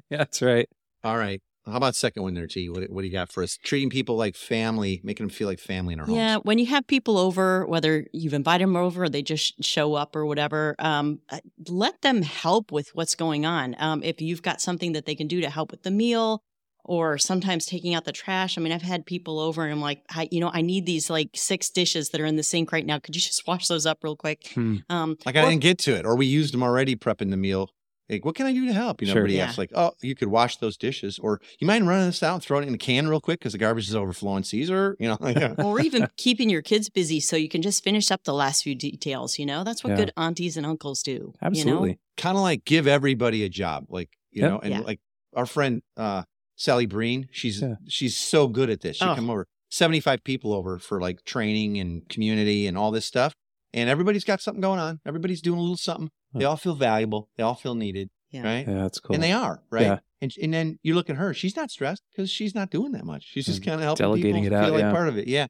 that's 0.10 0.42
right. 0.42 0.68
All 1.06 1.18
right. 1.18 1.42
How 1.68 1.78
about 1.78 1.96
second 1.96 2.22
one 2.24 2.34
there, 2.34 2.48
T? 2.48 2.68
What, 2.70 2.90
what 2.92 3.02
do 3.02 3.08
you 3.08 3.14
got 3.14 3.32
for 3.32 3.42
us? 3.42 3.58
Treating 3.64 3.90
people 3.90 4.16
like 4.18 4.36
family, 4.36 5.02
making 5.04 5.26
them 5.28 5.32
feel 5.32 5.48
like 5.48 5.60
family 5.60 5.94
in 5.94 6.00
our 6.00 6.06
home. 6.06 6.16
Yeah, 6.16 6.34
homes. 6.34 6.46
when 6.46 6.60
you 6.60 6.66
have 6.68 6.86
people 6.86 7.18
over, 7.18 7.66
whether 7.66 8.06
you've 8.12 8.34
invited 8.34 8.64
them 8.66 8.76
over 8.76 9.04
or 9.04 9.10
they 9.10 9.24
just 9.24 9.64
show 9.64 9.94
up 9.96 10.16
or 10.16 10.26
whatever, 10.26 10.76
um, 10.80 11.20
uh, 11.30 11.40
let 11.68 12.02
them 12.02 12.22
help 12.22 12.72
with 12.72 12.90
what's 12.94 13.16
going 13.16 13.46
on. 13.46 13.76
Um, 13.80 14.04
if 14.04 14.22
you've 14.22 14.42
got 14.44 14.62
something 14.62 14.94
that 14.94 15.06
they 15.06 15.16
can 15.16 15.28
do 15.28 15.42
to 15.42 15.50
help 15.50 15.72
with 15.72 15.84
the 15.84 15.92
meal, 15.92 16.44
or 16.88 17.18
sometimes 17.18 17.66
taking 17.66 17.96
out 17.96 18.06
the 18.06 18.12
trash. 18.12 18.58
I 18.58 18.62
mean, 18.62 18.72
I've 18.72 18.84
had 18.84 19.08
people 19.08 19.40
over 19.40 19.64
and 19.64 19.72
I'm 19.74 19.82
like, 19.82 20.04
I, 20.10 20.28
you 20.32 20.40
know, 20.40 20.52
I 20.54 20.62
need 20.62 20.86
these 20.86 21.10
like 21.10 21.32
six 21.34 21.72
dishes 21.72 22.10
that 22.10 22.22
are 22.22 22.26
in 22.28 22.36
the 22.36 22.44
sink 22.44 22.72
right 22.72 22.86
now. 22.86 23.00
Could 23.00 23.16
you 23.16 23.22
just 23.22 23.48
wash 23.48 23.68
those 23.68 23.88
up 23.88 24.04
real 24.04 24.16
quick? 24.16 24.52
Hmm. 24.54 24.78
Um, 24.90 25.18
Like 25.26 25.36
I 25.36 25.42
or- 25.44 25.50
didn't 25.50 25.64
get 25.64 25.80
to 25.80 25.96
it, 25.96 26.06
or 26.06 26.16
we 26.16 26.28
used 26.28 26.54
them 26.54 26.62
already 26.62 26.96
prepping 26.96 27.32
the 27.32 27.38
meal. 27.38 27.72
Like, 28.10 28.24
what 28.24 28.36
can 28.36 28.46
I 28.46 28.54
do 28.54 28.66
to 28.68 28.74
help? 28.74 29.02
You 29.02 29.08
know, 29.08 29.14
Sure. 29.14 29.22
everybody 29.22 29.38
Yeah. 29.38 29.46
asks, 29.46 29.58
like, 29.58 29.72
oh, 29.74 29.94
you 30.02 30.14
could 30.16 30.28
wash 30.28 30.58
those 30.58 30.78
dishes, 30.78 31.18
or 31.18 31.42
you 31.60 31.66
mind 31.66 31.88
running 31.88 32.06
this 32.06 32.22
out 32.22 32.36
and 32.36 32.44
throwing 32.44 32.64
it 32.66 32.68
in 32.68 32.76
a 32.76 32.78
can 32.78 33.08
real 33.08 33.20
quick 33.20 33.40
because 33.40 33.54
the 33.54 33.58
garbage 33.58 33.88
is 33.88 33.96
overflowing. 33.96 34.44
Caesar, 34.44 34.96
you 35.00 35.08
know, 35.08 35.18
like, 35.22 35.58
or 35.60 35.80
even 35.80 36.08
keeping 36.18 36.50
your 36.50 36.62
kids 36.62 36.90
busy 36.90 37.20
so 37.20 37.36
you 37.36 37.50
can 37.50 37.62
just 37.64 37.84
finish 37.84 38.12
up 38.12 38.24
the 38.24 38.34
last 38.34 38.62
few 38.64 38.76
details. 38.76 39.40
You 39.40 39.46
know, 39.48 39.64
that's 39.64 39.84
what 39.84 39.92
Yeah. 39.92 39.98
good 39.98 40.12
aunties 40.18 40.56
and 40.56 40.66
uncles 40.66 41.02
do. 41.02 41.34
Absolutely. 41.42 41.90
You 41.90 41.94
know? 41.96 42.00
kind 42.18 42.38
of 42.38 42.44
like 42.44 42.64
give 42.64 42.86
everybody 42.88 43.44
a 43.44 43.50
job, 43.50 43.86
like 43.90 44.10
you 44.32 44.42
Yep. 44.44 44.52
know, 44.52 44.60
and 44.60 44.72
Yeah. 44.72 44.80
like 44.82 45.00
our 45.36 45.46
friend 45.46 45.82
uh, 45.98 46.24
Sally 46.56 46.86
Breen, 46.86 47.28
she's 47.32 47.62
Yeah. 47.62 47.76
she's 47.88 48.16
so 48.16 48.48
good 48.48 48.70
at 48.70 48.82
this. 48.82 48.98
She 48.98 49.04
Oh. 49.06 49.16
come 49.16 49.30
over 49.30 49.48
seventy 49.70 50.00
five 50.00 50.24
people 50.24 50.54
over 50.54 50.78
for 50.80 51.02
like 51.02 51.24
training 51.26 51.78
and 51.80 52.08
community 52.08 52.68
and 52.68 52.78
all 52.78 52.92
this 52.92 53.06
stuff, 53.06 53.34
and 53.74 53.90
everybody's 53.90 54.24
got 54.24 54.42
something 54.42 54.62
going 54.62 54.80
on. 54.80 55.00
Everybody's 55.06 55.42
doing 55.42 55.58
a 55.58 55.62
little 55.62 55.76
something. 55.76 56.10
They 56.40 56.46
all 56.46 56.58
feel 56.58 56.76
valuable. 56.76 57.30
They 57.38 57.44
all 57.44 57.56
feel 57.56 57.76
needed, 57.76 58.10
Yeah. 58.32 58.44
right? 58.44 58.68
Yeah, 58.68 58.82
that's 58.82 59.00
cool. 59.00 59.14
And 59.14 59.24
they 59.24 59.32
are, 59.32 59.62
right? 59.70 59.84
Yeah. 59.84 60.00
And 60.22 60.34
and 60.42 60.54
then 60.54 60.80
you 60.84 60.96
look 60.96 61.10
at 61.10 61.16
her; 61.18 61.34
she's 61.34 61.56
not 61.56 61.72
stressed 61.72 62.04
because 62.12 62.30
she's 62.30 62.56
not 62.56 62.70
doing 62.72 62.92
that 62.94 63.06
much. 63.06 63.24
She's 63.26 63.46
just 63.46 63.64
kind 63.64 63.76
of 63.76 63.82
helping 63.82 64.04
delegating 64.04 64.44
people 64.44 64.58
it 64.58 64.60
out, 64.60 64.66
feel 64.66 64.74
like 64.74 64.82
yeah. 64.84 64.92
part 64.92 65.08
of 65.08 65.18
it. 65.18 65.28
Yeah. 65.28 65.48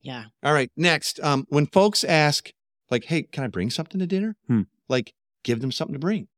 Yeah. 0.00 0.24
All 0.42 0.52
right. 0.52 0.70
Next, 0.76 1.20
um, 1.20 1.46
when 1.48 1.66
folks 1.66 2.04
ask, 2.04 2.52
like, 2.90 3.04
"Hey, 3.04 3.22
can 3.22 3.44
I 3.44 3.48
bring 3.48 3.70
something 3.70 3.98
to 3.98 4.06
dinner?" 4.06 4.36
Hmm. 4.46 4.62
Like, 4.88 5.14
give 5.42 5.60
them 5.60 5.72
something 5.72 5.94
to 5.94 5.98
bring 5.98 6.28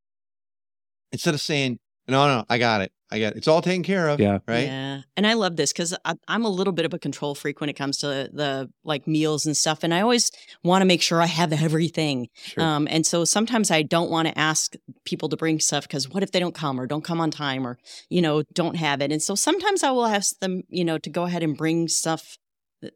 instead 1.13 1.35
of 1.35 1.41
saying, 1.41 1.79
"No, 2.09 2.27
no, 2.27 2.45
I 2.49 2.59
got 2.59 2.81
it. 2.81 2.93
I 3.11 3.19
got 3.21 3.33
it. 3.33 3.39
It's 3.39 3.49
all 3.49 3.63
taken 3.63 3.83
care 3.83 4.09
of." 4.09 4.21
Yeah. 4.21 4.39
Right. 4.47 4.67
Yeah. 4.67 5.01
And 5.17 5.27
I 5.27 5.35
love 5.35 5.57
this 5.57 5.73
because 5.73 5.95
I'm 6.27 6.45
a 6.45 6.49
little 6.49 6.73
bit 6.73 6.85
of 6.85 6.93
a 6.95 6.99
control 6.99 7.35
freak 7.35 7.61
when 7.61 7.69
it 7.71 7.75
comes 7.75 7.99
to 7.99 8.07
the 8.33 8.71
like 8.85 9.07
meals 9.07 9.47
and 9.47 9.57
stuff. 9.57 9.83
And 9.83 9.93
I 9.95 10.01
always 10.01 10.31
want 10.63 10.83
to 10.83 10.87
make 10.87 11.03
sure 11.03 11.21
I 11.23 11.27
have 11.27 11.53
everything. 11.53 12.29
Sure. 12.35 12.63
Um, 12.63 12.87
and 12.91 13.07
so 13.07 13.25
sometimes 13.25 13.71
I 13.71 13.83
don't 13.83 14.11
want 14.11 14.29
to 14.29 14.39
ask 14.39 14.75
people 15.05 15.29
to 15.31 15.37
bring 15.37 15.61
stuff 15.61 15.87
because 15.89 16.09
what 16.09 16.23
if 16.23 16.33
they 16.33 16.41
don't 16.41 16.55
come 16.55 16.81
or 16.81 16.87
don't 16.87 17.05
come 17.05 17.21
on 17.21 17.31
time 17.31 17.67
or, 17.67 17.79
you 18.11 18.21
know, 18.21 18.43
don't 18.53 18.77
have 18.77 19.01
it. 19.01 19.11
And 19.13 19.23
so 19.23 19.35
sometimes 19.35 19.83
I 19.83 19.91
will 19.91 20.07
ask 20.07 20.39
them, 20.41 20.63
you 20.69 20.85
know, 20.85 20.99
to 20.99 21.11
go 21.11 21.25
ahead 21.25 21.43
and 21.43 21.57
bring 21.57 21.89
stuff 21.89 22.37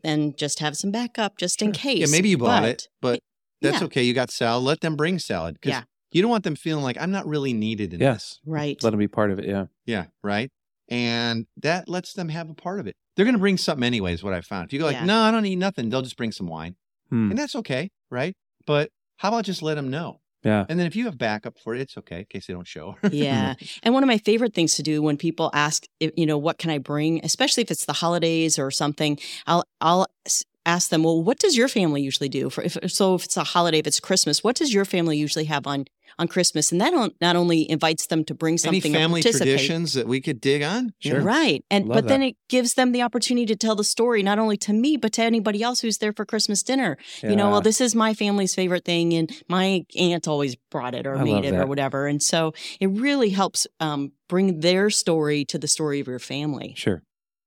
and 0.04 0.36
just 0.38 0.60
have 0.60 0.76
some 0.76 0.90
backup 0.92 1.38
just 1.38 1.60
in 1.62 1.72
case. 1.72 1.98
Yeah. 2.00 2.06
Maybe 2.16 2.28
you 2.28 2.38
bought 2.38 2.62
But- 2.62 2.68
it, 2.70 2.88
but 3.00 3.20
that's 3.62 3.80
yeah. 3.80 3.86
okay. 3.86 4.02
You 4.02 4.12
got 4.14 4.30
salad. 4.30 4.64
Let 4.64 4.80
them 4.80 4.96
bring 4.96 5.18
salad 5.18 5.54
because 5.54 5.70
Yeah. 5.70 5.82
You 6.12 6.22
don't 6.22 6.30
want 6.30 6.44
them 6.44 6.56
feeling 6.56 6.84
like 6.84 6.96
I'm 7.00 7.10
not 7.10 7.26
really 7.26 7.52
needed 7.52 7.92
in 7.94 8.00
Yeah. 8.00 8.12
this. 8.14 8.38
Right. 8.46 8.80
Let 8.82 8.90
them 8.90 8.98
be 9.00 9.08
part 9.08 9.30
of 9.30 9.38
it. 9.38 9.46
Yeah. 9.46 9.66
Yeah. 9.86 10.06
Right. 10.22 10.50
And 10.88 11.46
that 11.58 11.88
lets 11.88 12.12
them 12.12 12.28
have 12.28 12.50
a 12.50 12.54
part 12.54 12.80
of 12.80 12.86
it. 12.86 12.96
They're 13.16 13.24
going 13.24 13.34
to 13.34 13.38
bring 13.40 13.56
something 13.58 13.84
anyways. 13.84 14.22
What 14.22 14.34
I 14.34 14.40
found. 14.40 14.66
If 14.66 14.72
you 14.72 14.78
go 14.78 14.86
like, 14.86 14.96
Yeah. 14.96 15.04
no, 15.04 15.20
I 15.22 15.30
don't 15.30 15.42
need 15.42 15.56
nothing. 15.58 15.88
They'll 15.88 16.02
just 16.02 16.16
bring 16.16 16.32
some 16.32 16.46
wine, 16.46 16.76
Hmm. 17.10 17.30
and 17.30 17.38
that's 17.38 17.54
okay. 17.56 17.90
Right. 18.10 18.34
But 18.66 18.90
how 19.18 19.28
about 19.28 19.44
just 19.44 19.62
let 19.62 19.74
them 19.74 19.90
know? 19.90 20.20
Yeah. 20.44 20.66
And 20.68 20.78
then 20.78 20.86
if 20.88 20.96
you 20.96 21.04
have 21.04 21.16
backup 21.18 21.56
for 21.58 21.72
it, 21.74 21.80
it's 21.80 21.96
okay 21.98 22.20
in 22.20 22.24
case 22.24 22.46
they 22.48 22.52
don't 22.54 22.66
show. 22.66 22.96
Yeah. 23.12 23.54
And 23.84 23.94
one 23.94 24.02
of 24.02 24.08
my 24.08 24.18
favorite 24.18 24.54
things 24.54 24.74
to 24.74 24.82
do 24.82 25.00
when 25.00 25.16
people 25.16 25.50
ask, 25.54 25.84
you 26.00 26.26
know, 26.26 26.36
what 26.36 26.58
can 26.58 26.70
I 26.70 26.78
bring, 26.78 27.24
especially 27.24 27.62
if 27.62 27.70
it's 27.70 27.84
the 27.84 27.92
holidays 27.92 28.58
or 28.58 28.70
something, 28.70 29.18
I'll 29.46 29.64
I'll 29.80 30.06
s- 30.26 30.44
ask 30.64 30.90
them, 30.90 31.02
well, 31.02 31.22
what 31.22 31.38
does 31.38 31.56
your 31.56 31.68
family 31.68 32.02
usually 32.02 32.28
do? 32.28 32.50
For 32.50 32.62
if 32.62 32.76
so, 32.90 33.14
if 33.14 33.24
it's 33.24 33.36
a 33.36 33.44
holiday, 33.44 33.78
if 33.78 33.86
it's 33.86 34.00
Christmas, 34.00 34.44
what 34.44 34.56
does 34.56 34.72
your 34.72 34.84
family 34.84 35.16
usually 35.16 35.44
have 35.46 35.66
on 35.66 35.86
on 36.18 36.28
Christmas? 36.28 36.70
And 36.70 36.78
that 36.78 36.92
not- 36.92 37.14
not 37.22 37.36
only 37.36 37.68
invites 37.70 38.06
them 38.06 38.22
to 38.24 38.34
bring 38.34 38.52
Any 38.52 38.58
something, 38.58 38.94
or 38.94 38.98
family 38.98 39.22
participate, 39.22 39.48
traditions 39.54 39.94
that 39.94 40.06
we 40.06 40.20
could 40.20 40.42
dig 40.42 40.62
on? 40.62 40.92
you 41.00 41.10
Sure. 41.12 41.20
know? 41.20 41.24
Right. 41.24 41.64
And 41.70 41.86
Love 41.88 41.94
but 41.96 42.08
then 42.08 42.22
it 42.22 42.36
gives 42.50 42.74
them 42.74 42.92
the 42.92 43.00
opportunity 43.00 43.46
to 43.46 43.56
tell 43.56 43.74
the 43.74 43.82
story 43.82 44.22
not 44.22 44.38
only 44.38 44.58
to 44.58 44.74
me 44.74 44.98
but 44.98 45.12
to 45.14 45.22
anybody 45.22 45.62
else 45.62 45.80
who's 45.80 45.98
there 45.98 46.12
for 46.12 46.26
Christmas 46.26 46.62
dinner. 46.62 46.98
You 47.22 47.34
know, 47.34 47.50
well 47.50 47.62
this 47.62 47.80
is 47.80 47.94
my 47.94 48.12
family's 48.12 48.54
favorite 48.54 48.84
thing 48.84 49.14
and 49.14 49.32
my 49.48 49.86
aunt 49.96 50.28
always 50.28 50.54
brought 50.70 50.94
it 50.94 51.06
or 51.06 51.16
I 51.16 51.24
made 51.24 51.32
love 51.32 51.44
it 51.44 51.54
or 51.54 51.66
whatever. 51.66 52.06
And 52.06 52.22
so 52.22 52.52
it 52.78 52.88
really 52.88 53.30
helps 53.30 53.66
um, 53.80 54.12
bring 54.28 54.60
their 54.60 54.90
story 54.90 55.46
to 55.46 55.58
the 55.58 55.68
story 55.68 55.98
of 56.00 56.06
your 56.08 56.18
family. 56.18 56.74
Sure. 56.76 57.02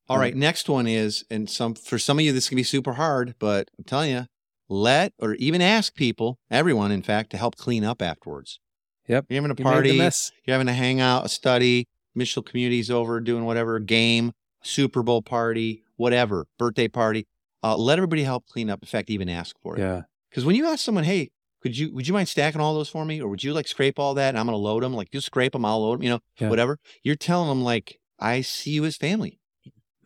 All 0.07 0.17
right. 0.19 0.35
Next 0.35 0.69
one 0.69 0.85
is, 0.87 1.23
and 1.31 1.49
some 1.49 1.73
for 1.73 1.97
some 1.97 2.19
of 2.19 2.25
you 2.25 2.31
this 2.31 2.47
can 2.49 2.55
be 2.55 2.63
super 2.63 2.93
hard, 2.93 3.35
but 3.39 3.69
I'm 3.77 3.83
telling 3.85 4.11
you, 4.11 4.25
let 4.69 5.13
or 5.19 5.33
even 5.35 5.61
ask 5.61 5.95
people, 5.95 6.37
everyone, 6.51 6.91
in 6.91 7.01
fact, 7.01 7.31
to 7.31 7.37
help 7.37 7.55
clean 7.55 7.83
up 7.83 8.01
afterwards. 8.01 8.59
Yep. 9.07 9.25
You're 9.29 9.41
having 9.41 9.51
a 9.51 9.55
You 9.59 9.63
made 9.63 9.71
the 9.71 9.75
party, 9.75 9.97
mess. 9.97 10.31
you're 10.45 10.53
having 10.53 10.67
a 10.67 10.73
hangout, 10.73 11.25
a 11.25 11.29
study, 11.29 11.87
missional 12.17 12.45
community's 12.45 12.89
over 12.89 13.19
doing 13.19 13.45
whatever, 13.45 13.79
game, 13.79 14.31
Super 14.63 15.03
Bowl 15.03 15.21
party, 15.21 15.83
whatever, 15.95 16.47
birthday 16.57 16.87
party. 16.87 17.27
Uh, 17.63 17.75
let 17.77 17.97
everybody 17.99 18.23
help 18.23 18.45
clean 18.47 18.69
up. 18.69 18.81
In 18.81 18.87
fact, 18.87 19.09
even 19.09 19.29
ask 19.29 19.55
for 19.61 19.75
it. 19.77 19.79
Yeah. 19.81 20.01
Because 20.29 20.45
when 20.45 20.55
you 20.55 20.65
ask 20.67 20.83
someone, 20.83 21.03
hey, 21.03 21.31
could 21.61 21.77
you 21.77 21.91
would 21.93 22.07
you 22.07 22.13
mind 22.13 22.27
stacking 22.29 22.61
all 22.61 22.75
those 22.75 22.89
for 22.89 23.05
me, 23.05 23.21
or 23.21 23.27
would 23.27 23.43
you 23.43 23.53
like 23.53 23.67
scrape 23.67 23.97
all 23.97 24.13
that 24.15 24.29
and 24.29 24.37
I'm 24.39 24.45
going 24.45 24.53
to 24.53 24.57
load 24.57 24.83
them? 24.83 24.93
Like 24.93 25.07
you 25.13 25.21
scrape 25.21 25.53
them, 25.53 25.65
I'll 25.65 25.81
load 25.81 25.99
them. 25.99 26.03
You 26.03 26.09
know, 26.11 26.19
Yeah. 26.39 26.49
whatever. 26.49 26.77
You're 27.03 27.15
telling 27.15 27.49
them 27.49 27.63
like 27.63 27.99
I 28.19 28.41
see 28.41 28.71
you 28.71 28.85
as 28.85 28.97
family. 28.97 29.39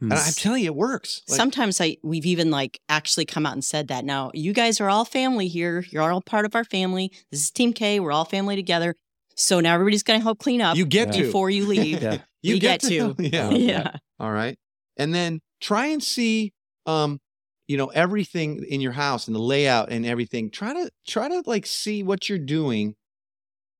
And 0.01 0.13
I'm 0.13 0.33
telling 0.33 0.63
you, 0.63 0.67
it 0.67 0.75
works. 0.75 1.21
Like, 1.27 1.35
Sometimes 1.37 1.81
I 1.81 1.97
we've 2.03 2.25
even 2.25 2.51
like 2.51 2.79
actually 2.89 3.25
come 3.25 3.45
out 3.45 3.53
and 3.53 3.63
said 3.63 3.87
that. 3.89 4.05
Now 4.05 4.31
you 4.33 4.53
guys 4.53 4.79
are 4.79 4.89
all 4.89 5.05
family 5.05 5.47
here. 5.47 5.83
You're 5.91 6.11
all 6.11 6.21
part 6.21 6.45
of 6.45 6.55
our 6.55 6.63
family. 6.63 7.11
This 7.31 7.41
is 7.41 7.51
Team 7.51 7.73
K. 7.73 7.99
We're 7.99 8.11
all 8.11 8.25
family 8.25 8.55
together. 8.55 8.95
So 9.35 9.59
now 9.59 9.73
everybody's 9.73 10.03
going 10.03 10.19
to 10.19 10.23
help 10.23 10.39
clean 10.39 10.61
up 10.61 10.75
you 10.77 10.85
get 10.85 11.07
Yeah. 11.07 11.13
to 11.13 11.23
before 11.27 11.49
you 11.49 11.65
leave. 11.75 12.01
Yeah. 12.01 12.17
you 12.41 12.59
get, 12.59 12.81
get 12.81 12.89
to. 12.89 13.15
yeah. 13.23 13.49
Yeah. 13.49 13.57
yeah. 13.57 13.91
All 14.19 14.31
right. 14.31 14.57
And 14.97 15.13
then 15.13 15.39
try 15.61 15.87
and 15.87 16.01
see 16.03 16.53
um 16.85 17.19
you 17.67 17.77
know 17.77 17.87
everything 17.87 18.63
in 18.67 18.81
your 18.81 18.93
house 18.93 19.27
and 19.27 19.35
the 19.35 19.39
layout 19.41 19.91
and 19.91 20.05
everything. 20.05 20.49
Try 20.49 20.73
to 20.73 20.89
try 21.07 21.27
to 21.29 21.43
like 21.45 21.65
see 21.65 22.03
what 22.03 22.27
you're 22.29 22.39
doing. 22.39 22.95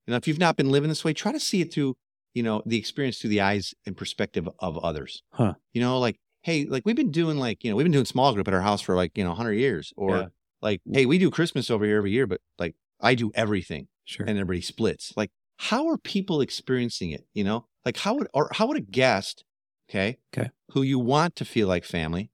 You 0.08 0.12
know, 0.12 0.16
if 0.18 0.28
you've 0.28 0.40
not 0.40 0.58
been 0.58 0.70
living 0.72 0.90
this 0.90 1.04
way, 1.06 1.14
try 1.14 1.32
to 1.32 1.40
see 1.40 1.62
it 1.62 1.72
through, 1.74 1.96
you 2.34 2.44
know, 2.44 2.62
the 2.66 2.78
experience 2.78 3.18
through 3.20 3.32
the 3.32 3.42
eyes 3.42 3.74
and 3.86 3.96
perspective 3.98 4.48
of 4.60 4.78
others. 4.80 5.24
Huh. 5.32 5.54
You 5.74 5.82
know, 5.82 6.00
like, 6.00 6.18
hey, 6.42 6.66
like 6.66 6.84
we've 6.86 6.96
been 6.96 7.12
doing 7.12 7.38
like, 7.38 7.64
you 7.64 7.70
know, 7.70 7.76
we've 7.76 7.84
been 7.86 7.92
doing 7.92 8.06
small 8.06 8.34
group 8.34 8.48
at 8.48 8.54
our 8.54 8.62
house 8.62 8.82
for 8.82 8.96
like, 8.96 9.18
you 9.18 9.24
know, 9.24 9.32
100 9.32 9.54
years 9.54 9.92
or 9.98 10.18
Yeah. 10.18 10.26
like, 10.62 10.82
hey, 10.92 11.06
we 11.06 11.18
do 11.18 11.30
Christmas 11.32 11.70
over 11.70 11.86
here 11.86 11.98
every 11.98 12.12
year, 12.12 12.28
but 12.28 12.42
like 12.58 12.76
I 13.02 13.16
do 13.16 13.32
everything 13.36 13.88
Sure. 14.06 14.26
and 14.26 14.38
everybody 14.38 14.62
splits. 14.62 15.14
Like, 15.18 15.32
how 15.58 15.88
are 15.88 15.98
people 15.98 16.40
experiencing 16.42 17.12
it? 17.12 17.26
You 17.34 17.44
know, 17.44 17.66
like 17.86 17.98
how 17.98 18.14
would 18.16 18.28
or 18.34 18.50
how 18.54 18.68
would 18.68 18.78
a 18.78 18.82
guest, 18.82 19.44
okay, 19.90 20.18
Okay. 20.34 20.50
who 20.72 20.82
you 20.84 21.00
want 21.00 21.36
to 21.38 21.46
feel 21.46 21.68
like 21.68 21.84
family, 21.84 22.32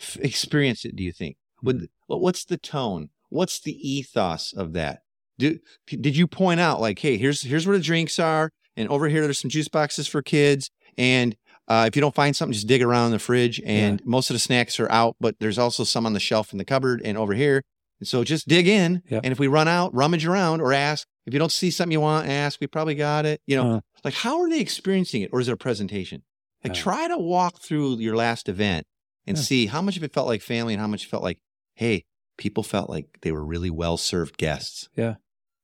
f- 0.00 0.18
experience 0.20 0.84
it? 0.84 0.94
Do 0.96 1.02
you 1.02 1.12
think? 1.12 1.36
Hmm. 1.60 1.66
Would 1.66 1.88
what- 2.06 2.20
what's 2.20 2.44
the 2.44 2.58
tone? 2.58 3.10
What's 3.30 3.58
the 3.60 3.72
ethos 3.72 4.52
of 4.52 4.72
that? 4.74 5.00
Do, 5.38 5.58
did 5.88 6.16
you 6.16 6.28
point 6.28 6.60
out 6.60 6.80
like, 6.80 7.00
hey, 7.00 7.16
here's 7.16 7.42
here's 7.42 7.66
where 7.66 7.76
the 7.76 7.82
drinks 7.82 8.20
are, 8.20 8.52
and 8.76 8.88
over 8.88 9.08
here 9.08 9.22
there's 9.22 9.38
some 9.38 9.50
juice 9.50 9.68
boxes 9.68 10.06
for 10.06 10.22
kids, 10.22 10.70
and 10.98 11.36
uh, 11.68 11.84
if 11.88 11.96
you 11.96 12.00
don't 12.00 12.14
find 12.14 12.36
something, 12.36 12.52
just 12.52 12.66
dig 12.66 12.82
around 12.82 13.06
in 13.06 13.12
the 13.12 13.18
fridge, 13.18 13.60
and 13.64 14.04
most 14.04 14.28
of 14.30 14.34
the 14.34 14.38
snacks 14.40 14.78
are 14.78 14.90
out, 14.90 15.16
but 15.20 15.36
there's 15.40 15.58
also 15.58 15.82
some 15.84 16.04
on 16.06 16.12
the 16.12 16.20
shelf 16.20 16.52
in 16.52 16.58
the 16.58 16.64
cupboard 16.64 17.00
and 17.04 17.16
over 17.16 17.32
here. 17.32 17.62
And 18.00 18.06
so 18.08 18.22
just 18.24 18.46
dig 18.48 18.66
in, 18.68 19.02
Yep. 19.08 19.22
and 19.24 19.32
if 19.32 19.38
we 19.38 19.46
run 19.46 19.66
out, 19.68 19.94
rummage 19.94 20.26
around 20.26 20.60
or 20.60 20.72
ask. 20.74 21.06
If 21.26 21.32
you 21.32 21.38
don't 21.38 21.52
see 21.52 21.70
something 21.70 21.92
you 21.92 22.00
want, 22.02 22.28
ask. 22.28 22.60
We 22.60 22.66
probably 22.66 22.96
got 22.96 23.24
it. 23.24 23.40
You 23.46 23.56
know, 23.56 23.70
Uh. 23.76 23.80
like 24.04 24.12
how 24.14 24.40
are 24.40 24.50
they 24.50 24.60
experiencing 24.60 25.22
it, 25.22 25.30
or 25.32 25.40
is 25.40 25.48
it 25.48 25.52
a 25.52 25.56
presentation? 25.56 26.22
Like 26.62 26.74
Yeah. 26.76 26.82
try 26.82 27.08
to 27.08 27.16
walk 27.16 27.62
through 27.62 27.96
your 27.98 28.14
last 28.16 28.46
event 28.48 28.86
and 29.26 29.38
Yeah. 29.38 29.42
see 29.42 29.66
how 29.66 29.80
much 29.80 29.96
of 29.96 30.02
it 30.04 30.12
felt 30.12 30.26
like 30.26 30.42
family 30.42 30.74
and 30.74 30.80
how 30.82 30.86
much 30.88 31.06
felt 31.06 31.22
like, 31.22 31.38
hey, 31.76 32.04
people 32.36 32.62
felt 32.62 32.90
like 32.90 33.06
they 33.22 33.32
were 33.32 33.44
really 33.44 33.70
well 33.70 33.96
served 33.96 34.36
guests. 34.36 34.90
Yeah. 34.96 35.14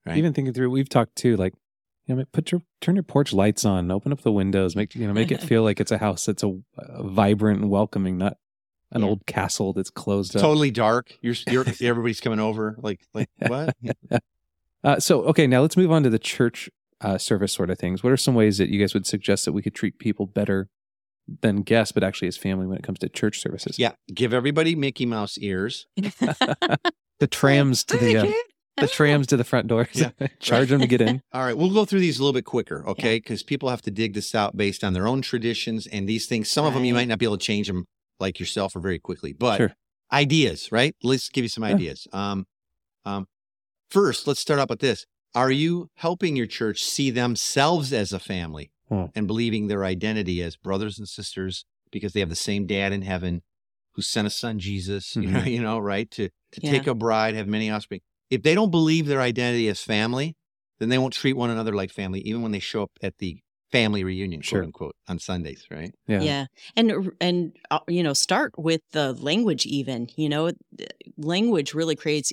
Right. 0.07 0.17
Even 0.17 0.33
thinking 0.33 0.55
through, 0.55 0.71
we've 0.71 0.89
talked 0.89 1.17
too, 1.17 1.37
like, 1.37 1.53
you 2.11 2.17
know, 2.17 2.25
put 2.33 2.51
your 2.53 2.61
turn 2.81 2.97
your 2.97 3.03
porch 3.05 3.33
lights 3.33 3.65
on, 3.65 3.91
open 3.91 4.13
up 4.13 4.23
the 4.23 4.33
windows, 4.33 4.75
make 4.75 4.95
you 4.95 5.07
know, 5.07 5.13
make 5.13 5.31
it 5.31 5.41
feel 5.51 5.63
like 5.63 5.81
it's 5.81 5.93
a 5.93 5.99
house 5.99 6.27
that's 6.27 6.43
a, 6.43 6.49
a 6.79 7.03
vibrant 7.05 7.61
and 7.61 7.71
welcoming, 7.71 8.19
not 8.19 8.37
an 8.93 9.03
Yeah. 9.03 9.09
old 9.09 9.25
castle 9.27 9.73
that's 9.73 9.91
closed 9.91 10.35
up. 10.35 10.43
totally 10.43 10.71
dark. 10.73 11.17
You're, 11.23 11.35
you're 11.51 11.65
everybody's 11.81 12.21
coming 12.21 12.41
over. 12.41 12.75
Like, 12.79 13.01
like 13.15 13.29
what? 13.39 13.75
Uh, 14.83 14.99
so, 14.99 15.23
okay, 15.25 15.47
now 15.47 15.61
let's 15.61 15.77
move 15.77 15.93
on 15.93 16.03
to 16.03 16.11
the 16.11 16.19
church 16.19 16.69
uh, 17.01 17.17
service 17.19 17.53
sort 17.53 17.71
of 17.71 17.79
things. 17.79 18.03
What 18.03 18.13
are 18.13 18.17
some 18.17 18.35
ways 18.35 18.59
that 18.59 18.69
you 18.71 18.81
guys 18.81 18.93
would 18.95 19.07
suggest 19.07 19.45
that 19.45 19.53
we 19.53 19.63
could 19.63 19.75
treat 19.75 19.99
people 19.99 20.27
better 20.27 20.69
than 21.43 21.63
guests, 21.63 21.93
but 21.93 22.03
actually 22.03 22.29
as 22.29 22.37
family 22.37 22.67
when 22.67 22.77
it 22.79 22.83
comes 22.83 22.99
to 23.01 23.09
church 23.09 23.41
services? 23.41 23.79
Yeah. 23.79 23.93
Give 24.13 24.33
everybody 24.35 24.75
Mickey 24.75 25.07
Mouse 25.07 25.39
ears. 25.39 25.87
the 25.97 27.27
trams 27.31 27.85
to 27.85 27.97
the 27.97 28.17
uh, 28.17 28.27
the 28.77 28.89
trams 28.89 29.27
to 29.29 29.37
the 29.37 29.45
front 29.45 29.67
doors. 29.67 29.89
Yeah. 29.95 30.11
Charge 30.41 30.69
them 30.71 30.81
to 30.81 30.87
get 30.87 31.01
in. 31.01 31.23
All 31.33 31.45
right, 31.45 31.57
we'll 31.57 31.73
go 31.73 31.85
through 31.85 32.01
these 32.01 32.19
a 32.19 32.23
little 32.23 32.33
bit 32.33 32.45
quicker, 32.45 32.87
okay? 32.89 33.17
Because 33.17 33.43
people 33.43 33.69
have 33.69 33.83
to 33.83 33.91
dig 33.91 34.15
this 34.15 34.35
out 34.35 34.57
based 34.57 34.83
on 34.85 34.93
their 34.93 35.07
own 35.07 35.23
traditions 35.23 35.87
and 35.87 36.09
these 36.09 36.27
things. 36.27 36.51
Some 36.51 36.65
of 36.65 36.75
them 36.75 36.85
you 36.85 36.95
might 36.95 37.09
not 37.09 37.19
be 37.19 37.27
able 37.27 37.39
to 37.39 37.45
change 37.45 37.67
them 37.67 37.87
like 38.19 38.39
yourself 38.41 38.75
or 38.77 38.81
very 38.81 38.99
quickly, 38.99 39.33
but 39.33 39.57
Sure. 39.59 39.73
ideas, 40.13 40.71
right? 40.73 40.95
Let's 41.03 41.29
give 41.29 41.45
you 41.45 41.49
some 41.49 41.65
Yeah. 41.65 41.71
ideas. 41.71 42.07
Um, 42.13 42.47
um, 43.05 43.27
first, 43.91 44.27
let's 44.27 44.41
start 44.41 44.61
out 44.61 44.71
with 44.71 44.81
this. 44.81 45.07
Are 45.35 45.51
you 45.51 45.91
helping 45.95 46.37
your 46.37 46.47
church 46.47 46.83
see 46.83 47.11
themselves 47.11 47.93
as 47.93 48.13
a 48.13 48.19
family 48.19 48.71
Hmm. 48.89 49.05
and 49.15 49.27
believing 49.27 49.69
their 49.69 49.85
identity 49.85 50.43
as 50.43 50.57
brothers 50.57 50.99
and 50.99 51.09
sisters 51.09 51.65
because 51.93 52.13
they 52.13 52.21
have 52.21 52.29
the 52.29 52.35
same 52.37 52.67
dad 52.67 52.93
in 52.93 53.03
heaven 53.03 53.43
who 53.93 54.03
sent 54.03 54.27
a 54.27 54.31
son, 54.31 54.59
Jesus, 54.59 55.15
you, 55.17 55.23
know, 55.31 55.43
you 55.45 55.63
know, 55.63 55.79
right? 55.79 56.11
To, 56.13 56.29
to 56.53 56.61
Yeah. 56.63 56.71
take 56.71 56.87
a 56.89 56.95
bride, 56.95 57.35
have 57.35 57.47
many 57.47 57.71
offspring. 57.71 58.01
If 58.31 58.43
they 58.43 58.55
don't 58.55 58.71
believe 58.71 59.07
their 59.07 59.21
identity 59.21 59.69
as 59.69 59.81
family, 59.83 60.37
then 60.79 60.89
they 60.89 60.99
won't 60.99 61.13
treat 61.13 61.35
one 61.35 61.51
another 61.51 61.73
like 61.75 61.91
family, 61.93 62.21
even 62.21 62.43
when 62.43 62.53
they 62.53 62.61
show 62.61 62.83
up 62.85 62.93
at 63.03 63.19
the 63.19 63.41
family 63.73 64.03
reunion, 64.05 64.41
Sure. 64.41 64.61
quote 64.61 64.67
unquote, 64.67 64.97
on 65.09 65.19
Sundays, 65.19 65.67
right? 65.71 65.93
Yeah. 66.09 66.23
Yeah. 66.23 66.47
And 66.77 67.13
and 67.21 67.53
uh, 67.71 67.81
you 67.89 68.03
know, 68.03 68.13
start 68.15 68.53
with 68.59 68.81
the 68.93 69.13
language 69.15 69.67
even, 69.67 70.09
you 70.17 70.29
know, 70.29 70.51
language 71.17 71.75
really 71.75 71.97
creates 71.97 72.33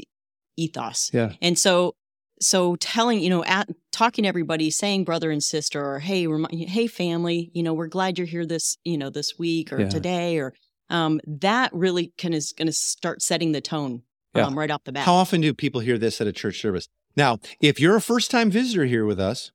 ethos. 0.57 1.11
Yeah. 1.13 1.33
And 1.41 1.57
so 1.57 1.95
so 2.39 2.75
telling, 2.75 3.19
you 3.19 3.29
know, 3.29 3.43
at 3.45 3.67
talking 3.91 4.23
to 4.23 4.27
everybody, 4.29 4.69
saying 4.69 5.03
brother 5.03 5.31
and 5.31 5.43
sister 5.43 5.83
or 5.83 5.99
hey, 5.99 6.27
remi- 6.27 6.65
hey 6.65 6.85
family, 6.87 7.49
you 7.53 7.63
know, 7.63 7.73
we're 7.73 7.87
glad 7.87 8.17
you're 8.17 8.27
here 8.27 8.45
this, 8.45 8.77
you 8.85 8.97
know, 8.97 9.09
this 9.09 9.37
week 9.39 9.73
or 9.73 9.81
Yeah. 9.81 9.89
today 9.89 10.37
or 10.37 10.53
um 10.89 11.19
that 11.27 11.73
really 11.73 12.13
can 12.17 12.33
is 12.33 12.53
going 12.53 12.67
to 12.67 12.71
start 12.73 13.21
setting 13.21 13.51
the 13.51 13.61
tone 13.61 14.03
Yeah. 14.37 14.45
um, 14.47 14.57
right 14.57 14.69
off 14.71 14.83
the 14.83 14.91
bat. 14.91 15.05
How 15.05 15.13
often 15.15 15.41
do 15.41 15.53
people 15.53 15.81
hear 15.81 15.97
this 15.97 16.19
at 16.21 16.27
a 16.27 16.31
church 16.33 16.61
service? 16.61 16.87
Now, 17.15 17.39
if 17.61 17.79
you're 17.79 17.95
a 17.95 18.01
first 18.01 18.29
time 18.31 18.49
visitor 18.51 18.85
here 18.85 19.05
with 19.05 19.19
us, 19.19 19.51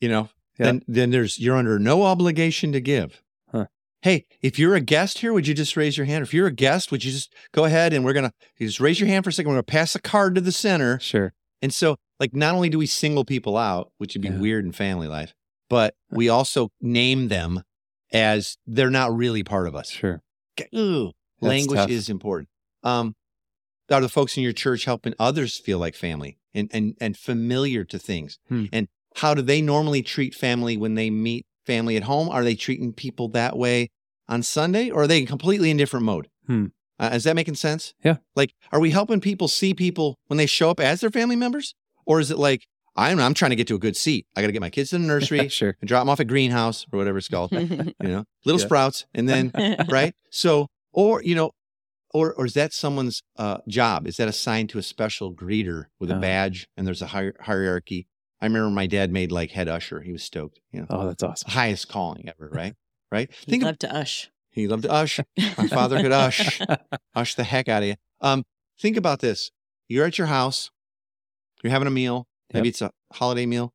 you 0.00 0.08
know, 0.08 0.28
Yeah. 0.58 0.66
then 0.66 0.82
then 0.88 1.10
there's 1.10 1.38
you're 1.38 1.56
under 1.56 1.78
no 1.78 2.02
obligation 2.02 2.72
to 2.72 2.80
give. 2.80 3.22
Huh. 3.50 3.66
Hey, 4.02 4.26
if 4.42 4.58
you're 4.58 4.74
a 4.74 4.80
guest 4.80 5.18
here, 5.18 5.32
would 5.32 5.46
you 5.46 5.54
just 5.54 5.76
raise 5.76 5.96
your 5.96 6.06
hand? 6.06 6.22
If 6.22 6.34
you're 6.34 6.46
a 6.48 6.52
guest, 6.52 6.90
would 6.90 7.04
you 7.04 7.12
just 7.12 7.32
go 7.52 7.64
ahead 7.64 7.92
and 7.92 8.04
we're 8.04 8.12
gonna 8.12 8.32
just 8.58 8.80
raise 8.80 8.98
your 9.00 9.08
hand 9.08 9.24
for 9.24 9.30
a 9.30 9.32
second. 9.32 9.48
We're 9.50 9.54
gonna 9.56 9.62
pass 9.64 9.94
a 9.94 10.00
card 10.00 10.34
to 10.34 10.40
the 10.40 10.52
center. 10.52 10.98
Sure. 11.00 11.32
And 11.62 11.72
so, 11.72 11.96
like, 12.20 12.34
not 12.34 12.54
only 12.54 12.68
do 12.68 12.78
we 12.78 12.86
single 12.86 13.24
people 13.24 13.56
out, 13.56 13.90
which 13.98 14.14
would 14.14 14.22
be 14.22 14.28
Yeah. 14.28 14.38
weird 14.38 14.64
in 14.64 14.72
family 14.72 15.08
life, 15.08 15.32
but 15.70 15.94
we 16.10 16.28
also 16.28 16.68
name 16.80 17.28
them 17.28 17.62
as 18.12 18.56
they're 18.66 18.90
not 18.90 19.16
really 19.16 19.42
part 19.42 19.66
of 19.66 19.74
us. 19.74 19.90
Sure. 19.90 20.20
Ooh, 20.76 21.06
That's 21.40 21.48
language 21.48 21.78
tough. 21.78 21.90
is 21.90 22.08
important. 22.10 22.48
Um, 22.82 23.16
are 23.90 24.00
the 24.00 24.08
folks 24.08 24.36
in 24.36 24.42
your 24.42 24.52
church 24.52 24.84
helping 24.84 25.14
others 25.18 25.58
feel 25.58 25.78
like 25.78 25.94
family 25.94 26.38
and 26.54 26.70
and 26.72 26.96
and 27.00 27.16
familiar 27.16 27.84
to 27.84 27.98
things? 27.98 28.38
Hmm. 28.48 28.66
And 28.72 28.88
how 29.16 29.34
do 29.34 29.42
they 29.42 29.60
normally 29.62 30.02
treat 30.02 30.34
family 30.34 30.76
when 30.76 30.94
they 30.94 31.10
meet 31.10 31.46
family 31.66 31.96
at 31.96 32.04
home? 32.04 32.28
Are 32.28 32.44
they 32.44 32.54
treating 32.54 32.92
people 32.92 33.28
that 33.28 33.56
way 33.56 33.90
on 34.28 34.42
Sunday, 34.42 34.90
or 34.90 35.02
are 35.02 35.06
they 35.06 35.24
completely 35.24 35.70
in 35.70 35.76
different 35.76 36.04
mode? 36.06 36.28
Hmm. 36.46 36.66
Uh, 36.98 37.10
is 37.12 37.24
that 37.24 37.34
making 37.36 37.56
sense? 37.56 37.92
Yeah. 38.04 38.18
Like, 38.36 38.54
are 38.72 38.78
we 38.80 38.90
helping 38.90 39.20
people 39.20 39.48
see 39.48 39.74
people 39.74 40.16
when 40.28 40.36
they 40.36 40.46
show 40.46 40.70
up 40.70 40.78
as 40.80 41.00
their 41.00 41.10
family 41.10 41.36
members, 41.36 41.74
or 42.06 42.20
is 42.20 42.30
it 42.30 42.38
like 42.38 42.66
I'm 42.96 43.18
I'm 43.18 43.34
trying 43.34 43.50
to 43.50 43.56
get 43.56 43.66
to 43.68 43.74
a 43.74 43.78
good 43.78 43.96
seat? 43.96 44.26
I 44.36 44.40
got 44.40 44.46
to 44.46 44.52
get 44.52 44.60
my 44.62 44.70
kids 44.70 44.90
to 44.90 44.98
the 44.98 45.04
nursery 45.06 45.48
sure. 45.48 45.76
and 45.80 45.88
drop 45.88 46.02
them 46.02 46.08
off 46.08 46.20
at 46.20 46.28
greenhouse 46.28 46.86
or 46.92 46.98
whatever 46.98 47.18
it's 47.18 47.28
called. 47.28 47.50
you 47.52 47.94
know, 48.00 48.24
little 48.44 48.60
Yeah. 48.60 48.66
sprouts, 48.66 49.06
and 49.12 49.28
then 49.28 49.52
right? 49.88 50.14
So, 50.30 50.68
or 50.92 51.22
you 51.22 51.34
know, 51.34 51.50
or 52.14 52.32
or 52.32 52.46
is 52.46 52.54
that 52.54 52.72
someone's 52.72 53.22
uh, 53.36 53.58
job? 53.68 54.06
Is 54.06 54.16
that 54.16 54.28
assigned 54.28 54.70
to 54.70 54.78
a 54.78 54.82
special 54.82 55.34
greeter 55.34 55.86
with 56.00 56.10
a 56.10 56.16
Oh. 56.16 56.20
badge 56.20 56.66
and 56.76 56.86
there's 56.86 57.02
a 57.02 57.08
hier- 57.08 57.36
hierarchy? 57.40 58.06
I 58.40 58.46
remember 58.46 58.70
my 58.70 58.86
dad 58.86 59.10
made 59.12 59.30
like 59.32 59.50
head 59.50 59.68
usher. 59.68 60.00
He 60.00 60.12
was 60.12 60.22
stoked. 60.22 60.60
You 60.72 60.80
know, 60.80 60.86
Oh, 60.90 61.06
that's 61.08 61.22
awesome. 61.22 61.50
highest 61.50 61.88
calling 61.88 62.28
ever, 62.28 62.48
right? 62.50 62.74
Right? 63.12 63.30
He'd 63.32 63.50
Think 63.50 63.62
of, 63.64 63.78
to 63.80 63.94
ush. 63.94 64.28
he 64.50 64.66
loved 64.66 64.82
to 64.84 64.90
ush. 64.92 65.20
My 65.58 65.68
father 65.78 66.02
could 66.02 66.10
ush, 66.10 66.60
ush 67.14 67.34
the 67.36 67.44
heck 67.44 67.68
out 67.68 67.82
of 67.82 67.88
you. 67.90 67.94
Um, 68.20 68.42
think 68.80 68.96
about 68.96 69.20
this: 69.20 69.50
you're 69.88 70.06
at 70.06 70.18
your 70.18 70.26
house, 70.26 70.70
you're 71.62 71.70
having 71.70 71.86
a 71.86 71.92
meal. 71.92 72.26
Maybe 72.52 72.70
it's 72.70 72.82
a 72.82 72.90
holiday 73.12 73.46
meal. 73.46 73.72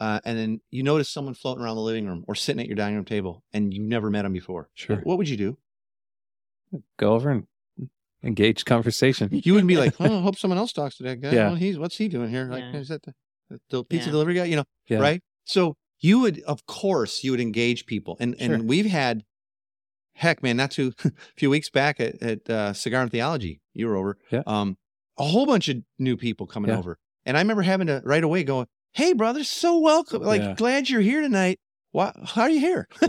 Uh, 0.00 0.18
and 0.24 0.36
then 0.38 0.60
you 0.70 0.82
notice 0.82 1.08
someone 1.10 1.34
floating 1.34 1.62
around 1.62 1.76
the 1.76 1.82
living 1.82 2.06
room 2.06 2.24
or 2.26 2.34
sitting 2.34 2.60
at 2.60 2.66
your 2.66 2.74
dining 2.74 2.96
room 2.96 3.04
table 3.04 3.44
and 3.52 3.72
you've 3.74 3.86
never 3.86 4.08
met 4.10 4.22
them 4.22 4.32
before. 4.32 4.70
Sure. 4.74 4.96
What 5.04 5.18
would 5.18 5.28
you 5.28 5.36
do? 5.36 5.58
Go 6.98 7.12
over 7.14 7.30
and 7.30 7.46
engage 8.22 8.64
conversation. 8.64 9.28
You 9.44 9.52
wouldn't 9.54 9.68
be 9.68 9.76
like, 9.76 9.94
oh, 10.00 10.18
I 10.18 10.22
hope 10.22 10.36
someone 10.38 10.58
else 10.58 10.72
talks 10.72 10.96
to 10.98 11.02
that 11.04 11.20
guy. 11.20 11.32
Yeah. 11.32 11.46
Well, 11.48 11.54
he's 11.56 11.78
what's 11.78 11.96
he 11.96 12.08
doing 12.08 12.30
here? 12.30 12.46
Like, 12.50 12.62
Yeah. 12.72 12.80
is 12.80 12.88
that 12.88 13.02
the, 13.02 13.14
the 13.70 13.84
pizza 13.84 14.06
Yeah. 14.06 14.12
delivery 14.12 14.34
guy? 14.34 14.44
You 14.44 14.56
know, 14.56 14.64
Yeah. 14.88 14.98
right? 14.98 15.20
So 15.44 15.76
you 16.00 16.20
would, 16.20 16.40
of 16.42 16.64
course, 16.66 17.22
you 17.24 17.30
would 17.32 17.40
engage 17.40 17.86
people, 17.86 18.16
and 18.20 18.34
Sure. 18.38 18.54
and 18.54 18.68
we've 18.68 18.86
had, 18.86 19.22
heck, 20.14 20.42
man, 20.42 20.56
not 20.56 20.70
too 20.70 20.92
a 21.04 21.10
few 21.36 21.50
weeks 21.50 21.70
back 21.70 22.00
at, 22.00 22.22
at 22.22 22.48
uh, 22.50 22.72
Cigar 22.72 23.02
and 23.02 23.10
Theology, 23.10 23.60
you 23.74 23.86
were 23.86 23.96
over. 23.96 24.16
Yeah. 24.30 24.42
Um, 24.46 24.76
a 25.18 25.24
whole 25.24 25.46
bunch 25.46 25.68
of 25.68 25.78
new 25.98 26.16
people 26.16 26.46
coming 26.46 26.70
Yeah. 26.70 26.78
over, 26.78 26.98
and 27.26 27.36
I 27.36 27.40
remember 27.40 27.62
having 27.62 27.86
to 27.88 28.00
right 28.04 28.24
away 28.24 28.42
going, 28.44 28.66
"Hey, 28.94 29.12
brother, 29.12 29.44
so 29.44 29.78
welcome. 29.78 30.22
Like, 30.22 30.40
Yeah. 30.42 30.54
glad 30.54 30.88
you're 30.88 31.00
here 31.02 31.20
tonight. 31.20 31.58
Why? 31.92 32.12
How 32.24 32.42
are 32.42 32.50
you 32.50 32.60
here? 32.60 32.86
Be 33.00 33.06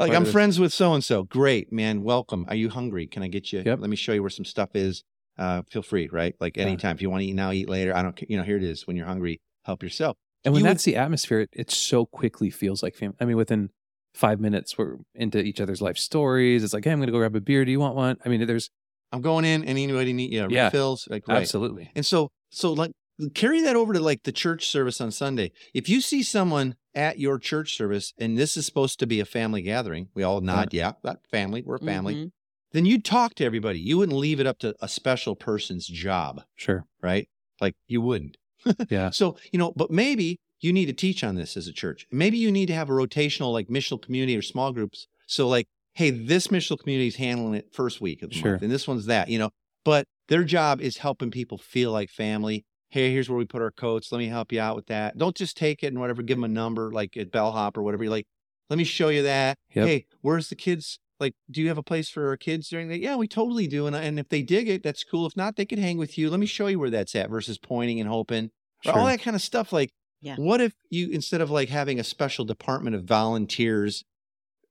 like 0.00 0.12
I'm 0.12 0.24
friends 0.24 0.58
with 0.60 0.72
so 0.72 0.94
and 0.94 1.04
so. 1.04 1.24
Great, 1.24 1.72
man. 1.72 2.02
Welcome. 2.02 2.44
Are 2.48 2.54
you 2.54 2.68
hungry? 2.70 3.06
Can 3.06 3.22
I 3.22 3.28
get 3.28 3.52
you? 3.52 3.62
Yep. 3.64 3.80
Let 3.80 3.90
me 3.90 3.96
show 3.96 4.12
you 4.12 4.22
where 4.22 4.30
some 4.30 4.44
stuff 4.44 4.70
is. 4.74 5.02
Uh, 5.38 5.62
feel 5.70 5.82
free, 5.82 6.08
right? 6.12 6.34
Like 6.40 6.56
Yeah. 6.56 6.64
anytime. 6.64 6.96
If 6.96 7.02
you 7.02 7.10
want 7.10 7.22
to 7.22 7.26
eat 7.26 7.34
now, 7.34 7.52
eat 7.52 7.68
later. 7.68 7.94
I 7.96 8.02
don't. 8.02 8.18
You 8.28 8.36
know, 8.36 8.42
here 8.42 8.56
it 8.56 8.62
is. 8.64 8.86
When 8.86 8.96
you're 8.96 9.06
hungry, 9.06 9.40
help 9.64 9.82
yourself. 9.82 10.16
And 10.44 10.52
when 10.52 10.60
you 10.60 10.64
would- 10.64 10.70
that's 10.70 10.84
the 10.84 10.96
atmosphere, 10.96 11.40
it, 11.40 11.50
it 11.52 11.70
so 11.70 12.04
quickly 12.06 12.50
feels 12.50 12.82
like 12.82 12.94
family. 12.96 13.16
I 13.20 13.24
mean, 13.24 13.36
within 13.36 13.70
five 14.14 14.40
minutes, 14.40 14.76
we're 14.76 14.96
into 15.14 15.40
each 15.40 15.60
other's 15.60 15.80
life 15.80 15.96
stories. 15.96 16.62
It's 16.64 16.74
like, 16.74 16.84
hey, 16.84 16.90
I'm 16.90 16.98
going 16.98 17.06
to 17.06 17.12
go 17.12 17.18
grab 17.18 17.34
a 17.36 17.40
beer. 17.40 17.64
Do 17.64 17.70
you 17.70 17.80
want 17.80 17.94
one? 17.94 18.16
I 18.24 18.28
mean, 18.28 18.46
there's 18.46 18.68
I'm 19.12 19.20
going 19.22 19.44
in, 19.44 19.62
and 19.64 19.78
anybody 19.78 20.12
need 20.12 20.32
yeah, 20.32 20.46
Yeah. 20.50 20.64
refills. 20.64 21.06
Like 21.10 21.26
right. 21.28 21.38
absolutely. 21.40 21.90
And 21.94 22.04
so, 22.04 22.30
so 22.50 22.72
like 22.72 22.92
carry 23.34 23.60
that 23.62 23.76
over 23.76 23.92
to 23.92 24.00
like 24.00 24.22
the 24.24 24.32
church 24.32 24.66
service 24.68 25.00
on 25.00 25.10
Sunday. 25.12 25.52
If 25.74 25.88
you 25.88 26.00
see 26.00 26.22
someone 26.22 26.74
at 26.94 27.18
your 27.18 27.38
church 27.38 27.76
service, 27.76 28.12
and 28.18 28.36
this 28.36 28.56
is 28.56 28.66
supposed 28.66 28.98
to 29.00 29.06
be 29.06 29.20
a 29.20 29.24
family 29.24 29.62
gathering, 29.62 30.08
we 30.14 30.22
all 30.22 30.40
nod, 30.40 30.72
yeah, 30.72 30.92
that 31.02 31.26
family, 31.30 31.62
we're 31.62 31.76
a 31.76 31.80
family. 31.80 32.14
Mhm. 32.14 32.30
Then 32.72 32.86
you 32.86 33.00
talk 33.00 33.34
to 33.36 33.44
everybody. 33.44 33.78
You 33.78 33.98
wouldn't 33.98 34.16
leave 34.18 34.40
it 34.40 34.46
up 34.46 34.58
to 34.60 34.74
a 34.80 34.88
special 34.88 35.36
person's 35.36 35.86
job, 35.86 36.42
Sure. 36.56 36.86
right? 37.02 37.28
Like 37.60 37.74
you 37.86 38.00
wouldn't. 38.00 38.36
Yeah. 38.90 39.10
So, 39.10 39.36
you 39.52 39.58
know, 39.58 39.72
but 39.76 39.90
maybe 39.90 40.38
you 40.60 40.72
need 40.72 40.86
to 40.86 40.92
teach 40.92 41.24
on 41.24 41.34
this 41.34 41.56
as 41.56 41.66
a 41.66 41.72
church. 41.72 42.06
Maybe 42.12 42.38
you 42.38 42.50
need 42.52 42.66
to 42.66 42.74
have 42.74 42.88
a 42.88 42.92
rotational, 42.92 43.52
like 43.52 43.68
missional 43.68 44.00
community 44.00 44.36
or 44.36 44.42
small 44.42 44.72
groups. 44.72 45.08
So, 45.26 45.48
like, 45.48 45.66
hey, 45.94 46.10
this 46.10 46.46
missional 46.48 46.78
community 46.78 47.08
is 47.08 47.16
handling 47.16 47.54
it 47.54 47.72
first 47.72 48.00
week 48.00 48.22
of 48.22 48.30
the 48.30 48.36
Sure. 48.36 48.50
month, 48.52 48.62
and 48.62 48.70
this 48.70 48.86
one's 48.88 49.06
that, 49.06 49.28
you 49.28 49.38
know. 49.38 49.50
But 49.84 50.06
their 50.28 50.44
job 50.44 50.80
is 50.80 50.98
helping 50.98 51.30
people 51.32 51.58
feel 51.58 51.90
like 51.90 52.08
family. 52.08 52.64
Hey, 52.92 53.10
here's 53.10 53.30
where 53.30 53.38
we 53.38 53.46
put 53.46 53.62
our 53.62 53.70
coats. 53.70 54.12
Let 54.12 54.18
me 54.18 54.26
help 54.28 54.52
you 54.52 54.60
out 54.60 54.76
with 54.76 54.86
that. 54.88 55.16
Don't 55.16 55.34
just 55.34 55.56
take 55.56 55.82
it 55.82 55.86
and 55.86 55.98
whatever, 55.98 56.20
give 56.20 56.36
them 56.36 56.44
a 56.44 56.48
number 56.48 56.92
like 56.92 57.16
at 57.16 57.32
Bellhop 57.32 57.78
or 57.78 57.82
whatever. 57.82 58.04
You're 58.04 58.10
like, 58.10 58.26
let 58.68 58.76
me 58.76 58.84
show 58.84 59.08
you 59.08 59.22
that. 59.22 59.56
Yep. 59.74 59.86
Hey, 59.86 60.06
where's 60.20 60.50
the 60.50 60.56
kids? 60.56 60.98
Like, 61.18 61.32
do 61.50 61.62
you 61.62 61.68
have 61.68 61.78
a 61.78 61.82
place 61.82 62.10
for 62.10 62.28
our 62.28 62.36
kids 62.36 62.68
during 62.68 62.88
the? 62.88 63.00
Yeah, 63.00 63.16
we 63.16 63.26
totally 63.26 63.66
do. 63.66 63.86
And, 63.86 63.96
and 63.96 64.18
if 64.18 64.28
they 64.28 64.42
dig 64.42 64.68
it, 64.68 64.82
that's 64.82 65.04
cool. 65.04 65.24
If 65.24 65.36
not, 65.38 65.56
they 65.56 65.64
could 65.64 65.78
hang 65.78 65.96
with 65.96 66.18
you. 66.18 66.28
Let 66.28 66.38
me 66.38 66.44
show 66.44 66.66
you 66.66 66.78
where 66.78 66.90
that's 66.90 67.16
at 67.16 67.30
versus 67.30 67.56
pointing 67.58 67.98
and 67.98 68.10
hoping 68.10 68.50
or 68.84 68.92
all 68.92 69.06
that 69.06 69.22
kind 69.22 69.34
of 69.36 69.40
stuff. 69.40 69.72
Like, 69.72 69.90
Yeah. 70.20 70.36
what 70.36 70.60
if 70.60 70.74
you 70.90 71.08
instead 71.10 71.40
of 71.40 71.50
like 71.50 71.70
having 71.70 71.98
a 71.98 72.04
special 72.04 72.44
department 72.44 72.94
of 72.94 73.04
volunteers 73.04 74.04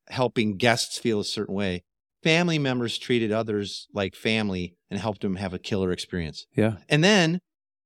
helping 0.10 0.58
guests 0.58 1.00
feel 1.00 1.20
a 1.20 1.26
certain 1.26 1.56
way, 1.56 1.84
family 2.22 2.60
members 2.60 3.00
treated 3.00 3.32
others 3.32 3.88
like 3.94 4.14
family 4.14 4.76
and 4.92 5.00
helped 5.00 5.22
them 5.22 5.38
have 5.38 5.54
a 5.56 5.60
killer 5.60 5.92
experience. 5.92 6.46
Yeah. 6.56 6.78
And 6.88 7.04
then, 7.04 7.40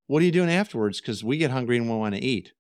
what 0.08 0.22
are 0.22 0.26
you 0.26 0.32
doing 0.32 0.50
afterwards? 0.50 1.00
Because 1.02 1.24
we 1.24 1.38
get 1.38 1.52
hungry 1.52 1.78
and 1.78 1.90
we 1.90 1.96
want 1.96 2.16
to 2.16 2.22
eat. 2.22 2.54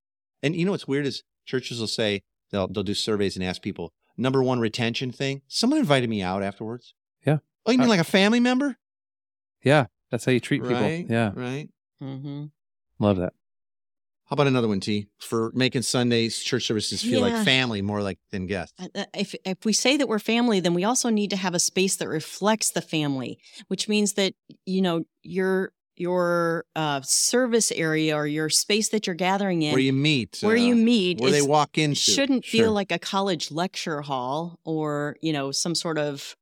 And 0.43 0.55
you 0.55 0.65
know 0.65 0.71
what's 0.71 0.87
weird 0.87 1.05
is 1.05 1.23
churches 1.45 1.79
will 1.79 1.87
say 1.87 2.23
they'll 2.51 2.67
they'll 2.67 2.83
do 2.83 2.93
surveys 2.93 3.35
and 3.35 3.43
ask 3.43 3.61
people, 3.61 3.93
number 4.17 4.41
one 4.43 4.59
retention 4.59 5.11
thing? 5.11 5.41
Someone 5.47 5.79
invited 5.79 6.09
me 6.09 6.21
out 6.21 6.43
afterwards. 6.43 6.93
Yeah. 7.25 7.37
Oh, 7.65 7.71
you 7.71 7.77
mean 7.77 7.87
Uh, 7.87 7.89
like 7.91 7.99
a 7.99 8.03
family 8.03 8.39
member? 8.39 8.77
Yeah, 9.63 9.87
that's 10.11 10.25
how 10.25 10.31
you 10.31 10.39
treat 10.39 10.61
Right. 10.61 10.69
people. 11.05 11.15
Yeah, 11.15 11.31
Right. 11.35 11.69
Mm-hmm. 12.01 12.45
love 12.99 13.17
that. 13.17 13.33
How 14.25 14.33
about 14.33 14.47
another 14.47 14.67
one, 14.67 14.79
T? 14.79 15.05
For 15.19 15.51
making 15.53 15.83
Sundays 15.83 16.39
church 16.41 16.65
services 16.65 17.01
feel 17.01 17.19
Yeah. 17.27 17.35
like 17.35 17.45
family 17.45 17.83
more 17.83 18.01
like 18.01 18.17
than 18.31 18.47
guests. 18.47 18.73
Uh, 18.79 19.05
If 19.13 19.35
if 19.45 19.63
we 19.65 19.71
say 19.73 19.97
that 19.97 20.07
we're 20.07 20.17
family, 20.19 20.59
then 20.59 20.73
we 20.73 20.83
also 20.83 21.09
need 21.09 21.29
to 21.29 21.35
have 21.37 21.53
a 21.53 21.59
space 21.59 21.95
that 21.97 22.07
reflects 22.07 22.71
the 22.71 22.81
family, 22.81 23.37
which 23.67 23.87
means 23.87 24.13
that 24.13 24.33
you 24.65 24.81
know 24.81 25.05
your 25.21 25.73
your 25.97 26.65
uh, 26.75 27.01
service 27.01 27.71
area 27.71 28.15
or 28.15 28.27
your 28.27 28.49
space 28.49 28.89
that 28.89 29.05
you're 29.07 29.15
gathering 29.15 29.61
in, 29.61 29.71
Where 29.71 29.81
you 29.81 29.93
meet. 29.93 30.39
where 30.41 30.55
uh, 30.57 30.59
you 30.59 30.75
meet, 30.75 31.19
Where 31.19 31.31
they 31.31 31.41
walk 31.41 31.77
into. 31.77 31.95
shouldn't 31.95 32.45
Sure. 32.45 32.65
feel 32.65 32.71
like 32.73 32.91
a 32.91 32.99
college 32.99 33.51
lecture 33.51 34.01
hall 34.01 34.59
or 34.63 35.15
you 35.21 35.33
know 35.33 35.51
some 35.51 35.75
sort 35.75 35.97
of 35.97 36.35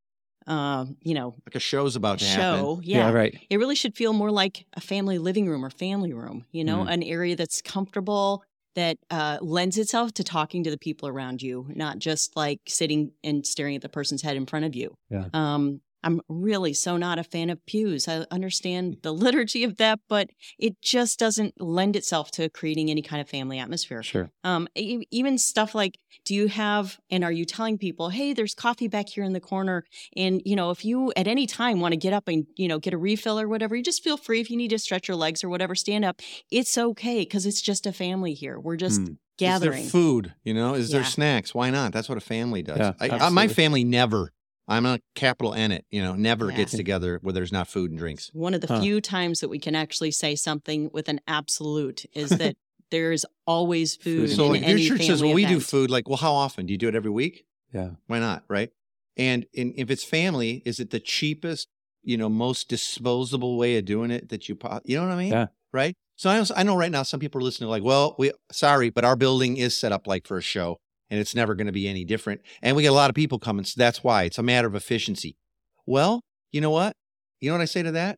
uh, 0.48 0.86
you 1.02 1.14
know 1.14 1.36
like 1.46 1.56
a 1.56 1.60
show's 1.60 1.96
about 1.96 2.20
to 2.20 2.26
happen. 2.26 2.60
show. 2.60 2.82
Yeah. 2.84 3.12
right. 3.12 3.38
It 3.50 3.58
really 3.58 3.76
should 3.76 3.96
feel 3.96 4.12
more 4.14 4.32
like 4.32 4.66
a 4.74 4.82
family 4.82 5.18
living 5.18 5.48
room 5.48 5.64
or 5.64 5.70
family 5.70 6.14
room, 6.14 6.46
you 6.52 6.64
know, 6.66 6.84
Mm. 6.84 6.94
an 6.94 7.04
area 7.04 7.36
that's 7.36 7.62
comfortable, 7.62 8.44
that 8.76 8.98
uh, 9.10 9.38
lends 9.42 9.78
itself 9.78 10.14
to 10.16 10.24
talking 10.24 10.64
to 10.66 10.72
the 10.72 10.78
people 10.78 11.08
around 11.08 11.42
you, 11.42 11.68
not 11.76 12.00
just 12.00 12.36
like 12.36 12.60
sitting 12.68 13.12
and 13.24 13.46
staring 13.46 13.76
at 13.76 13.82
the 13.84 13.90
person's 13.90 14.22
head 14.22 14.36
in 14.36 14.46
front 14.46 14.66
of 14.66 14.76
you. 14.76 14.96
Yeah. 15.10 15.26
Um, 15.34 15.80
I'm 16.04 16.22
really 16.28 16.74
so 16.74 16.98
not 16.98 17.20
a 17.20 17.24
fan 17.24 17.50
of 17.50 17.66
pews. 17.66 18.08
I 18.08 18.26
understand 18.32 18.98
the 19.04 19.14
liturgy 19.14 19.64
of 19.64 19.78
that, 19.78 20.00
but 20.10 20.30
it 20.60 20.82
just 20.82 21.20
doesn't 21.20 21.62
lend 21.62 21.96
itself 21.96 22.32
to 22.32 22.50
creating 22.50 22.90
any 22.90 23.02
kind 23.02 23.22
of 23.22 23.30
family 23.30 23.60
atmosphere. 23.60 24.04
Sure. 24.04 24.30
Um, 24.44 24.68
even 24.76 25.38
stuff 25.38 25.74
like, 25.74 25.98
do 26.26 26.36
you 26.36 26.48
have 26.48 27.00
and 27.10 27.24
are 27.24 27.32
you 27.32 27.46
telling 27.46 27.78
people, 27.78 28.10
hey, 28.10 28.34
there's 28.34 28.54
coffee 28.54 28.88
back 28.88 29.10
here 29.10 29.24
in 29.24 29.34
the 29.34 29.40
corner, 29.40 29.86
and 30.16 30.42
you 30.46 30.56
know, 30.56 30.72
if 30.72 30.84
you 30.86 31.12
at 31.16 31.28
any 31.28 31.48
time 31.48 31.80
want 31.80 31.94
to 31.94 31.98
get 31.98 32.14
up 32.14 32.28
and 32.28 32.46
you 32.56 32.68
know 32.68 32.80
get 32.80 32.94
a 32.94 32.98
refill 32.98 33.40
or 33.40 33.48
whatever, 33.48 33.76
you 33.76 33.84
just 33.84 34.04
feel 34.04 34.18
free. 34.18 34.40
If 34.42 34.50
you 34.50 34.58
need 34.58 34.70
to 34.70 34.80
stretch 34.80 35.08
your 35.08 35.18
legs 35.18 35.44
or 35.44 35.50
whatever, 35.50 35.76
stand 35.76 36.06
up. 36.06 36.22
It's 36.52 36.78
okay 36.78 37.20
because 37.20 37.46
it's 37.46 37.62
just 37.62 37.86
a 37.86 37.94
family 37.94 38.34
here. 38.34 38.60
We're 38.60 38.76
just 38.78 39.02
Mm. 39.02 39.18
Is 39.34 39.38
gathering. 39.38 39.82
there 39.82 39.90
food? 39.90 40.34
You 40.44 40.54
know, 40.54 40.76
is 40.76 40.92
there 40.92 41.04
snacks? 41.04 41.56
Why 41.56 41.72
not? 41.72 41.92
That's 41.92 42.08
what 42.08 42.20
a 42.20 42.22
family 42.22 42.62
does. 42.62 42.78
Yeah, 42.78 42.94
I, 43.00 43.10
I, 43.10 43.30
my 43.30 43.48
family 43.48 43.84
never. 43.84 44.32
I'm 44.68 44.86
a 44.86 45.00
capital 45.16 45.54
N 45.54 45.72
it. 45.72 45.86
You 45.92 46.02
know, 46.02 46.16
never 46.16 46.50
Yeah. 46.50 46.58
gets 46.58 46.72
together 46.72 47.20
where 47.22 47.34
there's 47.34 47.52
not 47.52 47.68
food 47.68 47.92
and 47.92 48.00
drinks. 48.00 48.30
One 48.34 48.54
of 48.54 48.62
the 48.62 48.68
Huh. 48.68 48.82
few 48.82 49.02
times 49.02 49.40
that 49.42 49.50
we 49.50 49.60
can 49.60 49.76
actually 49.76 50.12
say 50.12 50.36
something 50.36 50.90
with 50.94 51.10
an 51.10 51.20
absolute 51.28 52.06
is 52.14 52.30
that 52.40 52.56
there 52.92 53.12
is 53.12 53.26
always 53.46 53.96
food. 53.96 54.30
Food. 54.30 54.36
So 54.36 54.46
in 54.46 54.52
like, 54.54 54.62
if 54.62 54.68
any 54.68 54.82
your 54.84 54.90
church 54.98 55.08
says, 55.08 55.20
family 55.20 55.28
"Well, 55.28 55.36
we 55.36 55.46
do 55.46 55.60
food," 55.60 55.90
like, 55.90 56.08
well, 56.08 56.18
how 56.18 56.34
often 56.34 56.66
do 56.66 56.74
you 56.74 56.78
do 56.78 56.88
it 56.88 56.96
every 56.96 57.12
week? 57.12 57.46
Yeah. 57.74 57.92
Why 58.08 58.20
not? 58.20 58.44
Right? 58.48 58.70
And 59.18 59.46
in, 59.54 59.74
if 59.76 59.92
it's 59.92 60.04
family, 60.04 60.62
is 60.66 60.80
it 60.80 60.92
the 60.92 61.00
cheapest, 61.00 61.68
you 62.04 62.18
know, 62.18 62.30
most 62.30 62.70
disposable 62.70 63.58
way 63.58 63.78
of 63.78 63.86
doing 63.86 64.12
it 64.12 64.30
that 64.30 64.48
you, 64.50 64.56
po- 64.56 64.80
you 64.86 64.96
know 64.98 65.04
what 65.08 65.14
I 65.14 65.18
mean? 65.18 65.32
Yeah. 65.32 65.48
Right. 65.72 65.96
So 66.16 66.30
I 66.30 66.38
know, 66.40 66.46
I 66.56 66.64
know 66.64 66.76
right 66.78 66.92
now 66.92 67.02
some 67.04 67.20
people 67.20 67.42
are 67.42 67.44
listening 67.44 67.70
like, 67.70 67.84
well, 67.84 68.16
we 68.20 68.32
sorry, 68.52 68.90
but 68.92 69.04
our 69.04 69.16
building 69.16 69.58
is 69.58 69.76
set 69.76 69.92
up 69.92 70.06
like 70.08 70.28
for 70.28 70.38
a 70.38 70.42
show, 70.42 70.78
and 71.14 71.20
it's 71.22 71.36
never 71.36 71.54
going 71.54 71.68
to 71.68 71.72
be 71.74 71.88
any 71.88 72.04
different. 72.04 72.42
And 72.64 72.76
we 72.76 72.82
get 72.82 72.88
a 72.88 72.96
lot 72.96 73.12
of 73.12 73.16
people 73.16 73.38
coming, 73.38 73.64
so 73.66 73.76
that's 73.78 74.04
why 74.04 74.24
it's 74.24 74.40
a 74.40 74.44
matter 74.44 74.68
of 74.68 74.74
efficiency. 74.74 75.38
Well, 75.86 76.24
you 76.52 76.60
know 76.60 76.72
what? 76.72 76.96
You 77.40 77.50
know 77.52 77.56
what 77.58 77.62
I 77.62 77.66
say 77.66 77.84
to 77.84 77.92
that? 77.92 78.18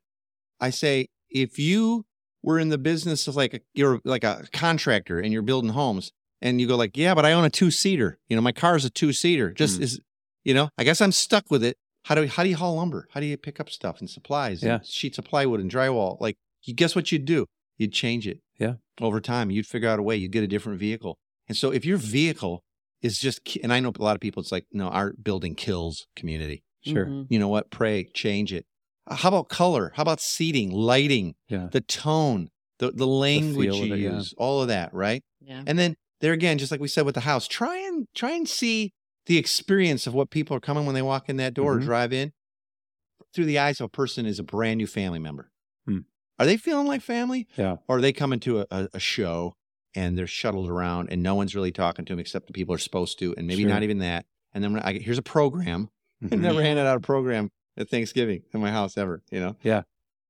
I 0.62 0.70
say 0.70 1.08
if 1.30 1.60
you 1.60 2.06
were 2.41 2.58
in 2.58 2.70
the 2.70 2.78
business 2.78 3.28
of 3.28 3.36
like 3.36 3.54
a, 3.56 3.60
you're 3.74 4.00
like 4.06 4.24
a 4.24 4.48
contractor 4.54 5.20
and 5.20 5.34
you're 5.34 5.41
building 5.41 5.72
homes, 5.72 6.12
and 6.41 6.62
you 6.62 6.68
go 6.68 6.78
like, 6.78 6.96
yeah, 6.96 7.14
but 7.16 7.26
I 7.26 7.34
own 7.34 7.43
a 7.43 7.50
two 7.50 7.70
seater. 7.72 8.18
You 8.30 8.36
know, 8.38 8.41
my 8.41 8.52
car's 8.54 8.86
a 8.86 8.89
two 8.89 9.12
seater. 9.12 9.52
Just 9.52 9.80
Mm. 9.80 9.84
is, 9.84 10.00
you 10.46 10.54
know, 10.54 10.70
I 10.78 10.84
guess 10.86 11.02
I'm 11.02 11.12
stuck 11.12 11.50
with 11.50 11.64
it. 11.64 11.76
How 12.04 12.16
do 12.16 12.28
how 12.28 12.43
do 12.43 12.50
you 12.50 12.56
haul 12.56 12.76
lumber? 12.76 13.08
How 13.12 13.20
do 13.20 13.26
you 13.26 13.36
pick 13.36 13.60
up 13.60 13.70
stuff 13.70 14.00
and 14.00 14.10
supplies? 14.10 14.62
and 14.62 14.70
Yeah. 14.70 14.80
sheets 14.84 15.18
of 15.18 15.26
plywood 15.26 15.60
and 15.60 15.70
drywall. 15.72 16.22
Like, 16.22 16.38
you 16.64 16.74
guess 16.74 16.96
what 16.96 17.12
you'd 17.12 17.26
do? 17.26 17.48
You'd 17.78 17.93
change 17.93 18.28
it. 18.28 18.39
Yeah. 18.60 18.76
Over 19.02 19.20
time, 19.20 19.50
you'd 19.52 19.66
figure 19.68 19.89
out 19.89 20.00
a 20.00 20.04
way. 20.04 20.16
You'd 20.16 20.32
get 20.32 20.43
a 20.43 20.48
different 20.48 20.80
vehicle. 20.80 21.18
And 21.48 21.58
so, 21.58 21.72
if 21.72 21.84
your 21.84 21.98
vehicle 21.98 22.64
is 23.06 23.20
just, 23.20 23.39
and 23.64 23.72
I 23.72 23.80
know 23.80 23.91
a 23.97 24.01
lot 24.01 24.16
of 24.16 24.22
people, 24.22 24.41
it's 24.41 24.51
like, 24.51 24.66
no, 24.72 24.88
our 24.88 25.14
building 25.14 25.56
kills 25.56 26.08
community. 26.16 26.64
Sure. 26.84 27.06
Mhm. 27.06 27.28
You 27.30 27.39
know 27.39 27.47
what? 27.47 27.70
Pray, 27.72 28.06
change 28.14 28.51
it. 28.51 28.66
Uh, 29.08 29.16
How 29.16 29.30
about 29.30 29.49
color? 29.49 29.91
How 29.95 30.01
about 30.01 30.20
seating, 30.22 30.72
lighting, 30.72 31.36
Yeah. 31.49 31.68
the 31.72 31.82
tone, 31.82 32.49
the 32.80 32.91
the 32.91 33.08
language 33.08 33.70
feel 33.70 33.86
you 33.86 33.93
of 33.93 33.99
it, 33.99 34.03
yeah. 34.03 34.24
all 34.38 34.62
of 34.62 34.68
that, 34.70 34.93
right? 34.93 35.24
Yeah. 35.41 35.64
And 35.66 35.78
then 35.80 35.95
there 36.22 36.34
again, 36.34 36.58
just 36.58 36.72
like 36.72 36.82
we 36.82 36.88
said 36.88 37.06
with 37.06 37.16
the 37.16 37.22
house, 37.22 37.47
try 37.47 37.78
and 37.78 38.08
try 38.16 38.32
and 38.32 38.47
see 38.49 38.91
the 39.28 39.38
experience 39.38 40.06
of 40.08 40.14
what 40.14 40.30
people 40.30 40.56
are 40.58 40.60
coming 40.60 40.86
when 40.86 40.95
they 40.95 41.01
walk 41.01 41.30
in 41.30 41.38
that 41.38 41.53
door 41.53 41.74
or 41.76 41.80
Mhm. 41.80 41.84
drive 41.86 42.14
in 42.14 42.32
through 43.34 43.45
the 43.45 43.60
eyes 43.60 43.80
of 43.80 43.86
a 43.86 43.89
person 43.89 44.26
is 44.26 44.39
a 44.39 44.43
brand 44.43 44.78
new 44.78 44.88
family 44.88 45.20
member. 45.20 45.51
Hmm. 45.88 45.99
Are 46.39 46.45
they 46.45 46.58
feeling 46.58 46.88
like 46.88 47.01
family? 47.01 47.47
Yeah. 47.58 47.78
Or 47.88 47.97
are 47.97 48.01
they 48.01 48.14
coming 48.14 48.39
to 48.41 48.62
a, 48.62 48.66
a, 48.72 48.89
a 48.95 48.99
show 48.99 49.56
and 49.96 50.18
they're 50.18 50.28
shuttled 50.28 50.70
around 50.70 51.10
and 51.10 51.24
no 51.24 51.36
one's 51.36 51.56
really 51.56 51.72
talking 51.72 52.06
to 52.06 52.14
them 52.14 52.20
except 52.20 52.48
the 52.48 52.54
people 52.54 52.76
are 52.76 52.80
supposed 52.80 53.20
to, 53.20 53.34
and 53.38 53.48
maybe 53.48 53.62
Sure. 53.64 53.70
not 53.70 53.84
even 53.84 54.00
that. 54.00 54.26
And 54.54 54.64
then 54.64 54.74
when 54.74 54.82
I, 54.84 54.93
get 54.93 55.02
here's 55.02 55.18
a 55.18 55.22
program. 55.24 55.89
I've 56.24 56.30
Mhm. 56.32 56.39
never 56.39 56.62
handed 56.62 56.86
out 56.86 56.98
a 56.98 57.02
program 57.02 57.50
at 57.78 57.89
Thanksgiving 57.89 58.43
in 58.54 58.62
my 58.62 58.72
house 58.72 58.98
ever. 58.98 59.22
You 59.32 59.39
know. 59.41 59.56
Yeah. 59.64 59.84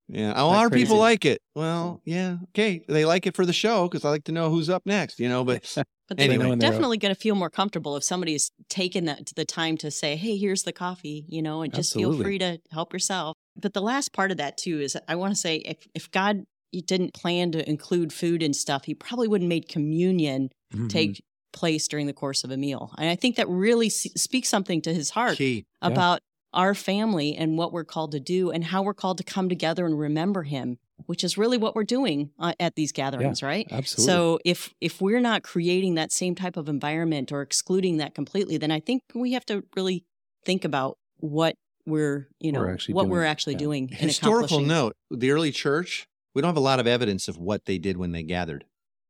Yeah. 0.07 0.33
A 0.35 0.45
lot 0.45 0.65
of 0.65 0.71
people 0.71 0.97
like 0.97 1.25
it. 1.25 1.41
Well, 1.55 2.01
yeah. 2.05 2.37
Okay. 2.49 2.83
They 2.87 3.05
like 3.05 3.25
it 3.27 3.35
for 3.35 3.45
the 3.45 3.53
show 3.53 3.87
because 3.87 4.03
I 4.05 4.09
like 4.09 4.23
to 4.25 4.31
know 4.31 4.49
who's 4.49 4.69
up 4.69 4.83
next. 4.85 5.19
You 5.19 5.29
know. 5.29 5.43
But 5.43 5.63
But 6.07 6.17
they're 6.17 6.37
When 6.37 6.59
definitely 6.59 6.97
going 6.99 7.15
to 7.15 7.19
feel 7.19 7.33
more 7.33 7.49
comfortable 7.49 7.95
if 7.95 8.03
somebody's 8.03 8.51
taken 8.69 9.05
that 9.05 9.31
the 9.35 9.43
time 9.45 9.75
to 9.77 9.89
say, 9.89 10.15
"Hey, 10.15 10.37
here's 10.37 10.61
the 10.61 10.71
coffee," 10.71 11.25
you 11.27 11.41
know, 11.41 11.63
and 11.63 11.73
just 11.73 11.93
feel 11.95 12.15
free 12.15 12.37
to 12.37 12.59
help 12.71 12.93
yourself. 12.93 13.35
But 13.59 13.73
the 13.73 13.81
last 13.81 14.13
part 14.13 14.29
of 14.29 14.37
that 14.37 14.55
too 14.57 14.79
is 14.81 14.95
I 15.07 15.15
want 15.15 15.33
to 15.33 15.39
say 15.39 15.55
if 15.57 15.87
if 15.95 16.11
God 16.11 16.45
didn't 16.71 17.13
plan 17.13 17.51
to 17.53 17.67
include 17.69 18.11
food 18.13 18.43
and 18.43 18.55
stuff, 18.55 18.85
He 18.85 18.93
probably 18.93 19.27
wouldn't 19.27 19.49
made 19.49 19.67
communion 19.69 20.49
Mhm. 20.73 20.89
take 20.89 21.23
place 21.53 21.87
during 21.87 22.05
the 22.07 22.13
course 22.13 22.43
of 22.43 22.51
a 22.51 22.57
meal. 22.57 22.91
And 22.97 23.09
I 23.09 23.15
think 23.15 23.35
that 23.37 23.47
really 23.47 23.87
s- 23.87 24.07
speaks 24.17 24.49
something 24.49 24.81
to 24.81 24.93
His 24.93 25.11
heart 25.11 25.37
key. 25.37 25.65
Yeah. 25.81 25.87
about 25.89 26.19
our 26.53 26.73
family 26.73 27.35
and 27.35 27.57
what 27.57 27.71
we're 27.73 27.83
called 27.85 28.11
to 28.13 28.19
do 28.19 28.49
and 28.51 28.63
how 28.63 28.81
we're 28.83 28.93
called 28.93 29.17
to 29.17 29.23
come 29.23 29.49
together 29.49 29.85
and 29.85 29.97
remember 29.99 30.43
Him, 30.43 30.77
which 31.05 31.23
is 31.23 31.37
really 31.37 31.57
what 31.57 31.75
we're 31.75 31.83
doing 31.83 32.31
uh, 32.39 32.53
at 32.59 32.75
these 32.75 32.91
gatherings, 32.93 33.41
right? 33.43 33.67
Absolutely. 33.71 34.11
So 34.11 34.39
if 34.45 34.73
if 34.81 35.01
we're 35.01 35.19
not 35.21 35.43
creating 35.43 35.95
that 35.95 36.11
same 36.13 36.33
type 36.35 36.55
of 36.57 36.67
environment 36.69 37.31
or 37.31 37.41
excluding 37.41 37.97
that 37.97 38.15
completely, 38.15 38.57
then 38.57 38.71
I 38.71 38.79
think 38.79 39.01
we 39.13 39.33
have 39.33 39.45
to 39.47 39.63
really 39.75 40.05
think 40.45 40.63
about 40.65 40.97
what 41.17 41.55
we're 41.85 42.27
you 42.39 42.51
know 42.51 42.59
We're 42.61 42.73
actually 42.73 42.93
what 42.95 43.03
doing. 43.03 43.11
we're 43.11 43.23
actually 43.25 43.53
Yeah. 43.53 43.59
doing. 43.59 43.83
and 43.91 43.99
Historical 43.99 44.45
accomplishing. 44.45 44.67
note: 44.67 44.95
the 45.11 45.31
early 45.31 45.51
church. 45.51 46.05
We 46.35 46.41
don't 46.41 46.49
have 46.49 46.57
a 46.57 46.59
lot 46.59 46.79
of 46.79 46.85
evidence 46.85 47.27
of 47.27 47.37
what 47.37 47.65
they 47.65 47.77
did 47.79 47.97
when 47.97 48.11
they 48.11 48.21
gathered. 48.21 48.65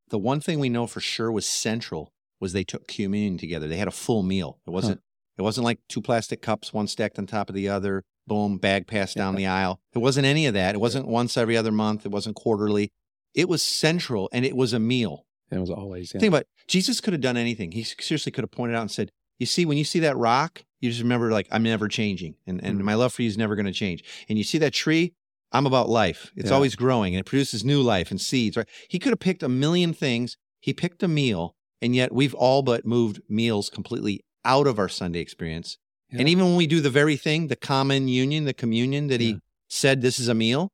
The 0.09 0.19
one 0.19 0.39
thing 0.39 0.59
we 0.59 0.69
know 0.69 0.85
for 0.87 1.01
sure 1.01 1.31
was 1.31 1.45
central 1.45 2.13
was 2.39 2.53
they 2.53 2.63
took 2.63 2.87
communion 2.87 3.37
together. 3.37 3.67
They 3.67 3.77
had 3.77 3.87
a 3.87 3.91
full 3.91 4.21
meal. 4.23 4.59
It 4.65 4.69
wasn't. 4.69 5.01
It 5.37 5.41
wasn't 5.41 5.65
like 5.65 5.79
two 5.89 6.01
plastic 6.01 6.41
cups, 6.41 6.71
one 6.71 6.87
stacked 6.87 7.19
on 7.19 7.25
top 7.25 7.49
of 7.49 7.55
the 7.55 7.67
other. 7.67 8.03
Boom, 8.27 8.57
bag 8.57 8.87
passed 8.87 9.17
down 9.17 9.35
the 9.35 9.45
aisle. 9.47 9.81
It 9.93 9.99
wasn't 9.99 10.25
any 10.25 10.45
of 10.45 10.53
that. 10.53 10.75
It 10.75 10.77
wasn't 10.79 11.07
once 11.07 11.35
every 11.35 11.57
other 11.57 11.71
month. 11.71 12.05
It 12.05 12.11
wasn't 12.11 12.35
quarterly. 12.37 12.89
It 13.33 13.49
was 13.49 13.61
central, 13.61 14.29
and 14.31 14.45
it 14.45 14.55
was 14.55 14.71
a 14.71 14.79
meal. 14.79 15.25
And 15.51 15.57
it 15.57 15.61
was 15.61 15.69
always 15.69 16.13
yeah. 16.13 16.21
Think 16.21 16.31
about 16.31 16.41
it. 16.41 16.47
Jesus 16.67 17.01
could 17.01 17.13
have 17.13 17.21
done 17.21 17.37
anything. 17.37 17.71
He 17.71 17.83
seriously 17.83 18.31
could 18.31 18.43
have 18.43 18.51
pointed 18.51 18.75
out 18.75 18.81
and 18.81 18.91
said, 18.91 19.11
"You 19.37 19.45
see, 19.45 19.65
when 19.65 19.77
you 19.77 19.83
see 19.83 19.99
that 19.99 20.15
rock, 20.17 20.63
you 20.79 20.89
just 20.89 21.01
remember 21.01 21.31
like 21.31 21.47
I'm 21.51 21.63
never 21.63 21.87
changing, 21.87 22.35
and 22.47 22.63
and 22.63 22.79
Mhm. 22.79 22.83
my 22.83 22.93
love 22.95 23.13
for 23.13 23.21
you 23.23 23.27
is 23.27 23.37
never 23.37 23.55
going 23.55 23.65
to 23.65 23.71
change. 23.73 24.03
And 24.29 24.37
you 24.37 24.43
see 24.43 24.57
that 24.59 24.73
tree, 24.73 25.13
I'm 25.55 25.65
about 25.65 25.89
life. 25.89 26.31
It's 26.35 26.49
Yeah. 26.49 26.55
always 26.55 26.75
growing, 26.75 27.15
and 27.15 27.21
it 27.21 27.25
produces 27.25 27.63
new 27.63 27.81
life 27.81 28.11
and 28.11 28.19
seeds. 28.19 28.57
Right? 28.57 28.67
He 28.89 28.99
could 28.99 29.11
have 29.11 29.19
picked 29.19 29.43
a 29.43 29.49
million 29.49 29.93
things. 29.93 30.37
He 30.59 30.73
picked 30.73 31.01
a 31.03 31.07
meal, 31.07 31.55
and 31.81 31.95
yet 31.95 32.13
we've 32.13 32.33
all 32.33 32.61
but 32.61 32.85
moved 32.85 33.21
meals 33.29 33.69
completely 33.69 34.23
out 34.43 34.67
of 34.67 34.77
our 34.79 34.89
Sunday 34.89 35.19
experience. 35.19 35.77
Yeah. 36.11 36.19
And 36.19 36.29
even 36.29 36.45
when 36.45 36.55
we 36.55 36.67
do 36.67 36.81
the 36.81 36.89
very 36.89 37.17
thing, 37.17 37.47
the 37.47 37.55
common 37.55 38.07
union, 38.07 38.45
the 38.45 38.53
communion 38.53 39.07
that 39.07 39.21
he 39.21 39.39
said 39.69 40.01
this 40.01 40.19
is 40.19 40.27
a 40.27 40.35
meal, 40.35 40.71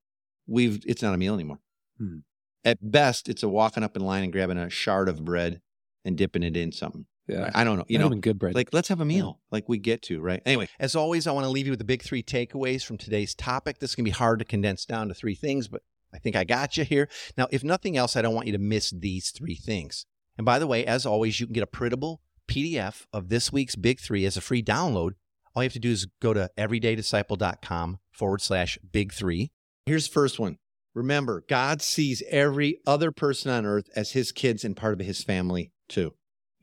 we've 0.48 0.84
it's 0.86 1.02
not 1.02 1.14
a 1.14 1.18
meal 1.18 1.34
anymore. 1.34 1.60
Hmm. 1.98 2.20
At 2.64 2.92
best, 2.92 3.30
it's 3.30 3.44
a 3.44 3.50
walking 3.50 3.84
up 3.84 3.96
in 3.96 4.04
line 4.04 4.24
and 4.24 4.32
grabbing 4.32 4.58
a 4.58 4.70
shard 4.70 5.08
of 5.10 5.24
bread 5.26 5.62
and 6.06 6.18
dipping 6.18 6.44
it 6.44 6.58
in 6.58 6.72
something. 6.72 7.06
Yeah. 7.32 7.52
I 7.56 7.64
don't 7.64 7.78
know. 7.78 7.86
You 7.88 7.98
Not 8.00 8.12
know, 8.12 8.18
good 8.18 8.38
bread. 8.38 8.56
like 8.56 8.70
let's 8.74 8.90
have 8.90 9.02
a 9.02 9.06
meal 9.06 9.40
like 9.52 9.68
we 9.70 9.78
get 9.78 10.02
to, 10.04 10.20
right? 10.22 10.42
Anyway, 10.46 10.68
As 10.80 10.96
always, 10.96 11.28
I 11.28 11.32
want 11.32 11.46
to 11.46 11.50
leave 11.50 11.66
you 11.66 11.72
with 11.72 11.80
the 11.80 11.86
big 11.86 12.02
three 12.04 12.22
takeaways 12.24 12.84
from 12.84 12.98
today's 12.98 13.34
topic. 13.36 13.80
This 13.80 13.96
can 13.96 14.04
be 14.04 14.12
hard 14.12 14.40
to 14.40 14.46
condense 14.46 14.86
down 14.86 15.08
to 15.08 15.14
three 15.14 15.36
things, 15.36 15.68
but 15.68 15.82
I 16.14 16.20
think 16.20 16.36
I 16.36 16.44
got 16.44 16.76
you 16.78 16.84
here. 16.84 17.08
Now, 17.38 17.48
if 17.52 17.64
nothing 17.64 17.96
else, 17.98 18.16
I 18.16 18.22
don't 18.22 18.36
want 18.36 18.48
you 18.48 18.54
to 18.54 18.60
miss 18.60 18.90
these 18.92 19.32
three 19.32 19.56
things. 19.56 20.06
And 20.38 20.46
by 20.46 20.60
the 20.60 20.68
way, 20.68 20.86
as 20.86 21.06
always, 21.06 21.40
you 21.40 21.46
can 21.46 21.54
get 21.54 21.64
a 21.64 21.68
printable 21.68 22.22
PDF 22.48 23.06
of 23.14 23.30
this 23.30 23.52
week's 23.54 23.76
big 23.76 24.00
three 24.00 24.26
as 24.26 24.36
a 24.36 24.42
free 24.42 24.62
download. 24.64 25.12
All 25.54 25.64
you 25.64 25.68
have 25.68 25.74
to 25.74 25.80
do 25.80 25.92
is 25.92 26.08
go 26.22 26.34
to 26.34 26.50
everydaydisciple.com 26.58 28.00
forward 28.12 28.42
slash 28.42 28.78
big 28.92 29.14
three. 29.14 29.52
here's 29.86 30.08
the 30.08 30.14
first 30.14 30.40
one. 30.40 30.58
Remember, 30.94 31.44
God 31.48 31.82
sees 31.82 32.22
every 32.30 32.80
other 32.86 33.12
person 33.12 33.50
on 33.52 33.66
earth 33.66 33.88
as 33.96 34.12
his 34.12 34.32
kids 34.34 34.66
and 34.66 34.76
part 34.76 35.00
of 35.00 35.06
his 35.06 35.24
family 35.24 35.72
too. 35.88 36.14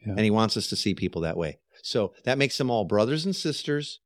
Yeah. 0.04 0.12
And 0.12 0.20
he 0.20 0.30
wants 0.30 0.56
us 0.56 0.68
to 0.68 0.76
see 0.76 0.94
people 0.94 1.22
that 1.22 1.36
way. 1.36 1.58
So 1.82 2.12
that 2.24 2.38
makes 2.38 2.58
them 2.58 2.70
all 2.70 2.84
brothers 2.84 3.24
and 3.24 3.34
sisters. 3.34 4.00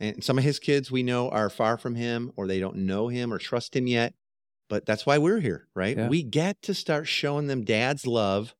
And 0.00 0.22
some 0.22 0.38
of 0.38 0.44
his 0.44 0.58
kids 0.58 0.90
we 0.90 1.02
know 1.02 1.28
are 1.30 1.48
far 1.48 1.78
from 1.78 1.94
him 1.94 2.32
or 2.36 2.46
they 2.46 2.60
don't 2.60 2.76
know 2.76 3.08
him 3.08 3.32
or 3.32 3.38
trust 3.38 3.76
him 3.76 3.86
yet. 3.86 4.14
But 4.68 4.86
that's 4.86 5.04
why 5.04 5.18
we're 5.18 5.40
here, 5.40 5.68
right? 5.74 5.96
Yeah. 5.96 6.08
We 6.08 6.22
get 6.22 6.62
to 6.62 6.74
start 6.74 7.06
showing 7.06 7.46
them 7.46 7.64
dad's 7.64 8.06
love, 8.06 8.54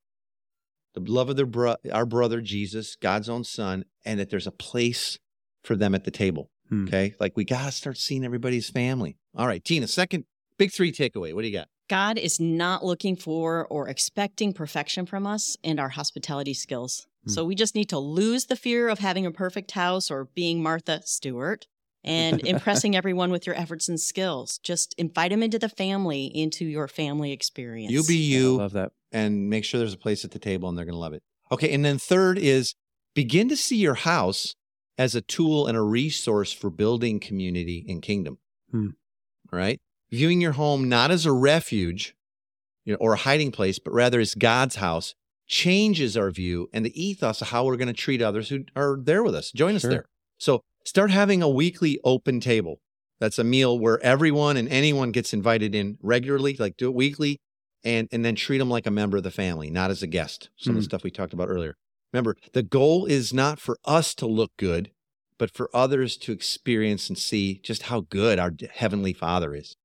the 0.93 1.01
love 1.01 1.29
of 1.29 1.35
their 1.35 1.45
bro- 1.45 1.77
our 1.91 2.05
brother 2.05 2.39
Jesus, 2.39 2.95
God's 2.95 3.29
own 3.29 3.43
son, 3.43 3.85
and 4.05 4.19
that 4.19 4.29
there's 4.29 4.47
a 4.47 4.51
place 4.51 5.17
for 5.63 5.75
them 5.75 5.95
at 5.95 6.03
the 6.03 6.11
table. 6.11 6.51
Hmm. 6.69 6.85
Okay. 6.87 7.15
Like 7.19 7.35
we 7.35 7.45
got 7.45 7.65
to 7.65 7.71
start 7.71 7.97
seeing 7.97 8.23
everybody's 8.23 8.69
family. 8.69 9.17
All 9.35 9.47
right, 9.47 9.63
Tina, 9.63 9.87
second 9.87 10.25
big 10.57 10.71
three 10.71 10.91
takeaway. 10.91 11.33
What 11.33 11.41
do 11.41 11.47
you 11.47 11.57
got? 11.57 11.67
God 11.89 12.17
is 12.17 12.39
not 12.39 12.83
looking 12.83 13.15
for 13.15 13.67
or 13.67 13.87
expecting 13.87 14.53
perfection 14.53 15.05
from 15.05 15.27
us 15.27 15.57
and 15.63 15.79
our 15.79 15.89
hospitality 15.89 16.53
skills. 16.53 17.07
Hmm. 17.25 17.31
So 17.31 17.45
we 17.45 17.55
just 17.55 17.75
need 17.75 17.89
to 17.89 17.99
lose 17.99 18.45
the 18.45 18.55
fear 18.55 18.89
of 18.89 18.99
having 18.99 19.25
a 19.25 19.31
perfect 19.31 19.71
house 19.71 20.09
or 20.09 20.25
being 20.33 20.63
Martha 20.63 21.01
Stewart 21.05 21.67
and 22.03 22.41
impressing 22.47 22.95
everyone 22.95 23.31
with 23.31 23.45
your 23.45 23.55
efforts 23.55 23.89
and 23.89 23.99
skills. 23.99 24.57
Just 24.59 24.95
invite 24.97 25.31
them 25.31 25.43
into 25.43 25.59
the 25.59 25.69
family, 25.69 26.25
into 26.25 26.65
your 26.65 26.87
family 26.87 27.31
experience. 27.31 27.91
You 27.91 28.03
be 28.03 28.15
I 28.15 28.37
you. 28.37 28.57
love 28.57 28.73
that. 28.73 28.91
and 29.11 29.49
make 29.49 29.63
sure 29.65 29.79
there's 29.79 29.93
a 29.93 29.97
place 29.97 30.25
at 30.25 30.31
the 30.31 30.39
table 30.39 30.69
and 30.69 30.77
they're 30.77 30.85
going 30.85 30.93
to 30.93 30.99
love 30.99 31.13
it. 31.13 31.23
Okay. 31.51 31.71
And 31.73 31.83
then 31.85 31.99
third 31.99 32.37
is 32.37 32.75
begin 33.13 33.49
to 33.49 33.57
see 33.57 33.77
your 33.77 33.93
house 33.93 34.55
as 34.97 35.15
a 35.15 35.21
tool 35.21 35.67
and 35.67 35.77
a 35.77 35.81
resource 35.81 36.51
for 36.51 36.69
building 36.69 37.19
community 37.19 37.85
and 37.87 38.01
kingdom. 38.01 38.37
Hmm. 38.71 38.89
All 39.51 39.59
right. 39.59 39.79
Viewing 40.13 40.41
your 40.41 40.51
home 40.51 40.87
not 40.87 41.09
as 41.09 41.25
a 41.25 41.31
refuge 41.31 42.15
you 42.85 42.93
know, 42.93 42.97
or 43.01 43.13
a 43.13 43.17
hiding 43.17 43.51
place, 43.51 43.79
but 43.79 43.93
rather 43.93 44.19
as 44.19 44.35
God's 44.35 44.75
house 44.75 45.15
changes 45.47 46.15
our 46.15 46.29
view 46.29 46.69
and 46.71 46.85
the 46.85 47.01
ethos 47.01 47.41
of 47.41 47.47
how 47.49 47.65
we're 47.65 47.77
going 47.77 47.87
to 47.87 47.93
treat 47.93 48.21
others 48.21 48.49
who 48.49 48.65
are 48.75 48.95
there 49.01 49.23
with 49.23 49.33
us. 49.33 49.51
Join 49.51 49.73
us 49.75 49.81
Sure. 49.81 49.89
there. 49.89 50.05
So 50.37 50.61
start 50.85 51.09
having 51.09 51.41
a 51.41 51.49
weekly 51.49 51.99
open 52.03 52.39
table. 52.39 52.79
That's 53.19 53.39
a 53.39 53.43
meal 53.43 53.79
where 53.79 53.99
everyone 54.03 54.55
and 54.55 54.69
anyone 54.69 55.11
gets 55.11 55.33
invited 55.33 55.73
in 55.73 55.97
regularly, 56.01 56.55
like 56.59 56.77
do 56.77 56.89
it 56.89 56.93
weekly 56.93 57.39
and 57.83 58.07
and 58.11 58.23
then 58.23 58.35
treat 58.35 58.59
them 58.59 58.69
like 58.69 58.85
a 58.85 58.91
member 58.91 59.17
of 59.17 59.23
the 59.23 59.31
family, 59.31 59.71
not 59.71 59.89
as 59.89 60.03
a 60.03 60.07
guest. 60.07 60.49
Some 60.57 60.71
of 60.71 60.75
Hmm. 60.75 60.79
the 60.81 60.83
stuff 60.83 61.03
we 61.03 61.09
talked 61.09 61.33
about 61.33 61.49
earlier. 61.49 61.75
Remember, 62.11 62.35
the 62.53 62.61
goal 62.63 63.05
is 63.07 63.33
not 63.33 63.59
for 63.59 63.77
us 63.83 64.13
to 64.15 64.27
look 64.27 64.51
good, 64.57 64.91
but 65.39 65.49
for 65.49 65.75
others 65.75 66.17
to 66.17 66.31
experience 66.31 67.09
and 67.09 67.17
see 67.17 67.59
just 67.63 67.83
how 67.83 68.01
good 68.01 68.37
our 68.37 68.53
heavenly 68.75 69.13
Father 69.13 69.55
is. 69.55 69.75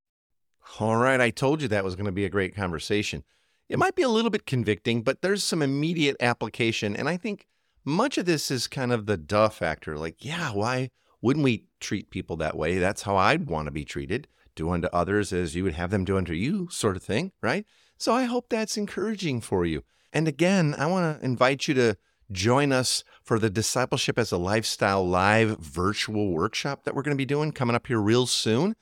All 0.80 0.96
right, 0.96 1.20
I 1.20 1.30
told 1.30 1.60
you 1.60 1.68
that 1.68 1.84
was 1.84 1.96
going 1.96 2.06
to 2.06 2.12
be 2.12 2.24
a 2.24 2.30
great 2.30 2.54
conversation. 2.54 3.24
It 3.68 3.78
might 3.78 3.96
be 3.96 4.02
a 4.02 4.08
little 4.08 4.30
bit 4.30 4.46
convicting, 4.46 5.02
but 5.02 5.22
there's 5.22 5.42
some 5.42 5.60
immediate 5.60 6.16
application. 6.20 6.94
And 6.94 7.08
I 7.08 7.16
think 7.16 7.46
much 7.84 8.16
of 8.16 8.26
this 8.26 8.50
is 8.50 8.68
kind 8.68 8.92
of 8.92 9.06
the 9.06 9.16
duh 9.16 9.48
factor. 9.48 9.98
Like, 9.98 10.24
yeah, 10.24 10.52
why 10.52 10.90
wouldn't 11.20 11.44
we 11.44 11.64
treat 11.80 12.10
people 12.10 12.36
that 12.36 12.56
way? 12.56 12.78
That's 12.78 13.02
how 13.02 13.16
I'd 13.16 13.48
want 13.48 13.66
to 13.66 13.72
be 13.72 13.84
treated. 13.84 14.28
Do 14.54 14.70
unto 14.70 14.88
others 14.88 15.32
as 15.32 15.54
you 15.54 15.64
would 15.64 15.74
have 15.74 15.90
them 15.90 16.04
do 16.04 16.16
unto 16.16 16.32
you, 16.32 16.68
sort 16.70 16.96
of 16.96 17.02
thing, 17.02 17.32
right? 17.42 17.64
So 17.96 18.14
I 18.14 18.24
hope 18.24 18.48
that's 18.48 18.76
encouraging 18.76 19.40
for 19.40 19.66
you. 19.66 19.82
And 20.12 20.28
again, 20.28 20.74
I 20.78 20.86
want 20.86 21.18
to 21.18 21.24
invite 21.24 21.66
you 21.68 21.74
to 21.74 21.96
join 22.30 22.72
us 22.72 23.04
for 23.22 23.38
the 23.38 23.50
Discipleship 23.50 24.18
as 24.18 24.32
a 24.32 24.38
Lifestyle 24.38 25.06
live 25.06 25.58
virtual 25.58 26.30
workshop 26.30 26.84
that 26.84 26.94
we're 26.94 27.02
going 27.02 27.16
to 27.16 27.20
be 27.20 27.24
doing 27.24 27.52
coming 27.52 27.74
up 27.76 27.86
here 27.86 28.00
real 28.00 28.26
soon 28.26 28.76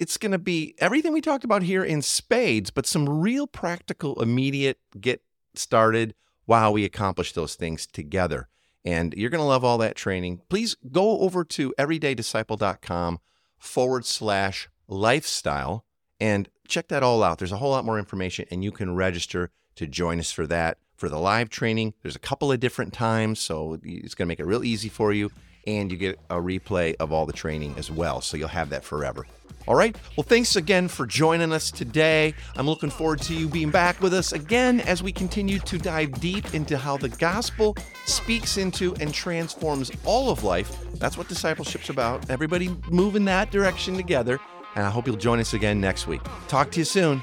it's 0.00 0.16
going 0.16 0.32
to 0.32 0.38
be 0.38 0.74
everything 0.78 1.12
we 1.12 1.20
talked 1.20 1.44
about 1.44 1.62
here 1.62 1.84
in 1.84 2.00
spades, 2.00 2.70
but 2.70 2.86
some 2.86 3.06
real 3.06 3.46
practical, 3.46 4.20
immediate 4.20 4.78
get 4.98 5.22
started 5.54 6.14
while 6.46 6.72
we 6.72 6.84
accomplish 6.86 7.32
those 7.32 7.54
things 7.54 7.86
together. 7.86 8.48
And 8.82 9.12
you're 9.14 9.28
going 9.28 9.42
to 9.42 9.46
love 9.46 9.62
all 9.62 9.76
that 9.78 9.96
training. 9.96 10.40
Please 10.48 10.74
go 10.90 11.20
over 11.20 11.44
to 11.44 11.74
everydaydisciple.com 11.78 13.20
forward 13.58 14.06
slash 14.06 14.70
lifestyle 14.88 15.84
and 16.18 16.48
check 16.66 16.88
that 16.88 17.02
all 17.02 17.22
out. 17.22 17.38
There's 17.38 17.52
a 17.52 17.58
whole 17.58 17.70
lot 17.70 17.84
more 17.84 17.98
information, 17.98 18.46
and 18.50 18.64
you 18.64 18.72
can 18.72 18.94
register 18.94 19.50
to 19.76 19.86
join 19.86 20.18
us 20.18 20.32
for 20.32 20.46
that. 20.46 20.78
For 20.96 21.08
the 21.08 21.18
live 21.18 21.48
training, 21.50 21.94
there's 22.02 22.16
a 22.16 22.20
couple 22.20 22.52
of 22.52 22.60
different 22.60 22.92
times, 22.92 23.38
so 23.38 23.78
it's 23.82 24.14
going 24.14 24.26
to 24.26 24.28
make 24.28 24.40
it 24.40 24.46
real 24.46 24.64
easy 24.64 24.88
for 24.88 25.12
you. 25.12 25.30
And 25.78 25.92
you 25.92 25.96
get 25.96 26.18
a 26.30 26.36
replay 26.36 26.96
of 26.98 27.12
all 27.12 27.26
the 27.26 27.32
training 27.32 27.74
as 27.78 27.90
well, 27.90 28.20
so 28.20 28.36
you'll 28.36 28.48
have 28.48 28.70
that 28.70 28.84
forever. 28.84 29.24
All 29.68 29.76
right. 29.76 29.94
Well, 30.16 30.24
thanks 30.24 30.56
again 30.56 30.88
for 30.88 31.06
joining 31.06 31.52
us 31.52 31.70
today. 31.70 32.34
I'm 32.56 32.66
looking 32.66 32.90
forward 32.90 33.20
to 33.22 33.34
you 33.34 33.46
being 33.46 33.70
back 33.70 34.00
with 34.00 34.12
us 34.12 34.32
again 34.32 34.80
as 34.80 35.00
we 35.00 35.12
continue 35.12 35.60
to 35.60 35.78
dive 35.78 36.12
deep 36.20 36.54
into 36.54 36.76
how 36.76 36.96
the 36.96 37.08
gospel 37.08 37.76
speaks 38.04 38.56
into 38.56 38.94
and 39.00 39.14
transforms 39.14 39.92
all 40.04 40.30
of 40.30 40.42
life. 40.42 40.76
That's 40.94 41.16
what 41.16 41.28
discipleship's 41.28 41.88
about. 41.88 42.28
Everybody 42.30 42.74
move 42.90 43.14
in 43.14 43.24
that 43.26 43.52
direction 43.52 43.96
together. 43.96 44.40
And 44.74 44.84
I 44.84 44.90
hope 44.90 45.06
you'll 45.06 45.16
join 45.16 45.38
us 45.38 45.54
again 45.54 45.80
next 45.80 46.06
week. 46.06 46.22
Talk 46.48 46.70
to 46.72 46.80
you 46.80 46.84
soon. 46.84 47.22